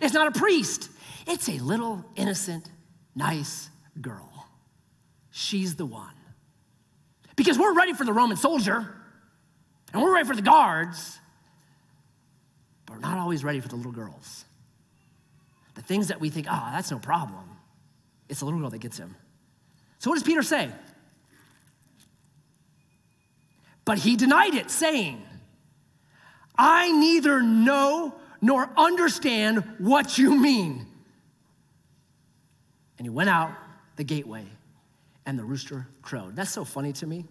It's 0.00 0.14
not 0.14 0.28
a 0.28 0.38
priest. 0.38 0.90
It's 1.26 1.48
a 1.48 1.58
little 1.58 2.04
innocent, 2.16 2.68
nice 3.14 3.70
girl. 4.00 4.48
She's 5.30 5.76
the 5.76 5.86
one. 5.86 6.14
Because 7.36 7.58
we're 7.58 7.74
ready 7.74 7.92
for 7.92 8.04
the 8.04 8.12
Roman 8.12 8.36
soldier 8.36 8.94
and 9.92 10.02
we're 10.02 10.14
ready 10.14 10.26
for 10.26 10.36
the 10.36 10.42
guards, 10.42 11.18
but 12.86 12.94
we're 12.94 13.00
not 13.00 13.18
always 13.18 13.42
ready 13.42 13.60
for 13.60 13.68
the 13.68 13.76
little 13.76 13.92
girls. 13.92 14.44
The 15.74 15.82
things 15.82 16.08
that 16.08 16.20
we 16.20 16.30
think, 16.30 16.46
oh, 16.48 16.68
that's 16.72 16.90
no 16.90 16.98
problem. 16.98 17.44
It's 18.28 18.40
the 18.40 18.44
little 18.44 18.60
girl 18.60 18.70
that 18.70 18.78
gets 18.78 18.98
him. 18.98 19.16
So 19.98 20.10
what 20.10 20.16
does 20.16 20.22
Peter 20.22 20.42
say? 20.42 20.70
But 23.84 23.98
he 23.98 24.16
denied 24.16 24.54
it, 24.54 24.70
saying, 24.70 25.22
I 26.56 26.92
neither 26.92 27.42
know 27.42 28.14
nor 28.40 28.70
understand 28.76 29.64
what 29.78 30.16
you 30.16 30.34
mean. 30.34 30.86
And 32.98 33.06
he 33.06 33.10
went 33.10 33.30
out 33.30 33.52
the 33.96 34.04
gateway, 34.04 34.44
and 35.26 35.38
the 35.38 35.44
rooster 35.44 35.86
crowed. 36.02 36.36
That's 36.36 36.50
so 36.50 36.64
funny 36.64 36.92
to 36.94 37.06
me. 37.06 37.24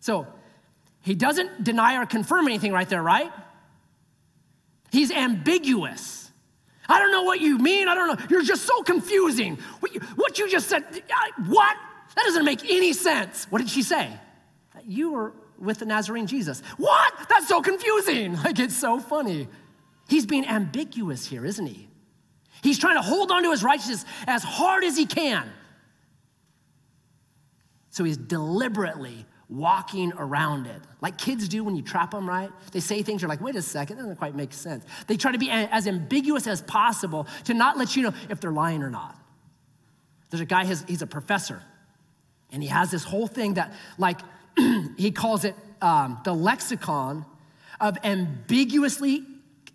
So 0.00 0.26
he 1.02 1.14
doesn't 1.14 1.64
deny 1.64 1.96
or 1.96 2.06
confirm 2.06 2.46
anything 2.46 2.72
right 2.72 2.88
there, 2.88 3.02
right? 3.02 3.30
He's 4.90 5.10
ambiguous. 5.10 6.30
I 6.88 6.98
don't 6.98 7.10
know 7.10 7.22
what 7.22 7.40
you 7.40 7.58
mean. 7.58 7.88
I 7.88 7.94
don't 7.94 8.08
know. 8.08 8.26
You're 8.28 8.42
just 8.42 8.64
so 8.64 8.82
confusing. 8.82 9.58
What 9.80 10.38
you, 10.38 10.48
just 10.48 10.68
said, 10.68 10.84
what? 11.46 11.76
That 12.14 12.22
doesn't 12.24 12.44
make 12.44 12.70
any 12.70 12.92
sense. 12.92 13.46
What 13.50 13.58
did 13.58 13.70
she 13.70 13.82
say? 13.82 14.10
That 14.74 14.86
you 14.86 15.12
were 15.12 15.32
with 15.58 15.78
the 15.78 15.86
Nazarene 15.86 16.26
Jesus. 16.26 16.62
What? 16.76 17.12
That's 17.28 17.48
so 17.48 17.62
confusing. 17.62 18.38
Like, 18.44 18.58
it's 18.58 18.76
so 18.76 19.00
funny. 19.00 19.48
He's 20.08 20.26
being 20.26 20.46
ambiguous 20.46 21.26
here, 21.26 21.44
isn't 21.44 21.66
he? 21.66 21.88
He's 22.64 22.78
trying 22.78 22.96
to 22.96 23.02
hold 23.02 23.30
on 23.30 23.42
to 23.42 23.50
his 23.50 23.62
righteousness 23.62 24.06
as 24.26 24.42
hard 24.42 24.82
as 24.84 24.96
he 24.96 25.04
can. 25.04 25.48
So 27.90 28.02
he's 28.02 28.16
deliberately 28.16 29.26
walking 29.50 30.14
around 30.16 30.66
it, 30.66 30.80
like 31.02 31.18
kids 31.18 31.46
do 31.46 31.62
when 31.62 31.76
you 31.76 31.82
trap 31.82 32.12
them, 32.12 32.26
right? 32.26 32.50
They 32.72 32.80
say 32.80 33.02
things, 33.02 33.20
you're 33.20 33.28
like, 33.28 33.42
wait 33.42 33.54
a 33.54 33.62
second, 33.62 33.98
that 33.98 34.02
doesn't 34.02 34.16
quite 34.16 34.34
make 34.34 34.54
sense. 34.54 34.82
They 35.06 35.18
try 35.18 35.30
to 35.30 35.38
be 35.38 35.50
as 35.50 35.86
ambiguous 35.86 36.46
as 36.46 36.62
possible 36.62 37.26
to 37.44 37.52
not 37.52 37.76
let 37.76 37.94
you 37.96 38.04
know 38.04 38.14
if 38.30 38.40
they're 38.40 38.50
lying 38.50 38.82
or 38.82 38.90
not. 38.90 39.14
There's 40.30 40.40
a 40.40 40.46
guy, 40.46 40.64
he's 40.64 41.02
a 41.02 41.06
professor, 41.06 41.62
and 42.50 42.62
he 42.62 42.68
has 42.70 42.90
this 42.90 43.04
whole 43.04 43.26
thing 43.26 43.54
that, 43.54 43.74
like, 43.98 44.20
he 44.96 45.10
calls 45.10 45.44
it 45.44 45.54
um, 45.82 46.18
the 46.24 46.32
lexicon 46.32 47.26
of 47.78 47.98
ambiguously, 48.02 49.22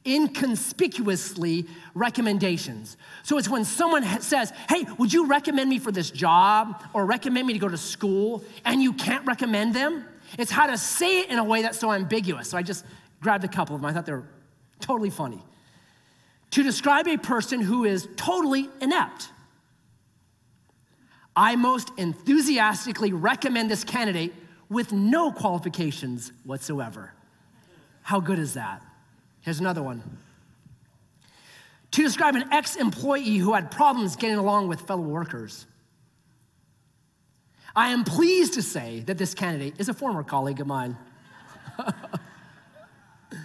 inconspicuously 0.06 1.66
recommendations. 1.94 2.98
So 3.24 3.38
it's 3.38 3.50
when 3.50 3.66
someone 3.66 4.04
says, 4.22 4.52
Hey, 4.70 4.86
would 4.98 5.12
you 5.12 5.28
recommend 5.28 5.70
me 5.70 5.80
for 5.80 5.92
this 5.92 6.10
job 6.12 6.84
or 6.94 7.06
recommend 7.06 7.48
me 7.48 7.54
to 7.54 7.60
go 7.60 7.68
to 7.68 7.78
school? 7.78 8.44
And 8.66 8.82
you 8.82 8.94
can't 8.94 9.26
recommend 9.26 9.74
them. 9.74 10.06
It's 10.38 10.52
how 10.52 10.68
to 10.68 10.78
say 10.78 11.22
it 11.22 11.30
in 11.30 11.40
a 11.40 11.44
way 11.44 11.62
that's 11.62 11.80
so 11.80 11.92
ambiguous. 11.92 12.50
So 12.50 12.58
I 12.58 12.64
just 12.64 12.86
grabbed 13.22 13.44
a 13.44 13.48
couple 13.48 13.76
of 13.76 13.82
them. 13.82 13.90
I 13.90 13.94
thought 13.94 14.06
they 14.06 14.14
were 14.14 14.28
totally 14.80 15.10
funny. 15.10 15.44
To 16.52 16.64
describe 16.64 17.08
a 17.08 17.18
person 17.18 17.62
who 17.62 17.86
is 17.86 18.08
totally 18.16 18.70
inept. 18.82 19.30
I 21.36 21.56
most 21.56 21.92
enthusiastically 21.98 23.14
recommend 23.14 23.70
this 23.70 23.84
candidate 23.84 24.34
with 24.68 24.92
no 24.92 25.32
qualifications 25.32 26.32
whatsoever. 26.44 27.14
How 28.02 28.20
good 28.20 28.40
is 28.40 28.56
that? 28.56 28.84
Here's 29.42 29.60
another 29.60 29.82
one. 29.82 30.18
To 31.92 32.04
describe 32.04 32.36
an 32.36 32.52
ex 32.52 32.76
employee 32.76 33.38
who 33.38 33.54
had 33.54 33.72
problems 33.72 34.16
getting 34.16 34.38
along 34.38 34.68
with 34.68 34.82
fellow 34.82 35.02
workers. 35.02 35.66
I 37.76 37.90
am 37.90 38.04
pleased 38.04 38.56
to 38.56 38.62
say 38.62 39.02
that 39.02 39.18
this 39.18 39.34
candidate 39.34 39.76
is 39.78 39.90
a 39.90 39.94
former 39.94 40.24
colleague 40.24 40.60
of 40.60 40.68
mine. 40.68 40.98
to 43.30 43.38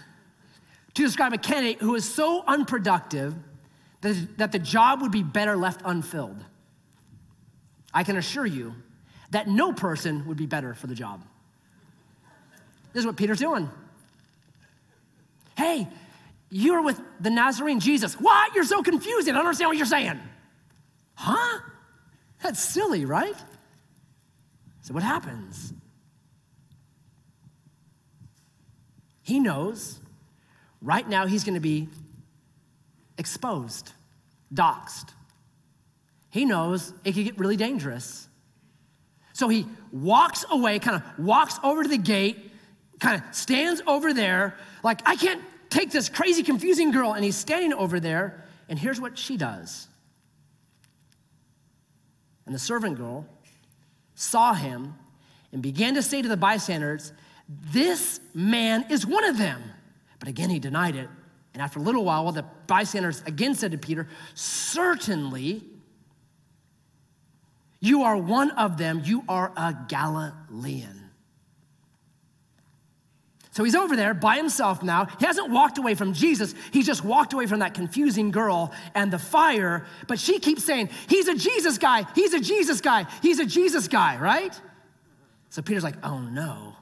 describe 0.94 1.32
a 1.32 1.38
candidate 1.38 1.80
who 1.80 1.94
is 1.94 2.04
so 2.08 2.44
unproductive 2.46 3.34
that, 4.00 4.38
that 4.38 4.52
the 4.52 4.58
job 4.58 5.02
would 5.02 5.12
be 5.12 5.22
better 5.22 5.56
left 5.56 5.82
unfilled. 5.84 6.44
I 7.92 8.02
can 8.02 8.16
assure 8.16 8.46
you 8.46 8.74
that 9.30 9.48
no 9.48 9.72
person 9.72 10.26
would 10.26 10.36
be 10.36 10.46
better 10.46 10.74
for 10.74 10.86
the 10.86 10.94
job. 10.94 11.24
This 12.92 13.00
is 13.00 13.06
what 13.06 13.16
Peter's 13.16 13.38
doing. 13.38 13.70
Hey, 15.56 15.88
you're 16.50 16.82
with 16.82 17.00
the 17.20 17.30
Nazarene 17.30 17.80
Jesus. 17.80 18.14
What? 18.14 18.54
You're 18.54 18.64
so 18.64 18.82
confused. 18.82 19.28
I 19.28 19.32
don't 19.32 19.40
understand 19.40 19.68
what 19.68 19.76
you're 19.76 19.86
saying. 19.86 20.20
Huh? 21.14 21.60
That's 22.42 22.60
silly, 22.60 23.04
right? 23.04 23.36
So, 24.82 24.92
what 24.92 25.02
happens? 25.02 25.72
He 29.22 29.40
knows 29.40 30.00
right 30.82 31.08
now 31.08 31.26
he's 31.26 31.44
going 31.44 31.54
to 31.54 31.60
be 31.60 31.88
exposed, 33.16 33.92
doxxed. 34.52 35.08
He 36.30 36.44
knows 36.44 36.92
it 37.04 37.12
could 37.12 37.24
get 37.24 37.38
really 37.38 37.56
dangerous. 37.56 38.28
So 39.32 39.48
he 39.48 39.66
walks 39.92 40.44
away, 40.50 40.78
kind 40.78 41.02
of 41.02 41.24
walks 41.24 41.58
over 41.62 41.82
to 41.82 41.88
the 41.88 41.98
gate, 41.98 42.52
kind 43.00 43.22
of 43.22 43.34
stands 43.34 43.82
over 43.86 44.12
there, 44.12 44.56
like, 44.82 45.00
I 45.06 45.16
can't 45.16 45.42
take 45.70 45.90
this 45.90 46.08
crazy, 46.08 46.42
confusing 46.42 46.90
girl. 46.90 47.12
And 47.12 47.24
he's 47.24 47.36
standing 47.36 47.72
over 47.72 48.00
there, 48.00 48.44
and 48.68 48.78
here's 48.78 49.00
what 49.00 49.18
she 49.18 49.36
does. 49.36 49.88
And 52.46 52.54
the 52.54 52.58
servant 52.58 52.96
girl 52.96 53.26
saw 54.14 54.54
him 54.54 54.94
and 55.52 55.62
began 55.62 55.94
to 55.94 56.02
say 56.02 56.22
to 56.22 56.28
the 56.28 56.36
bystanders, 56.36 57.12
This 57.48 58.20
man 58.34 58.86
is 58.90 59.06
one 59.06 59.24
of 59.24 59.38
them. 59.38 59.62
But 60.18 60.28
again, 60.28 60.50
he 60.50 60.58
denied 60.58 60.96
it. 60.96 61.08
And 61.52 61.62
after 61.62 61.78
a 61.78 61.82
little 61.82 62.04
while, 62.04 62.30
the 62.32 62.44
bystanders 62.66 63.22
again 63.26 63.54
said 63.54 63.70
to 63.72 63.78
Peter, 63.78 64.08
Certainly 64.34 65.62
you 67.84 68.04
are 68.04 68.16
one 68.16 68.50
of 68.52 68.78
them. 68.78 69.02
You 69.04 69.24
are 69.28 69.52
a 69.56 69.76
Galilean. 69.88 71.03
So 73.54 73.62
he's 73.62 73.76
over 73.76 73.94
there 73.94 74.14
by 74.14 74.36
himself 74.36 74.82
now. 74.82 75.06
He 75.20 75.26
hasn't 75.26 75.48
walked 75.48 75.78
away 75.78 75.94
from 75.94 76.12
Jesus. 76.12 76.56
He's 76.72 76.86
just 76.86 77.04
walked 77.04 77.34
away 77.34 77.46
from 77.46 77.60
that 77.60 77.72
confusing 77.72 78.32
girl 78.32 78.72
and 78.96 79.12
the 79.12 79.18
fire. 79.18 79.86
But 80.08 80.18
she 80.18 80.40
keeps 80.40 80.64
saying, 80.64 80.90
He's 81.08 81.28
a 81.28 81.36
Jesus 81.36 81.78
guy. 81.78 82.04
He's 82.16 82.34
a 82.34 82.40
Jesus 82.40 82.80
guy. 82.80 83.06
He's 83.22 83.38
a 83.38 83.46
Jesus 83.46 83.86
guy, 83.86 84.16
right? 84.16 84.60
So 85.50 85.62
Peter's 85.62 85.84
like, 85.84 85.94
Oh 86.02 86.18
no. 86.18 86.74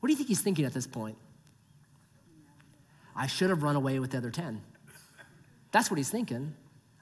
What 0.00 0.08
do 0.08 0.12
you 0.12 0.16
think 0.16 0.28
he's 0.28 0.40
thinking 0.40 0.64
at 0.64 0.74
this 0.74 0.88
point? 0.88 1.16
I 3.14 3.28
should 3.28 3.50
have 3.50 3.62
run 3.62 3.76
away 3.76 4.00
with 4.00 4.10
the 4.10 4.18
other 4.18 4.32
10. 4.32 4.60
That's 5.70 5.92
what 5.92 5.96
he's 5.96 6.10
thinking. 6.10 6.54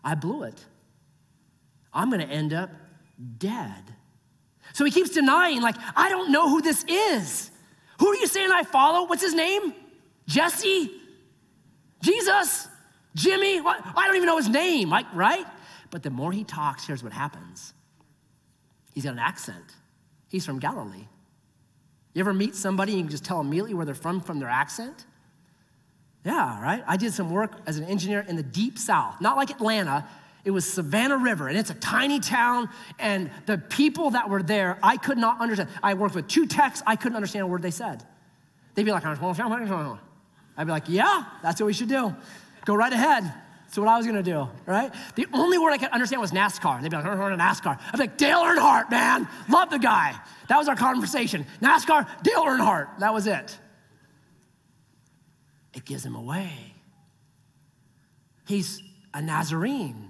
I 0.04 0.14
blew 0.14 0.42
it. 0.42 0.62
I'm 1.94 2.10
going 2.10 2.20
to 2.20 2.30
end 2.30 2.52
up 2.52 2.70
dead. 3.38 3.94
So 4.74 4.84
he 4.84 4.90
keeps 4.90 5.10
denying, 5.10 5.62
like, 5.62 5.76
I 5.96 6.10
don't 6.10 6.30
know 6.30 6.50
who 6.50 6.60
this 6.60 6.84
is. 6.84 7.50
Who 8.00 8.08
are 8.08 8.16
you 8.16 8.26
saying 8.26 8.50
I 8.50 8.64
follow? 8.64 9.06
What's 9.06 9.22
his 9.22 9.34
name? 9.34 9.74
Jesse? 10.26 10.90
Jesus, 12.02 12.66
Jimmy, 13.14 13.60
what? 13.60 13.80
I 13.94 14.06
don't 14.06 14.16
even 14.16 14.26
know 14.26 14.38
his 14.38 14.48
name, 14.48 14.88
like, 14.88 15.04
right? 15.14 15.44
But 15.90 16.02
the 16.02 16.08
more 16.08 16.32
he 16.32 16.42
talks, 16.42 16.86
here's 16.86 17.02
what 17.02 17.12
happens. 17.12 17.74
He's 18.94 19.04
got 19.04 19.12
an 19.12 19.18
accent. 19.18 19.64
He's 20.28 20.46
from 20.46 20.58
Galilee. 20.58 21.08
You 22.14 22.20
ever 22.20 22.32
meet 22.32 22.54
somebody 22.54 22.92
and 22.92 23.00
you 23.00 23.04
can 23.04 23.10
just 23.10 23.24
tell 23.24 23.40
immediately 23.40 23.74
where 23.74 23.84
they're 23.84 23.94
from 23.94 24.20
from 24.20 24.40
their 24.40 24.48
accent? 24.48 25.04
Yeah, 26.24 26.62
right? 26.62 26.82
I 26.86 26.96
did 26.96 27.12
some 27.12 27.30
work 27.30 27.52
as 27.66 27.76
an 27.76 27.84
engineer 27.84 28.24
in 28.26 28.36
the 28.36 28.42
deep 28.42 28.78
south, 28.78 29.20
not 29.20 29.36
like 29.36 29.50
Atlanta. 29.50 30.08
It 30.44 30.50
was 30.52 30.70
Savannah 30.70 31.18
River, 31.18 31.48
and 31.48 31.58
it's 31.58 31.70
a 31.70 31.74
tiny 31.74 32.18
town, 32.18 32.68
and 32.98 33.30
the 33.46 33.58
people 33.58 34.10
that 34.10 34.30
were 34.30 34.42
there, 34.42 34.78
I 34.82 34.96
could 34.96 35.18
not 35.18 35.40
understand. 35.40 35.68
I 35.82 35.94
worked 35.94 36.14
with 36.14 36.28
two 36.28 36.46
techs, 36.46 36.82
I 36.86 36.96
couldn't 36.96 37.16
understand 37.16 37.44
a 37.44 37.46
word 37.46 37.62
they 37.62 37.70
said. 37.70 38.02
They'd 38.74 38.84
be 38.84 38.92
like, 38.92 39.04
I'd 39.04 39.18
be 39.18 40.70
like, 40.72 40.84
yeah, 40.88 41.24
that's 41.42 41.60
what 41.60 41.66
we 41.66 41.72
should 41.72 41.88
do. 41.88 42.14
Go 42.64 42.74
right 42.74 42.92
ahead. 42.92 43.32
So 43.72 43.82
what 43.82 43.88
I 43.88 43.96
was 43.98 44.06
gonna 44.06 44.22
do, 44.22 44.48
right? 44.66 44.92
The 45.14 45.26
only 45.32 45.56
word 45.56 45.70
I 45.70 45.78
could 45.78 45.90
understand 45.90 46.20
was 46.20 46.32
NASCAR. 46.32 46.82
They'd 46.82 46.90
be 46.90 46.96
like, 46.96 47.04
NASCAR. 47.04 47.78
I'd 47.86 47.92
be 47.92 47.98
like, 47.98 48.16
Dale 48.16 48.40
Earnhardt, 48.40 48.90
man. 48.90 49.28
Love 49.48 49.70
the 49.70 49.78
guy. 49.78 50.18
That 50.48 50.56
was 50.56 50.68
our 50.68 50.74
conversation. 50.74 51.46
NASCAR, 51.62 52.06
Dale 52.22 52.44
Earnhardt. 52.44 52.98
That 52.98 53.14
was 53.14 53.28
it. 53.28 53.56
It 55.72 55.84
gives 55.84 56.04
him 56.04 56.16
away. 56.16 56.50
He's 58.48 58.82
a 59.14 59.22
Nazarene. 59.22 60.09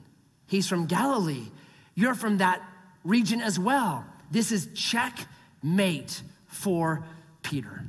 He's 0.51 0.67
from 0.67 0.87
Galilee. 0.87 1.47
You're 1.95 2.17
from 2.17 2.39
that 2.39 2.61
region 3.05 3.41
as 3.41 3.57
well. 3.57 4.05
This 4.33 4.51
is 4.51 4.67
checkmate 4.75 6.23
for 6.49 7.05
Peter. 7.45 7.85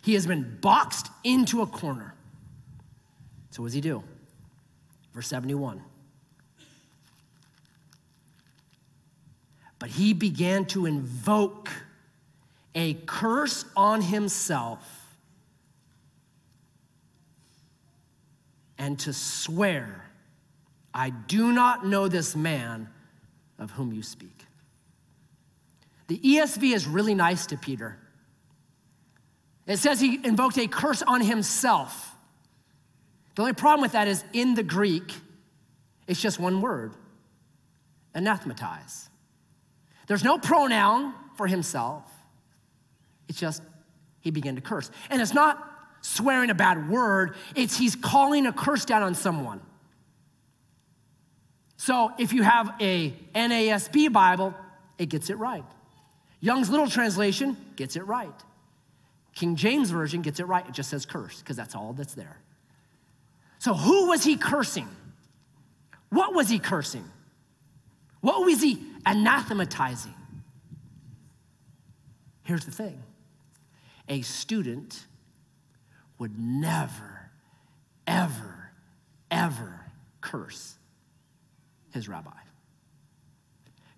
He 0.00 0.14
has 0.14 0.26
been 0.26 0.56
boxed 0.62 1.08
into 1.24 1.60
a 1.60 1.66
corner. 1.66 2.14
So, 3.50 3.62
what 3.62 3.68
does 3.68 3.74
he 3.74 3.82
do? 3.82 4.02
Verse 5.12 5.28
71. 5.28 5.82
But 9.78 9.90
he 9.90 10.14
began 10.14 10.64
to 10.66 10.86
invoke 10.86 11.68
a 12.74 12.94
curse 13.04 13.66
on 13.76 14.00
himself 14.00 14.80
and 18.78 18.98
to 19.00 19.12
swear, 19.12 20.05
I 20.96 21.10
do 21.10 21.52
not 21.52 21.84
know 21.84 22.08
this 22.08 22.34
man 22.34 22.88
of 23.58 23.70
whom 23.72 23.92
you 23.92 24.02
speak. 24.02 24.46
The 26.06 26.18
ESV 26.18 26.74
is 26.74 26.86
really 26.86 27.14
nice 27.14 27.44
to 27.46 27.58
Peter. 27.58 27.98
It 29.66 29.76
says 29.76 30.00
he 30.00 30.18
invoked 30.24 30.56
a 30.56 30.66
curse 30.66 31.02
on 31.02 31.20
himself. 31.20 32.14
The 33.34 33.42
only 33.42 33.52
problem 33.52 33.82
with 33.82 33.92
that 33.92 34.08
is 34.08 34.24
in 34.32 34.54
the 34.54 34.62
Greek, 34.62 35.12
it's 36.06 36.20
just 36.20 36.40
one 36.40 36.62
word 36.62 36.94
anathematize. 38.14 39.10
There's 40.06 40.24
no 40.24 40.38
pronoun 40.38 41.12
for 41.36 41.46
himself. 41.46 42.10
It's 43.28 43.38
just 43.38 43.62
he 44.22 44.30
began 44.30 44.54
to 44.54 44.62
curse. 44.62 44.90
And 45.10 45.20
it's 45.20 45.34
not 45.34 45.62
swearing 46.00 46.48
a 46.48 46.54
bad 46.54 46.88
word, 46.88 47.34
it's 47.54 47.76
he's 47.76 47.96
calling 47.96 48.46
a 48.46 48.52
curse 48.52 48.86
down 48.86 49.02
on 49.02 49.14
someone. 49.14 49.60
So 51.76 52.12
if 52.18 52.32
you 52.32 52.42
have 52.42 52.74
a 52.80 53.10
NASB 53.34 54.12
Bible, 54.12 54.54
it 54.98 55.08
gets 55.08 55.30
it 55.30 55.38
right. 55.38 55.64
Young's 56.40 56.70
Literal 56.70 56.90
Translation 56.90 57.56
gets 57.76 57.96
it 57.96 58.06
right. 58.06 58.32
King 59.34 59.56
James 59.56 59.90
Version 59.90 60.22
gets 60.22 60.40
it 60.40 60.44
right. 60.46 60.66
It 60.66 60.72
just 60.72 60.90
says 60.90 61.04
curse 61.04 61.40
because 61.40 61.56
that's 61.56 61.74
all 61.74 61.92
that's 61.92 62.14
there. 62.14 62.38
So, 63.58 63.74
who 63.74 64.08
was 64.08 64.24
he 64.24 64.36
cursing? 64.36 64.88
What 66.10 66.34
was 66.34 66.48
he 66.48 66.58
cursing? 66.58 67.04
What 68.20 68.44
was 68.44 68.62
he 68.62 68.76
anathematizing? 69.04 70.14
Here's 72.44 72.64
the 72.64 72.70
thing 72.70 73.02
a 74.08 74.22
student 74.22 75.04
would 76.18 76.38
never, 76.38 77.30
ever, 78.06 78.70
ever 79.30 79.80
curse 80.20 80.76
his 81.96 82.08
rabbi. 82.08 82.30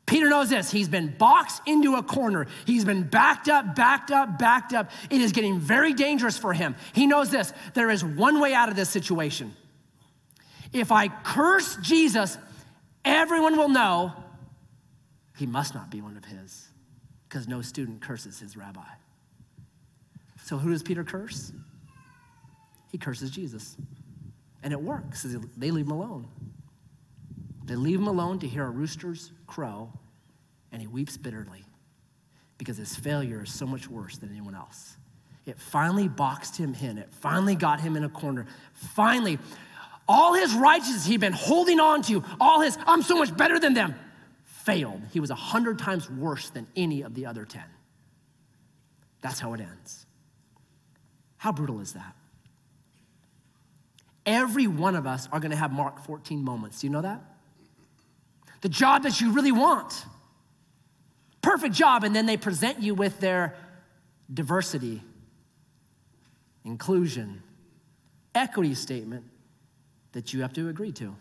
Peter 0.07 0.31
knows 0.31 0.49
this. 0.49 0.71
He's 0.71 0.89
been 0.89 1.15
boxed 1.19 1.61
into 1.67 1.97
a 1.97 2.03
corner. 2.03 2.47
He's 2.65 2.85
been 2.85 3.03
backed 3.03 3.49
up, 3.51 3.77
backed 3.77 4.11
up, 4.11 4.39
backed 4.39 4.73
up. 4.73 4.91
It 5.11 5.21
is 5.21 5.33
getting 5.33 5.59
very 5.59 5.93
dangerous 5.93 6.39
for 6.39 6.55
him. 6.55 6.77
He 6.95 7.07
knows 7.07 7.29
this. 7.29 7.53
There 7.75 7.91
is 7.91 8.03
one 8.03 8.41
way 8.41 8.55
out 8.55 8.71
of 8.71 8.77
this 8.77 8.89
situation. 8.89 9.55
If 10.73 10.91
I 10.91 11.09
curse 11.09 11.77
Jesus, 11.83 12.39
everyone 13.05 13.59
will 13.59 13.69
know 13.69 14.15
he 15.37 15.47
must 15.47 15.75
not 15.75 15.91
be 15.91 16.01
one 16.01 16.17
of 16.17 16.25
his 16.25 16.69
because 17.29 17.47
no 17.47 17.61
student 17.61 18.01
curses 18.01 18.41
his 18.41 18.57
rabbi. 18.57 18.81
So 20.45 20.57
who 20.57 20.71
does 20.71 20.83
Peter 20.83 21.05
curse? 21.05 21.53
He 22.91 22.97
curses 22.97 23.31
Jesus. 23.31 23.77
And 24.63 24.73
it 24.73 24.81
works. 24.81 25.27
They 25.57 25.71
leave 25.71 25.85
him 25.85 25.93
alone. 25.93 26.29
They 27.68 27.76
leave 27.76 28.00
him 28.00 28.09
alone 28.09 28.38
to 28.38 28.48
hear 28.48 28.64
a 28.64 28.70
rooster's 28.70 29.31
crow, 29.46 29.92
and 30.72 30.81
he 30.81 30.88
weeps 30.88 31.18
bitterly 31.18 31.64
because 32.57 32.78
his 32.78 32.96
failure 32.96 33.42
is 33.42 33.52
so 33.52 33.66
much 33.66 33.88
worse 33.88 34.16
than 34.16 34.31
anyone 34.31 34.54
else. 34.54 34.96
It 35.44 35.61
finally 35.61 36.09
boxed 36.09 36.57
him 36.57 36.74
in. 36.81 36.96
It 36.96 37.12
finally 37.12 37.54
got 37.54 37.81
him 37.81 37.94
in 37.94 38.04
a 38.04 38.09
corner. 38.09 38.46
Finally, 38.72 39.38
all 40.09 40.33
his 40.33 40.54
righteousness 40.54 41.04
he'd 41.04 41.20
been 41.20 41.35
holding 41.35 41.78
on 41.78 42.00
to, 42.02 42.24
all 42.40 42.62
his, 42.62 42.78
I'm 42.87 43.02
so 43.02 43.16
much 43.16 43.37
better 43.37 43.59
than 43.61 43.74
them, 43.74 43.94
failed. 44.44 45.02
He 45.12 45.20
was 45.20 45.31
a 45.31 45.35
hundred 45.35 45.78
times 45.78 46.11
worse 46.11 46.48
than 46.48 46.66
any 46.74 47.02
of 47.02 47.14
the 47.14 47.26
other 47.26 47.44
10. 47.44 47.62
That's 49.20 49.40
how 49.40 49.52
it 49.52 49.61
ends. 49.61 50.07
How 51.37 51.52
brutal 51.52 51.81
is 51.81 51.92
that? 51.92 52.16
Every 54.24 54.66
one 54.66 54.96
of 54.96 55.07
us 55.07 55.28
are 55.33 55.40
going 55.40 55.50
to 55.50 55.57
have 55.57 55.70
Mark 55.70 56.02
14 56.04 56.42
moments. 56.42 56.81
Do 56.81 56.87
you 56.87 56.92
know 56.92 57.02
that? 57.02 57.22
The 58.61 58.68
job 58.68 59.05
that 59.05 59.21
you 59.21 59.33
really 59.33 59.53
want. 59.53 60.05
Perfect 61.42 61.75
job. 61.75 62.05
And 62.05 62.14
then 62.14 62.27
they 62.27 62.37
present 62.37 62.83
you 62.83 62.94
with 62.94 63.21
their 63.21 63.57
diversity, 64.33 65.03
inclusion, 66.64 67.42
equity 68.35 68.75
statement 68.75 69.25
that 70.12 70.33
you 70.33 70.42
have 70.42 70.53
to 70.55 70.68
agree 70.68 70.92
to. 70.92 71.14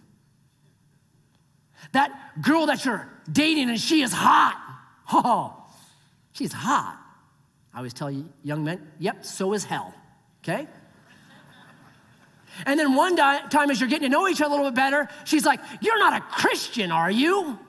That 1.91 2.41
girl 2.41 2.65
that 2.65 2.83
you're 2.85 3.07
dating 3.31 3.69
and 3.69 3.79
she 3.79 4.01
is 4.01 4.11
hot. 4.13 4.63
Oh, 5.09 5.63
she's 6.33 6.51
hot. 6.51 6.99
I 7.73 7.77
always 7.77 7.93
tell 7.93 8.11
you, 8.11 8.27
young 8.43 8.65
men, 8.65 8.91
yep, 8.99 9.23
so 9.23 9.53
is 9.53 9.63
hell. 9.63 9.93
Okay? 10.43 10.67
And 12.65 12.79
then 12.79 12.95
one 12.95 13.15
time, 13.15 13.69
as 13.69 13.79
you're 13.79 13.89
getting 13.89 14.09
to 14.09 14.11
know 14.11 14.27
each 14.27 14.41
other 14.41 14.49
a 14.49 14.55
little 14.55 14.71
bit 14.71 14.75
better, 14.75 15.07
she's 15.25 15.45
like, 15.45 15.59
You're 15.81 15.99
not 15.99 16.13
a 16.13 16.21
Christian, 16.21 16.91
are 16.91 17.11
you? 17.11 17.59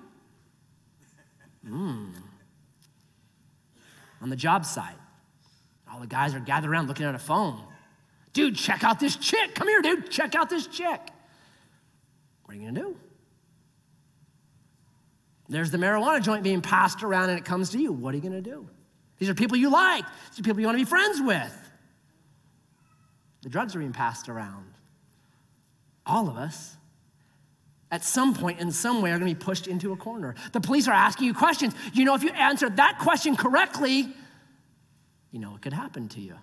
Hmm. 1.66 2.06
On 4.20 4.30
the 4.30 4.36
job 4.36 4.64
site, 4.64 4.96
all 5.90 6.00
the 6.00 6.06
guys 6.06 6.34
are 6.34 6.40
gathered 6.40 6.70
around 6.70 6.88
looking 6.88 7.06
at 7.06 7.14
a 7.14 7.18
phone. 7.18 7.62
Dude, 8.32 8.56
check 8.56 8.84
out 8.84 9.00
this 9.00 9.16
chick. 9.16 9.54
Come 9.54 9.68
here, 9.68 9.82
dude. 9.82 10.10
Check 10.10 10.34
out 10.34 10.50
this 10.50 10.66
chick. 10.66 11.00
What 12.44 12.54
are 12.54 12.60
you 12.60 12.66
gonna 12.66 12.80
do? 12.80 12.96
There's 15.48 15.70
the 15.70 15.78
marijuana 15.78 16.22
joint 16.22 16.42
being 16.42 16.60
passed 16.60 17.02
around 17.02 17.30
and 17.30 17.38
it 17.38 17.44
comes 17.44 17.70
to 17.70 17.78
you. 17.78 17.92
What 17.92 18.14
are 18.14 18.16
you 18.16 18.22
gonna 18.22 18.40
do? 18.40 18.68
These 19.18 19.28
are 19.28 19.34
people 19.34 19.56
you 19.56 19.70
like, 19.70 20.04
these 20.30 20.40
are 20.40 20.42
people 20.42 20.60
you 20.60 20.66
wanna 20.66 20.78
be 20.78 20.84
friends 20.84 21.20
with. 21.20 21.70
The 23.42 23.48
drugs 23.48 23.74
are 23.74 23.78
being 23.78 23.92
passed 23.92 24.28
around 24.28 24.77
all 26.08 26.28
of 26.28 26.36
us, 26.36 26.76
at 27.90 28.04
some 28.04 28.34
point 28.34 28.60
in 28.60 28.72
some 28.72 29.00
way 29.00 29.10
are 29.10 29.18
going 29.18 29.32
to 29.32 29.38
be 29.38 29.44
pushed 29.44 29.66
into 29.66 29.92
a 29.92 29.96
corner. 29.96 30.34
The 30.52 30.60
police 30.60 30.88
are 30.88 30.92
asking 30.92 31.26
you 31.26 31.34
questions. 31.34 31.74
You 31.92 32.04
know, 32.04 32.14
if 32.14 32.22
you 32.22 32.30
answer 32.30 32.68
that 32.68 32.98
question 32.98 33.36
correctly, 33.36 34.08
you 35.30 35.38
know 35.38 35.54
it 35.54 35.62
could 35.62 35.72
happen 35.72 36.08
to 36.08 36.20
you. 36.20 36.34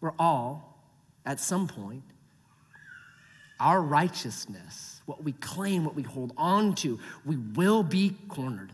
We're 0.00 0.14
all, 0.18 0.78
at 1.26 1.40
some 1.40 1.68
point, 1.68 2.02
our 3.58 3.80
righteousness, 3.82 5.02
what 5.04 5.22
we 5.22 5.32
claim, 5.32 5.84
what 5.84 5.94
we 5.94 6.02
hold 6.02 6.32
on 6.36 6.74
to, 6.76 6.98
we 7.26 7.36
will 7.36 7.82
be 7.82 8.16
cornered. 8.28 8.72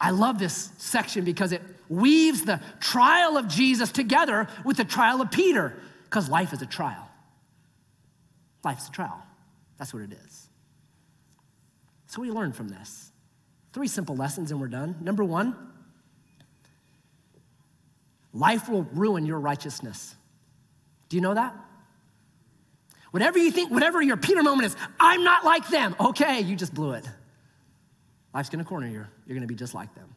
I 0.00 0.10
love 0.10 0.38
this 0.38 0.70
section 0.78 1.24
because 1.24 1.52
it 1.52 1.60
weaves 1.88 2.44
the 2.44 2.60
trial 2.80 3.36
of 3.36 3.46
Jesus 3.46 3.92
together 3.92 4.48
with 4.64 4.78
the 4.78 4.84
trial 4.84 5.20
of 5.20 5.30
Peter, 5.30 5.74
because 6.04 6.30
life 6.30 6.54
is 6.54 6.62
a 6.62 6.66
trial. 6.66 7.08
Life's 8.64 8.88
a 8.88 8.92
trial. 8.92 9.22
That's 9.78 9.92
what 9.92 10.02
it 10.02 10.12
is. 10.12 10.48
So, 12.06 12.20
we 12.20 12.30
learn 12.30 12.52
from 12.52 12.68
this? 12.68 13.10
Three 13.72 13.88
simple 13.88 14.14
lessons 14.14 14.50
and 14.50 14.60
we're 14.60 14.68
done. 14.68 14.96
Number 15.00 15.24
one, 15.24 15.56
life 18.32 18.68
will 18.68 18.82
ruin 18.92 19.24
your 19.24 19.40
righteousness. 19.40 20.14
Do 21.08 21.16
you 21.16 21.22
know 21.22 21.34
that? 21.34 21.54
Whatever 23.12 23.38
you 23.38 23.50
think, 23.50 23.70
whatever 23.70 24.00
your 24.00 24.16
Peter 24.16 24.42
moment 24.42 24.66
is, 24.66 24.76
I'm 24.98 25.24
not 25.24 25.44
like 25.44 25.68
them. 25.68 25.94
Okay, 26.00 26.40
you 26.40 26.56
just 26.56 26.74
blew 26.74 26.92
it. 26.92 27.08
Life's 28.34 28.48
gonna 28.48 28.64
corner 28.64 28.86
you. 28.86 29.06
You're 29.26 29.34
gonna 29.34 29.46
be 29.46 29.54
just 29.54 29.74
like 29.74 29.94
them. 29.94 30.14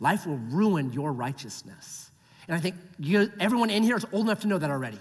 Life 0.00 0.26
will 0.26 0.38
ruin 0.38 0.92
your 0.92 1.12
righteousness. 1.12 2.10
And 2.48 2.56
I 2.56 2.60
think 2.60 2.74
you, 2.98 3.30
everyone 3.38 3.70
in 3.70 3.84
here 3.84 3.96
is 3.96 4.04
old 4.12 4.26
enough 4.26 4.40
to 4.40 4.48
know 4.48 4.58
that 4.58 4.70
already. 4.70 4.98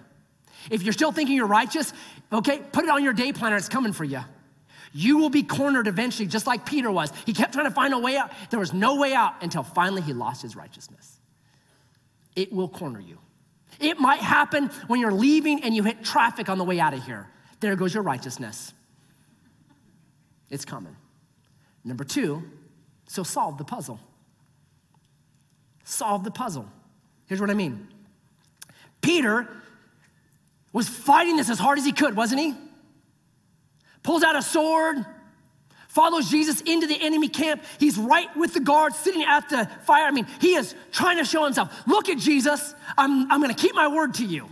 If 0.69 0.83
you're 0.83 0.93
still 0.93 1.11
thinking 1.11 1.35
you're 1.35 1.47
righteous, 1.47 1.93
okay, 2.31 2.59
put 2.71 2.83
it 2.83 2.89
on 2.89 3.03
your 3.03 3.13
day 3.13 3.33
planner, 3.33 3.57
it's 3.57 3.69
coming 3.69 3.93
for 3.93 4.03
you. 4.03 4.21
You 4.93 5.17
will 5.17 5.29
be 5.29 5.43
cornered 5.43 5.87
eventually, 5.87 6.27
just 6.27 6.45
like 6.45 6.65
Peter 6.65 6.91
was. 6.91 7.11
He 7.25 7.33
kept 7.33 7.53
trying 7.53 7.65
to 7.65 7.71
find 7.71 7.93
a 7.93 7.99
way 7.99 8.17
out. 8.17 8.31
There 8.49 8.59
was 8.59 8.73
no 8.73 8.97
way 8.97 9.13
out 9.13 9.41
until 9.41 9.63
finally 9.63 10.01
he 10.01 10.13
lost 10.13 10.41
his 10.41 10.55
righteousness. 10.55 11.19
It 12.35 12.51
will 12.51 12.67
corner 12.67 12.99
you. 12.99 13.17
It 13.79 13.99
might 13.99 14.19
happen 14.19 14.67
when 14.87 14.99
you're 14.99 15.13
leaving 15.13 15.63
and 15.63 15.73
you 15.73 15.83
hit 15.83 16.03
traffic 16.03 16.49
on 16.49 16.57
the 16.57 16.63
way 16.63 16.79
out 16.79 16.93
of 16.93 17.03
here. 17.05 17.27
There 17.61 17.75
goes 17.75 17.93
your 17.93 18.03
righteousness. 18.03 18.73
It's 20.49 20.65
coming. 20.65 20.95
Number 21.83 22.03
two, 22.03 22.43
so 23.07 23.23
solve 23.23 23.57
the 23.57 23.63
puzzle. 23.63 23.99
Solve 25.83 26.23
the 26.23 26.31
puzzle. 26.31 26.67
Here's 27.27 27.39
what 27.39 27.49
I 27.49 27.53
mean 27.53 27.87
Peter 29.01 29.47
was 30.73 30.87
fighting 30.87 31.37
this 31.37 31.49
as 31.49 31.59
hard 31.59 31.77
as 31.77 31.85
he 31.85 31.91
could, 31.91 32.15
wasn't 32.15 32.41
he? 32.41 32.55
Pulls 34.03 34.23
out 34.23 34.35
a 34.35 34.41
sword, 34.41 35.05
follows 35.87 36.29
Jesus 36.29 36.61
into 36.61 36.87
the 36.87 36.97
enemy 36.99 37.27
camp. 37.27 37.63
He's 37.79 37.97
right 37.97 38.35
with 38.37 38.53
the 38.53 38.59
guards 38.59 38.97
sitting 38.97 39.23
at 39.23 39.49
the 39.49 39.69
fire. 39.85 40.05
I 40.05 40.11
mean, 40.11 40.27
he 40.39 40.55
is 40.55 40.73
trying 40.91 41.17
to 41.17 41.25
show 41.25 41.43
himself 41.43 41.71
look 41.85 42.09
at 42.09 42.17
Jesus, 42.17 42.73
I'm, 42.97 43.31
I'm 43.31 43.41
gonna 43.41 43.53
keep 43.53 43.75
my 43.75 43.87
word 43.87 44.15
to 44.15 44.25
you. 44.25 44.49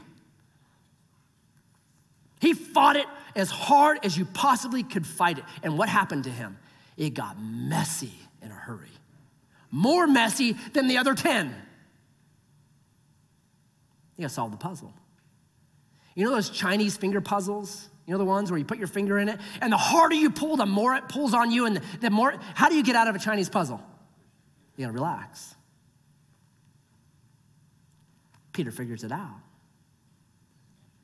He 2.42 2.54
fought 2.54 2.96
it 2.96 3.06
as 3.36 3.50
hard 3.50 4.00
as 4.04 4.18
you 4.18 4.26
possibly 4.26 4.84
could 4.84 5.06
fight 5.06 5.38
it. 5.38 5.44
And 5.64 5.78
what 5.78 5.90
happened 5.90 6.26
to 6.26 6.30
him? 6.30 6.58
It 6.98 7.14
got 7.14 7.42
messy 7.42 8.14
in 8.42 8.52
a 8.52 8.54
hurry. 8.54 8.88
More 9.72 10.08
messy 10.08 10.54
than 10.74 10.88
the 10.88 10.98
other 10.98 11.16
10. 11.16 11.48
You 14.18 14.24
gotta 14.24 14.34
solve 14.34 14.52
the 14.52 14.58
puzzle. 14.58 14.94
You 16.16 16.26
know 16.26 16.32
those 16.32 16.50
Chinese 16.50 16.98
finger 16.98 17.22
puzzles? 17.22 17.88
You 18.06 18.14
know 18.14 18.18
the 18.18 18.26
ones 18.26 18.50
where 18.50 18.58
you 18.58 18.66
put 18.66 18.80
your 18.80 18.88
finger 18.88 19.20
in 19.20 19.30
it? 19.30 19.40
And 19.62 19.72
the 19.72 19.78
harder 19.78 20.16
you 20.16 20.30
pull, 20.30 20.58
the 20.58 20.66
more 20.66 20.96
it 20.96 21.08
pulls 21.10 21.34
on 21.34 21.52
you, 21.52 21.66
and 21.66 21.78
the, 21.78 21.82
the 22.02 22.10
more. 22.10 22.34
How 22.56 22.70
do 22.70 22.76
you 22.76 22.84
get 22.84 22.96
out 22.96 23.08
of 23.08 23.16
a 23.16 23.20
Chinese 23.20 23.50
puzzle? 23.50 23.82
You 24.76 24.86
gotta 24.86 24.94
relax. 24.94 25.56
Peter 28.54 28.72
figures 28.72 29.04
it 29.04 29.12
out. 29.12 29.36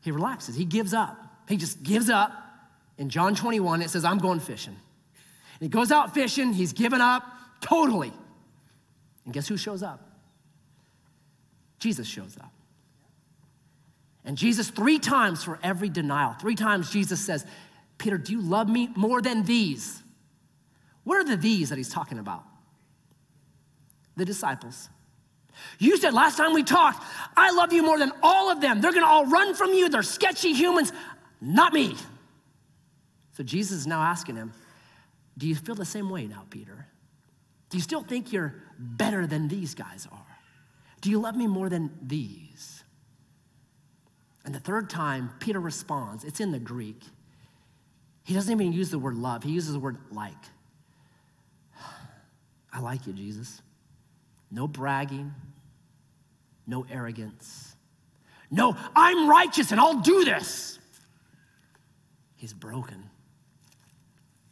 He 0.02 0.12
relaxes, 0.12 0.56
he 0.56 0.66
gives 0.66 0.94
up. 0.94 1.18
He 1.48 1.58
just 1.58 1.84
gives 1.84 2.10
up. 2.10 2.42
In 2.98 3.10
John 3.10 3.36
21, 3.36 3.82
it 3.82 3.90
says, 3.90 4.06
I'm 4.06 4.20
going 4.20 4.40
fishing. 4.40 4.74
And 4.76 5.62
he 5.62 5.68
goes 5.68 5.92
out 5.92 6.14
fishing, 6.14 6.54
he's 6.54 6.74
given 6.74 7.02
up 7.02 7.24
totally. 7.62 8.14
And 9.26 9.34
guess 9.34 9.48
who 9.48 9.58
shows 9.58 9.84
up? 9.84 10.02
Jesus 11.80 12.08
shows 12.08 12.38
up. 12.38 12.52
And 14.26 14.38
Jesus, 14.38 14.70
three 14.70 15.00
times 15.00 15.44
for 15.44 15.60
every 15.62 15.88
denial, 15.88 16.34
three 16.34 16.56
times 16.56 16.90
Jesus 16.90 17.24
says, 17.24 17.46
Peter, 17.98 18.18
do 18.18 18.34
you 18.34 18.42
love 18.42 18.68
me 18.68 18.90
more 18.96 19.22
than 19.22 19.44
these? 19.44 20.02
What 21.04 21.18
are 21.18 21.24
the 21.24 21.38
these 21.38 21.70
that 21.70 21.78
he's 21.78 21.90
talking 21.90 22.18
about? 22.18 22.44
The 24.18 24.26
disciples. 24.26 24.90
You 25.80 25.98
said 25.98 26.14
last 26.14 26.38
time 26.38 26.54
we 26.54 26.64
talked, 26.64 27.04
I 27.38 27.52
love 27.52 27.72
you 27.72 27.84
more 27.84 28.00
than 28.00 28.12
all 28.22 28.50
of 28.50 28.60
them. 28.60 28.82
They're 28.82 28.92
gonna 28.92 29.06
all 29.06 29.28
run 29.28 29.54
from 29.54 29.74
you. 29.74 29.88
They're 29.88 30.04
sketchy 30.04 30.54
humans, 30.54 30.92
not 31.40 31.72
me. 31.72 31.96
So 33.34 33.44
Jesus 33.44 33.80
is 33.80 33.88
now 33.88 34.02
asking 34.02 34.36
him, 34.36 34.54
Do 35.38 35.48
you 35.48 35.56
feel 35.56 35.76
the 35.76 35.86
same 35.86 36.10
way 36.10 36.26
now, 36.26 36.46
Peter? 36.50 36.88
Do 37.70 37.78
you 37.78 37.84
still 37.84 38.04
think 38.04 38.34
you're 38.34 38.56
better 38.80 39.28
than 39.28 39.48
these 39.48 39.76
guys 39.76 40.08
are? 40.12 40.38
Do 41.02 41.10
you 41.10 41.20
love 41.20 41.36
me 41.36 41.48
more 41.48 41.70
than 41.70 41.92
these? 42.02 42.75
And 44.46 44.54
the 44.54 44.60
third 44.60 44.90
time, 44.90 45.32
Peter 45.40 45.60
responds. 45.60 46.24
It's 46.24 46.40
in 46.40 46.52
the 46.52 46.60
Greek. 46.60 47.02
He 48.24 48.34
doesn't 48.34 48.52
even 48.52 48.72
use 48.72 48.92
the 48.92 49.00
word 49.00 49.16
love, 49.16 49.44
he 49.44 49.52
uses 49.52 49.74
the 49.74 49.80
word 49.80 49.98
like. 50.12 50.34
I 52.74 52.80
like 52.80 53.08
you, 53.08 53.14
Jesus. 53.14 53.62
No 54.52 54.68
bragging, 54.68 55.34
no 56.66 56.86
arrogance. 56.90 57.76
No, 58.52 58.78
I'm 58.96 59.28
righteous 59.28 59.72
and 59.72 59.82
I'll 59.82 60.00
do 60.02 60.24
this. 60.24 60.80
He's 62.36 62.54
broken, 62.54 63.10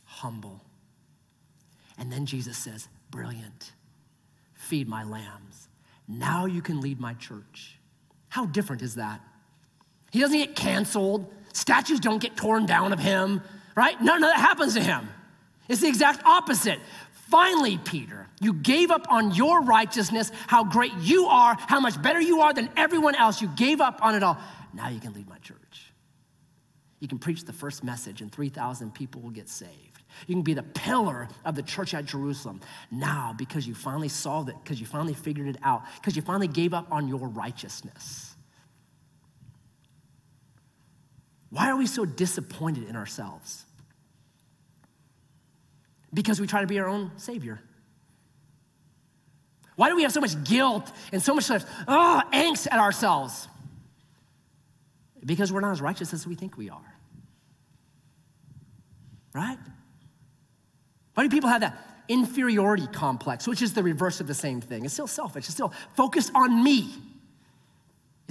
humble. 0.04 0.60
And 1.98 2.12
then 2.12 2.26
Jesus 2.26 2.58
says, 2.58 2.88
Brilliant. 3.12 3.74
Feed 4.56 4.88
my 4.88 5.04
lambs. 5.04 5.68
Now 6.08 6.46
you 6.46 6.62
can 6.64 6.82
lead 6.82 7.00
my 7.00 7.14
church. 7.14 7.78
How 8.30 8.48
different 8.48 8.82
is 8.82 8.96
that? 8.96 9.22
He 10.14 10.20
doesn't 10.20 10.38
get 10.38 10.56
canceled. 10.56 11.26
Statues 11.54 12.00
don't 12.00 12.22
get 12.22 12.38
torn 12.38 12.68
down 12.68 12.94
of 12.94 13.00
him, 13.00 13.42
right? 13.76 14.00
None 14.00 14.24
of 14.24 14.30
that 14.30 14.40
happens 14.40 14.76
to 14.76 14.80
him. 14.80 15.10
It's 15.68 15.82
the 15.82 15.88
exact 15.88 16.24
opposite. 16.24 16.80
Finally, 17.32 17.80
Peter, 17.80 18.28
you 18.40 18.54
gave 18.54 18.92
up 18.92 19.08
on 19.10 19.34
your 19.34 19.64
righteousness, 19.64 20.32
how 20.46 20.66
great 20.66 20.94
you 21.00 21.26
are, 21.26 21.58
how 21.60 21.80
much 21.80 22.00
better 22.00 22.22
you 22.22 22.42
are 22.42 22.54
than 22.54 22.70
everyone 22.78 23.16
else. 23.16 23.42
You 23.42 23.48
gave 23.56 23.82
up 23.82 24.04
on 24.04 24.14
it 24.14 24.22
all. 24.22 24.38
Now 24.72 24.90
you 24.90 25.00
can 25.00 25.14
lead 25.14 25.28
my 25.28 25.40
church. 25.40 25.92
You 27.00 27.08
can 27.08 27.18
preach 27.18 27.44
the 27.46 27.54
first 27.54 27.84
message, 27.84 28.22
and 28.22 28.32
3,000 28.32 28.94
people 28.94 29.20
will 29.20 29.32
get 29.32 29.50
saved. 29.50 30.04
You 30.28 30.36
can 30.36 30.44
be 30.44 30.54
the 30.54 30.62
pillar 30.62 31.28
of 31.44 31.56
the 31.56 31.64
church 31.64 31.96
at 31.96 32.06
Jerusalem. 32.06 32.62
Now, 32.92 33.34
because 33.36 33.66
you 33.68 33.74
finally 33.74 34.10
solved 34.10 34.50
it, 34.50 34.56
because 34.64 34.80
you 34.80 34.86
finally 34.86 35.16
figured 35.16 35.48
it 35.48 35.58
out, 35.64 35.82
because 35.96 36.16
you 36.16 36.22
finally 36.22 36.48
gave 36.48 36.72
up 36.76 36.92
on 36.92 37.08
your 37.08 37.28
righteousness. 37.30 38.33
Why 41.54 41.70
are 41.70 41.76
we 41.78 41.86
so 41.86 42.04
disappointed 42.04 42.90
in 42.90 42.96
ourselves? 42.96 43.64
Because 46.12 46.42
we 46.42 46.48
try 46.48 46.62
to 46.62 46.68
be 46.68 46.80
our 46.80 46.88
own 46.88 47.12
savior. 47.18 47.62
Why 49.76 49.90
do 49.90 49.96
we 49.96 50.02
have 50.02 50.12
so 50.12 50.20
much 50.20 50.44
guilt 50.44 50.92
and 51.12 51.22
so 51.22 51.36
much 51.36 51.52
oh, 51.88 52.22
angst 52.34 52.68
at 52.72 52.80
ourselves? 52.80 53.48
Because 55.24 55.54
we're 55.54 55.62
not 55.62 55.74
as 55.74 55.82
righteous 55.82 56.12
as 56.12 56.26
we 56.26 56.34
think 56.34 56.58
we 56.58 56.72
are. 56.72 56.96
Right? 59.36 59.60
Why 61.14 61.24
do 61.24 61.30
people 61.30 61.50
have 61.50 61.62
that 61.62 61.78
inferiority 62.08 62.88
complex, 62.88 63.48
which 63.48 63.62
is 63.62 63.76
the 63.76 63.84
reverse 63.84 64.20
of 64.20 64.26
the 64.26 64.34
same 64.34 64.60
thing? 64.60 64.86
It's 64.86 64.94
still 64.96 65.06
selfish, 65.06 65.46
it's 65.46 65.54
still 65.54 65.72
focused 65.96 66.32
on 66.34 66.64
me. 66.64 66.96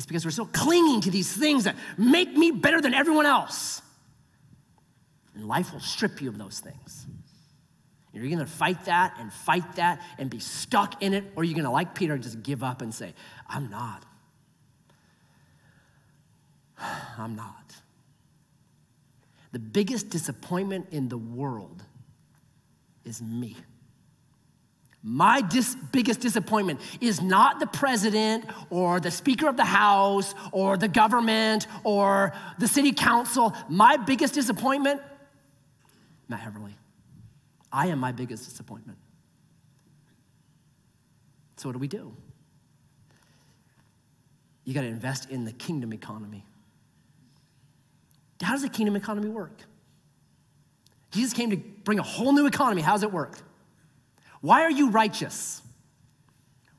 It's 0.02 0.06
because 0.08 0.24
we're 0.24 0.32
still 0.32 0.46
clinging 0.46 1.02
to 1.02 1.12
these 1.12 1.32
things 1.32 1.62
that 1.62 1.76
make 1.96 2.36
me 2.36 2.50
better 2.50 2.80
than 2.80 2.92
everyone 2.92 3.24
else. 3.24 3.80
And 5.36 5.46
life 5.46 5.72
will 5.72 5.78
strip 5.78 6.20
you 6.20 6.28
of 6.28 6.36
those 6.38 6.58
things. 6.58 7.06
You're 8.12 8.28
gonna 8.28 8.44
fight 8.44 8.86
that 8.86 9.14
and 9.20 9.32
fight 9.32 9.76
that 9.76 10.02
and 10.18 10.28
be 10.28 10.40
stuck 10.40 11.00
in 11.04 11.14
it, 11.14 11.22
or 11.36 11.44
you're 11.44 11.54
gonna, 11.54 11.70
like 11.70 11.94
Peter, 11.94 12.18
just 12.18 12.42
give 12.42 12.64
up 12.64 12.82
and 12.82 12.92
say, 12.92 13.14
I'm 13.48 13.70
not. 13.70 14.04
I'm 17.16 17.36
not. 17.36 17.76
The 19.52 19.60
biggest 19.60 20.10
disappointment 20.10 20.88
in 20.90 21.10
the 21.10 21.18
world 21.18 21.80
is 23.04 23.22
me. 23.22 23.56
My 25.02 25.40
dis- 25.40 25.76
biggest 25.90 26.20
disappointment 26.20 26.80
is 27.00 27.20
not 27.20 27.58
the 27.58 27.66
president 27.66 28.44
or 28.70 29.00
the 29.00 29.10
Speaker 29.10 29.48
of 29.48 29.56
the 29.56 29.64
House 29.64 30.34
or 30.52 30.76
the 30.76 30.86
government 30.86 31.66
or 31.82 32.32
the 32.58 32.68
city 32.68 32.92
council. 32.92 33.52
My 33.68 33.96
biggest 33.96 34.34
disappointment, 34.34 35.00
Matt 36.28 36.40
Heverly. 36.40 36.76
I 37.72 37.88
am 37.88 37.98
my 37.98 38.12
biggest 38.12 38.48
disappointment. 38.48 38.98
So, 41.56 41.68
what 41.68 41.72
do 41.72 41.78
we 41.78 41.88
do? 41.88 42.14
You 44.64 44.74
got 44.74 44.82
to 44.82 44.86
invest 44.86 45.30
in 45.30 45.44
the 45.44 45.52
kingdom 45.52 45.92
economy. 45.92 46.44
How 48.40 48.52
does 48.52 48.62
the 48.62 48.68
kingdom 48.68 48.94
economy 48.94 49.28
work? 49.28 49.62
Jesus 51.10 51.32
came 51.32 51.50
to 51.50 51.56
bring 51.56 51.98
a 51.98 52.02
whole 52.02 52.32
new 52.32 52.46
economy. 52.46 52.82
How 52.82 52.92
does 52.92 53.02
it 53.02 53.12
work? 53.12 53.38
Why 54.42 54.62
are 54.62 54.70
you 54.70 54.90
righteous? 54.90 55.62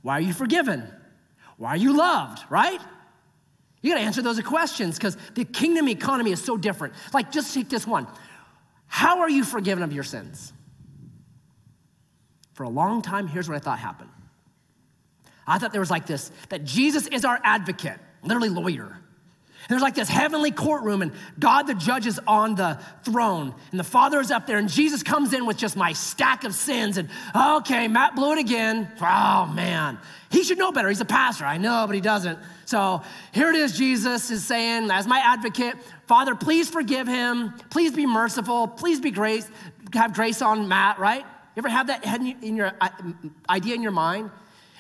Why 0.04 0.18
are 0.18 0.22
you 0.22 0.34
forgiven? 0.34 0.88
Why 1.58 1.70
are 1.70 1.78
you 1.78 1.98
loved, 1.98 2.44
right? 2.50 2.80
You 3.82 3.92
gotta 3.92 4.04
answer 4.04 4.22
those 4.22 4.40
questions 4.42 4.98
because 4.98 5.18
the 5.34 5.46
kingdom 5.46 5.88
economy 5.88 6.32
is 6.32 6.44
so 6.44 6.56
different. 6.58 6.94
Like, 7.14 7.32
just 7.32 7.54
take 7.54 7.70
this 7.70 7.88
one. 7.88 8.08
How 8.88 9.22
are 9.22 9.30
you 9.30 9.44
forgiven 9.44 9.84
of 9.84 9.92
your 9.92 10.04
sins? 10.04 10.54
For 12.54 12.64
a 12.64 12.70
long 12.70 13.02
time, 13.02 13.28
here's 13.28 13.50
what 13.50 13.56
I 13.56 13.60
thought 13.60 13.80
happened. 13.80 14.12
I 15.48 15.58
thought 15.58 15.72
there 15.72 15.82
was 15.82 15.92
like 15.92 16.06
this 16.06 16.32
that 16.50 16.64
Jesus 16.64 17.08
is 17.08 17.26
our 17.26 17.40
advocate, 17.44 18.00
literally 18.22 18.50
lawyer. 18.50 19.00
There's 19.70 19.82
like 19.82 19.96
this 19.96 20.10
heavenly 20.10 20.52
courtroom, 20.52 21.02
and 21.02 21.12
God 21.40 21.64
the 21.64 21.74
judge 21.74 22.06
is 22.06 22.20
on 22.28 22.56
the 22.56 22.80
throne, 23.04 23.54
and 23.72 23.80
the 23.80 23.84
Father 23.84 24.20
is 24.20 24.32
up 24.32 24.46
there, 24.46 24.58
and 24.58 24.70
Jesus 24.70 25.04
comes 25.04 25.34
in 25.34 25.46
with 25.46 25.58
just 25.58 25.76
my 25.76 25.94
stack 25.94 26.44
of 26.44 26.54
sins. 26.54 26.98
And 26.98 27.10
okay, 27.36 27.88
Matt 27.88 28.16
blew 28.16 28.34
it 28.34 28.40
again. 28.40 28.92
Oh 29.02 29.52
man, 29.54 29.98
he 30.30 30.44
should 30.44 30.58
know 30.58 30.72
better. 30.72 30.90
He's 30.90 31.02
a 31.02 31.06
pastor. 31.06 31.46
I 31.46 31.58
know, 31.58 31.86
but 31.86 31.96
he 31.96 32.02
doesn't. 32.02 32.40
So 32.66 33.02
here 33.32 33.50
it 33.50 33.56
is 33.56 33.78
Jesus 33.78 34.32
is 34.32 34.44
saying, 34.44 34.92
as 34.92 35.08
my 35.08 35.20
advocate, 35.20 35.76
Father, 36.08 36.36
please 36.36 36.70
forgive 36.70 37.08
him. 37.08 37.54
Please 37.70 37.92
be 37.92 38.06
merciful. 38.06 38.68
Please 38.68 39.00
be 39.00 39.12
grace, 39.12 39.50
have 39.94 40.14
grace 40.14 40.42
on 40.42 40.68
Matt, 40.68 41.00
right? 41.00 41.24
You 41.56 41.60
ever 41.60 41.70
have 41.70 41.88
that 41.88 42.04
in 42.06 42.56
your 42.56 42.72
uh, 42.82 42.90
idea 43.50 43.76
in 43.76 43.82
your 43.82 43.92
mind? 43.92 44.32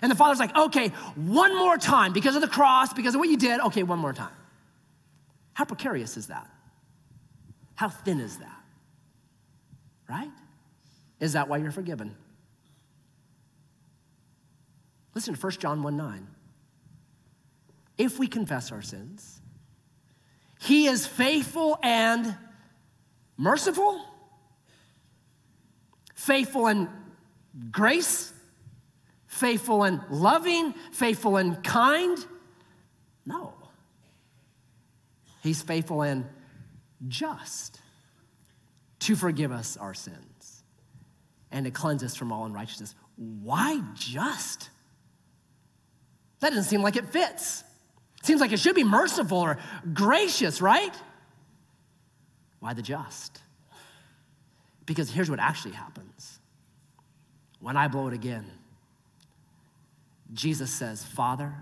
And 0.01 0.11
the 0.11 0.15
Father's 0.15 0.39
like, 0.39 0.55
okay, 0.55 0.89
one 1.15 1.55
more 1.57 1.77
time 1.77 2.11
because 2.11 2.35
of 2.35 2.41
the 2.41 2.47
cross, 2.47 2.93
because 2.93 3.15
of 3.15 3.19
what 3.19 3.29
you 3.29 3.37
did. 3.37 3.61
Okay, 3.61 3.83
one 3.83 3.99
more 3.99 4.11
time. 4.11 4.31
How 5.53 5.65
precarious 5.65 6.17
is 6.17 6.27
that? 6.27 6.49
How 7.75 7.89
thin 7.89 8.19
is 8.19 8.37
that? 8.37 8.63
Right? 10.09 10.31
Is 11.19 11.33
that 11.33 11.47
why 11.47 11.57
you're 11.57 11.71
forgiven? 11.71 12.15
Listen 15.15 15.33
to 15.33 15.39
1 15.39 15.51
John 15.53 15.83
1 15.83 15.95
9. 15.95 16.27
If 17.97 18.17
we 18.17 18.27
confess 18.27 18.71
our 18.71 18.81
sins, 18.81 19.41
he 20.59 20.87
is 20.87 21.05
faithful 21.05 21.77
and 21.83 22.35
merciful, 23.37 24.01
faithful 26.15 26.67
and 26.67 26.87
grace, 27.71 28.33
faithful 29.27 29.83
and 29.83 30.01
loving, 30.09 30.73
faithful 30.91 31.37
and 31.37 31.63
kind. 31.63 32.17
No. 33.25 33.53
He's 35.43 35.61
faithful 35.61 36.01
and 36.01 36.25
just 37.09 37.81
to 38.99 39.15
forgive 39.17 39.51
us 39.51 39.75
our 39.75 39.93
sins 39.93 40.63
and 41.51 41.65
to 41.65 41.71
cleanse 41.71 42.01
us 42.01 42.15
from 42.15 42.31
all 42.31 42.45
unrighteousness. 42.45 42.95
Why 43.17 43.81
just? 43.93 44.69
That 46.39 46.51
doesn't 46.51 46.63
seem 46.63 46.81
like 46.81 46.95
it 46.95 47.09
fits. 47.09 47.65
It 48.19 48.25
seems 48.25 48.39
like 48.39 48.53
it 48.53 48.59
should 48.59 48.73
be 48.73 48.85
merciful 48.85 49.39
or 49.39 49.57
gracious, 49.93 50.61
right? 50.61 50.95
Why 52.61 52.73
the 52.73 52.81
just? 52.81 53.41
Because 54.85 55.09
here's 55.09 55.29
what 55.29 55.39
actually 55.39 55.73
happens 55.73 56.39
when 57.59 57.75
I 57.75 57.89
blow 57.89 58.07
it 58.07 58.13
again. 58.13 58.45
Jesus 60.33 60.71
says, 60.71 61.03
Father, 61.03 61.53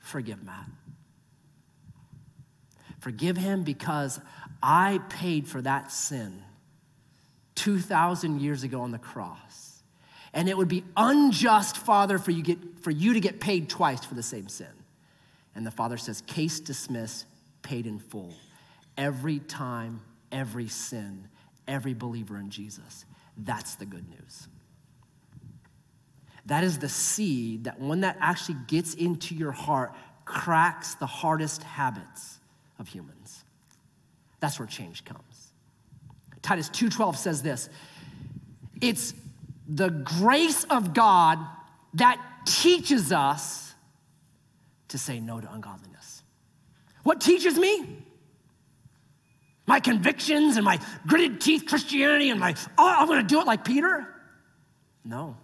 forgive 0.00 0.42
Matt. 0.42 0.66
Forgive 3.00 3.36
him 3.36 3.62
because 3.62 4.20
I 4.62 5.00
paid 5.08 5.48
for 5.48 5.60
that 5.62 5.90
sin 5.90 6.42
2,000 7.56 8.40
years 8.40 8.62
ago 8.62 8.82
on 8.82 8.90
the 8.90 8.98
cross. 8.98 9.82
And 10.32 10.48
it 10.48 10.56
would 10.56 10.68
be 10.68 10.84
unjust, 10.96 11.76
Father, 11.78 12.18
for 12.18 12.30
you, 12.30 12.42
get, 12.42 12.58
for 12.80 12.90
you 12.90 13.14
to 13.14 13.20
get 13.20 13.40
paid 13.40 13.68
twice 13.68 14.04
for 14.04 14.14
the 14.14 14.22
same 14.22 14.48
sin. 14.48 14.68
And 15.54 15.66
the 15.66 15.70
Father 15.70 15.96
says, 15.96 16.20
case 16.22 16.60
dismissed, 16.60 17.26
paid 17.62 17.86
in 17.86 17.98
full. 17.98 18.32
Every 18.96 19.40
time, 19.40 20.02
every 20.30 20.68
sin, 20.68 21.26
every 21.66 21.94
believer 21.94 22.38
in 22.38 22.50
Jesus. 22.50 23.06
That's 23.36 23.74
the 23.76 23.86
good 23.86 24.08
news. 24.08 24.46
That 26.46 26.64
is 26.64 26.78
the 26.78 26.88
seed 26.88 27.64
that 27.64 27.80
when 27.80 28.00
that 28.02 28.16
actually 28.20 28.58
gets 28.66 28.94
into 28.94 29.34
your 29.34 29.52
heart, 29.52 29.94
cracks 30.24 30.94
the 30.94 31.06
hardest 31.06 31.62
habits 31.62 32.39
of 32.80 32.88
humans. 32.88 33.44
That's 34.40 34.58
where 34.58 34.66
change 34.66 35.04
comes. 35.04 35.52
Titus 36.42 36.68
2:12 36.70 37.16
says 37.16 37.42
this. 37.42 37.68
It's 38.80 39.14
the 39.68 39.90
grace 39.90 40.64
of 40.64 40.94
God 40.94 41.38
that 41.94 42.18
teaches 42.46 43.12
us 43.12 43.74
to 44.88 44.98
say 44.98 45.20
no 45.20 45.40
to 45.40 45.52
ungodliness. 45.52 46.22
What 47.02 47.20
teaches 47.20 47.58
me? 47.58 48.04
My 49.66 49.78
convictions 49.78 50.56
and 50.56 50.64
my 50.64 50.80
gritted 51.06 51.40
teeth 51.40 51.66
Christianity 51.66 52.30
and 52.30 52.40
my, 52.40 52.54
oh, 52.76 52.94
I'm 52.98 53.06
gonna 53.06 53.22
do 53.22 53.40
it 53.40 53.46
like 53.46 53.64
Peter? 53.64 54.08
No. 55.04 55.36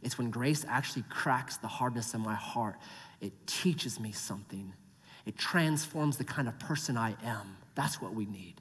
It's 0.00 0.16
when 0.16 0.30
grace 0.30 0.64
actually 0.66 1.04
cracks 1.10 1.58
the 1.58 1.68
hardness 1.68 2.14
in 2.14 2.20
my 2.20 2.34
heart, 2.34 2.76
it 3.20 3.32
teaches 3.46 4.00
me 4.00 4.12
something 4.12 4.72
it 5.28 5.36
transforms 5.36 6.16
the 6.16 6.24
kind 6.24 6.48
of 6.48 6.58
person 6.58 6.96
I 6.96 7.14
am. 7.22 7.58
That's 7.74 8.00
what 8.00 8.14
we 8.14 8.24
need. 8.24 8.54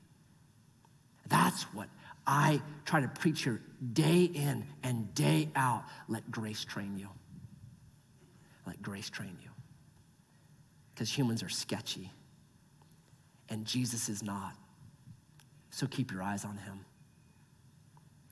That's 1.29 1.63
what 1.73 1.87
I 2.27 2.61
try 2.83 2.99
to 2.99 3.07
preach 3.07 3.45
here 3.45 3.61
day 3.93 4.25
in 4.25 4.65
and 4.83 5.15
day 5.15 5.47
out. 5.55 5.85
Let 6.09 6.29
grace 6.29 6.65
train 6.65 6.97
you. 6.97 7.07
Let 8.65 8.81
grace 8.81 9.09
train 9.09 9.37
you. 9.41 9.49
Because 10.93 11.09
humans 11.09 11.41
are 11.41 11.47
sketchy, 11.47 12.11
and 13.47 13.63
Jesus 13.63 14.09
is 14.09 14.21
not. 14.21 14.53
So 15.69 15.87
keep 15.87 16.11
your 16.11 16.21
eyes 16.21 16.43
on 16.43 16.57
him. 16.57 16.83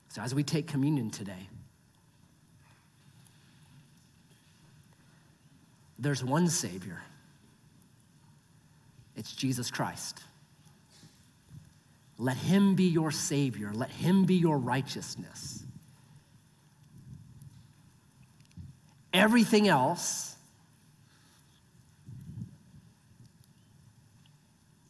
So 0.08 0.20
as 0.20 0.34
we 0.34 0.42
take 0.42 0.66
communion 0.66 1.08
today, 1.08 1.48
there's 5.98 6.22
one 6.22 6.48
Savior. 6.50 7.00
It's 9.16 9.32
Jesus 9.32 9.70
Christ. 9.70 10.20
Let 12.18 12.36
him 12.36 12.74
be 12.74 12.84
your 12.84 13.10
Savior, 13.10 13.72
let 13.74 13.90
him 13.90 14.24
be 14.24 14.36
your 14.36 14.58
righteousness. 14.58 15.62
Everything 19.12 19.66
else 19.66 20.36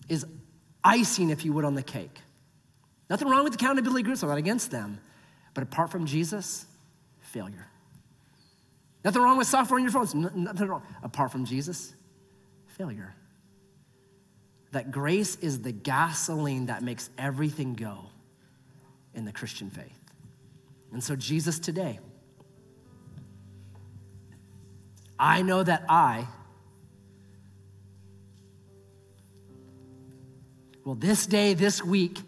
is 0.09 0.27
icing, 0.83 1.31
if 1.31 1.45
you 1.45 1.53
would, 1.53 1.65
on 1.65 1.75
the 1.75 1.83
cake. 1.83 2.21
Nothing 3.09 3.29
wrong 3.29 3.45
with 3.45 3.55
accountability 3.55 4.03
groups, 4.03 4.23
I'm 4.23 4.29
not 4.29 4.39
against 4.39 4.73
them. 4.73 4.99
But 5.55 5.63
apart 5.63 5.91
from 5.91 6.07
Jesus, 6.07 6.67
failure. 7.21 7.67
Nothing 9.05 9.23
wrong 9.23 9.39
with 9.39 9.47
software 9.47 9.79
on 9.79 9.85
your 9.85 9.93
phones, 9.93 10.15
nothing 10.15 10.67
wrong. 10.67 10.83
Apart 11.03 11.31
from 11.31 11.45
Jesus, 11.45 11.95
failure 12.67 13.15
that 14.77 14.91
grace 14.91 15.37
is 15.37 15.63
the 15.63 15.73
gasoline 15.73 16.67
that 16.67 16.83
makes 16.83 17.09
everything 17.17 17.73
go 17.73 18.11
in 19.15 19.25
the 19.25 19.33
Christian 19.33 19.71
faith. 19.71 19.99
And 20.93 21.03
so, 21.03 21.17
Jesus, 21.17 21.59
today, 21.59 21.99
I 25.19 25.41
know 25.41 25.63
that 25.63 25.87
I 25.89 26.27
will 30.85 30.95
this 30.95 31.27
day, 31.27 31.55
this 31.55 31.83
week, 31.83 32.19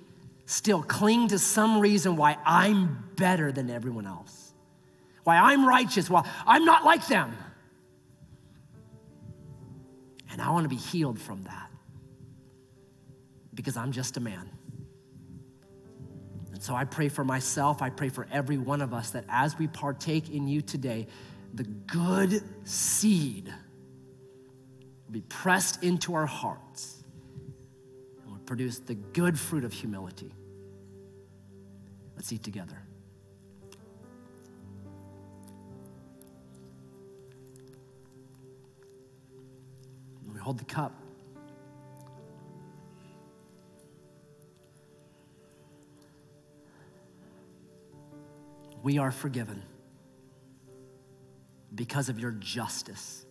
still 0.47 0.83
cling 0.83 1.29
to 1.29 1.39
some 1.39 1.81
reason 1.81 2.17
why 2.17 2.39
I'm 2.47 3.11
better 3.15 3.53
than 3.53 3.69
everyone 3.69 4.07
else, 4.07 4.55
why 5.25 5.37
I'm 5.37 5.69
righteous, 5.69 6.09
why 6.09 6.27
I'm 6.47 6.65
not 6.65 6.83
like 6.83 7.07
them. 7.09 7.37
And 10.31 10.41
I 10.41 10.49
want 10.51 10.65
to 10.65 10.71
be 10.71 10.77
healed 10.77 11.21
from 11.21 11.45
that 11.45 11.68
because 13.59 13.77
I'm 13.77 13.91
just 13.91 14.17
a 14.17 14.21
man. 14.21 14.49
And 16.53 16.63
so 16.63 16.77
I 16.77 16.85
pray 16.85 17.09
for 17.09 17.25
myself, 17.25 17.83
I 17.83 17.91
pray 17.91 18.09
for 18.09 18.29
every 18.31 18.57
one 18.57 18.81
of 18.81 18.95
us 18.95 19.11
that 19.11 19.25
as 19.29 19.59
we 19.59 19.67
partake 19.67 20.31
in 20.31 20.47
you 20.47 20.63
today, 20.63 21.09
the 21.53 21.65
good 21.65 22.41
seed 22.63 23.53
will 25.07 25.13
be 25.13 25.23
pressed 25.23 25.83
into 25.83 26.15
our 26.15 26.27
hearts 26.27 27.03
and 28.23 28.31
will 28.31 28.39
produce 28.47 28.79
the 28.79 28.95
good 28.95 29.37
fruit 29.37 29.65
of 29.65 29.73
humility. 29.73 30.33
Let's 32.15 32.33
eat 32.33 32.45
together. 32.45 32.81
We 40.33 40.39
hold 40.39 40.61
the 40.61 40.65
cup. 40.65 41.08
We 48.89 48.97
are 48.97 49.11
forgiven 49.11 49.63
because 51.75 52.09
of 52.09 52.19
your 52.19 52.31
justice. 52.31 53.27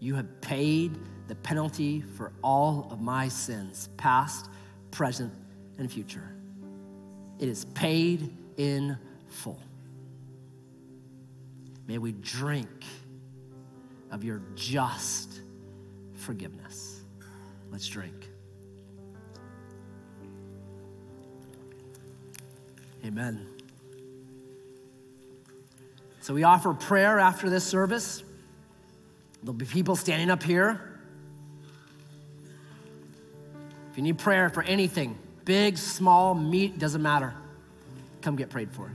You 0.00 0.16
have 0.16 0.40
paid 0.40 0.98
the 1.28 1.36
penalty 1.36 2.00
for 2.00 2.32
all 2.42 2.88
of 2.90 3.00
my 3.00 3.28
sins, 3.28 3.88
past, 3.96 4.50
present, 4.90 5.32
and 5.78 5.88
future. 5.88 6.34
It 7.38 7.48
is 7.48 7.64
paid 7.64 8.36
in 8.56 8.98
full. 9.28 9.62
May 11.86 11.98
we 11.98 12.10
drink 12.10 12.82
of 14.10 14.24
your 14.24 14.42
just, 14.56 15.42
forgiveness. 16.14 17.02
Let's 17.70 17.86
drink. 17.86 18.30
Amen. 23.04 23.55
So 26.26 26.34
we 26.34 26.42
offer 26.42 26.74
prayer 26.74 27.20
after 27.20 27.48
this 27.48 27.62
service. 27.62 28.24
There'll 29.44 29.52
be 29.54 29.64
people 29.64 29.94
standing 29.94 30.28
up 30.28 30.42
here. 30.42 30.98
If 33.92 33.96
you 33.96 34.02
need 34.02 34.18
prayer 34.18 34.50
for 34.50 34.64
anything, 34.64 35.16
big, 35.44 35.78
small, 35.78 36.34
meat, 36.34 36.80
doesn't 36.80 37.00
matter, 37.00 37.32
come 38.22 38.34
get 38.34 38.50
prayed 38.50 38.72
for. 38.72 38.90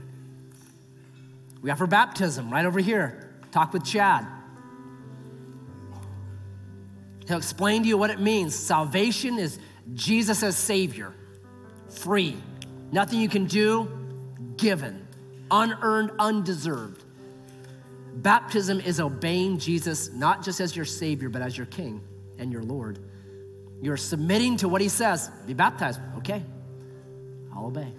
We 1.62 1.70
offer 1.70 1.86
baptism 1.86 2.52
right 2.52 2.66
over 2.66 2.80
here. 2.80 3.30
Talk 3.50 3.72
with 3.72 3.82
Chad. 3.82 4.26
He'll 7.28 7.38
explain 7.38 7.84
to 7.84 7.88
you 7.88 7.96
what 7.96 8.10
it 8.10 8.20
means. 8.20 8.54
Salvation 8.54 9.38
is 9.38 9.58
Jesus 9.94 10.42
as 10.42 10.54
Savior, 10.54 11.14
free. 11.88 12.36
Nothing 12.90 13.20
you 13.20 13.30
can 13.30 13.46
do, 13.46 13.88
given, 14.58 15.08
unearned, 15.50 16.10
undeserved. 16.18 17.04
Baptism 18.14 18.80
is 18.80 19.00
obeying 19.00 19.58
Jesus 19.58 20.12
not 20.12 20.44
just 20.44 20.60
as 20.60 20.76
your 20.76 20.84
Savior, 20.84 21.28
but 21.28 21.42
as 21.42 21.56
your 21.56 21.66
King 21.66 22.02
and 22.38 22.52
your 22.52 22.62
Lord. 22.62 22.98
You're 23.80 23.96
submitting 23.96 24.58
to 24.58 24.68
what 24.68 24.80
He 24.80 24.88
says. 24.88 25.30
Be 25.46 25.54
baptized. 25.54 26.00
Okay, 26.18 26.42
I'll 27.54 27.66
obey. 27.66 27.92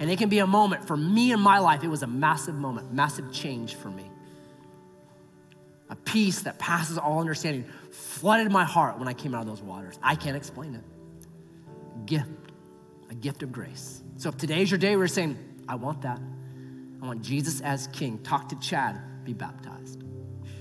And 0.00 0.10
it 0.10 0.18
can 0.18 0.28
be 0.28 0.38
a 0.38 0.46
moment 0.46 0.86
for 0.86 0.96
me 0.96 1.32
in 1.32 1.40
my 1.40 1.58
life, 1.58 1.82
it 1.82 1.88
was 1.88 2.02
a 2.02 2.06
massive 2.06 2.54
moment, 2.54 2.92
massive 2.92 3.32
change 3.32 3.74
for 3.74 3.90
me. 3.90 4.10
A 5.90 5.96
peace 5.96 6.42
that 6.42 6.58
passes 6.58 6.98
all 6.98 7.18
understanding 7.20 7.64
flooded 7.90 8.52
my 8.52 8.64
heart 8.64 8.98
when 8.98 9.08
I 9.08 9.14
came 9.14 9.34
out 9.34 9.40
of 9.40 9.46
those 9.46 9.62
waters. 9.62 9.98
I 10.02 10.14
can't 10.14 10.36
explain 10.36 10.74
it. 10.74 10.84
Gift, 12.06 12.28
a 13.10 13.14
gift 13.14 13.42
of 13.42 13.50
grace. 13.50 14.02
So 14.18 14.28
if 14.28 14.36
today's 14.36 14.70
your 14.70 14.78
day, 14.78 14.96
we're 14.96 15.08
saying, 15.08 15.38
I 15.66 15.76
want 15.76 16.02
that. 16.02 16.20
I 17.02 17.06
want 17.06 17.22
Jesus 17.22 17.60
as 17.60 17.86
King. 17.88 18.18
Talk 18.18 18.50
to 18.50 18.56
Chad, 18.56 19.00
be 19.28 19.34
baptized. 19.34 20.04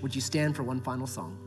Would 0.02 0.14
you 0.14 0.20
stand 0.20 0.56
for 0.56 0.64
one 0.64 0.82
final 0.82 1.08
song? 1.08 1.47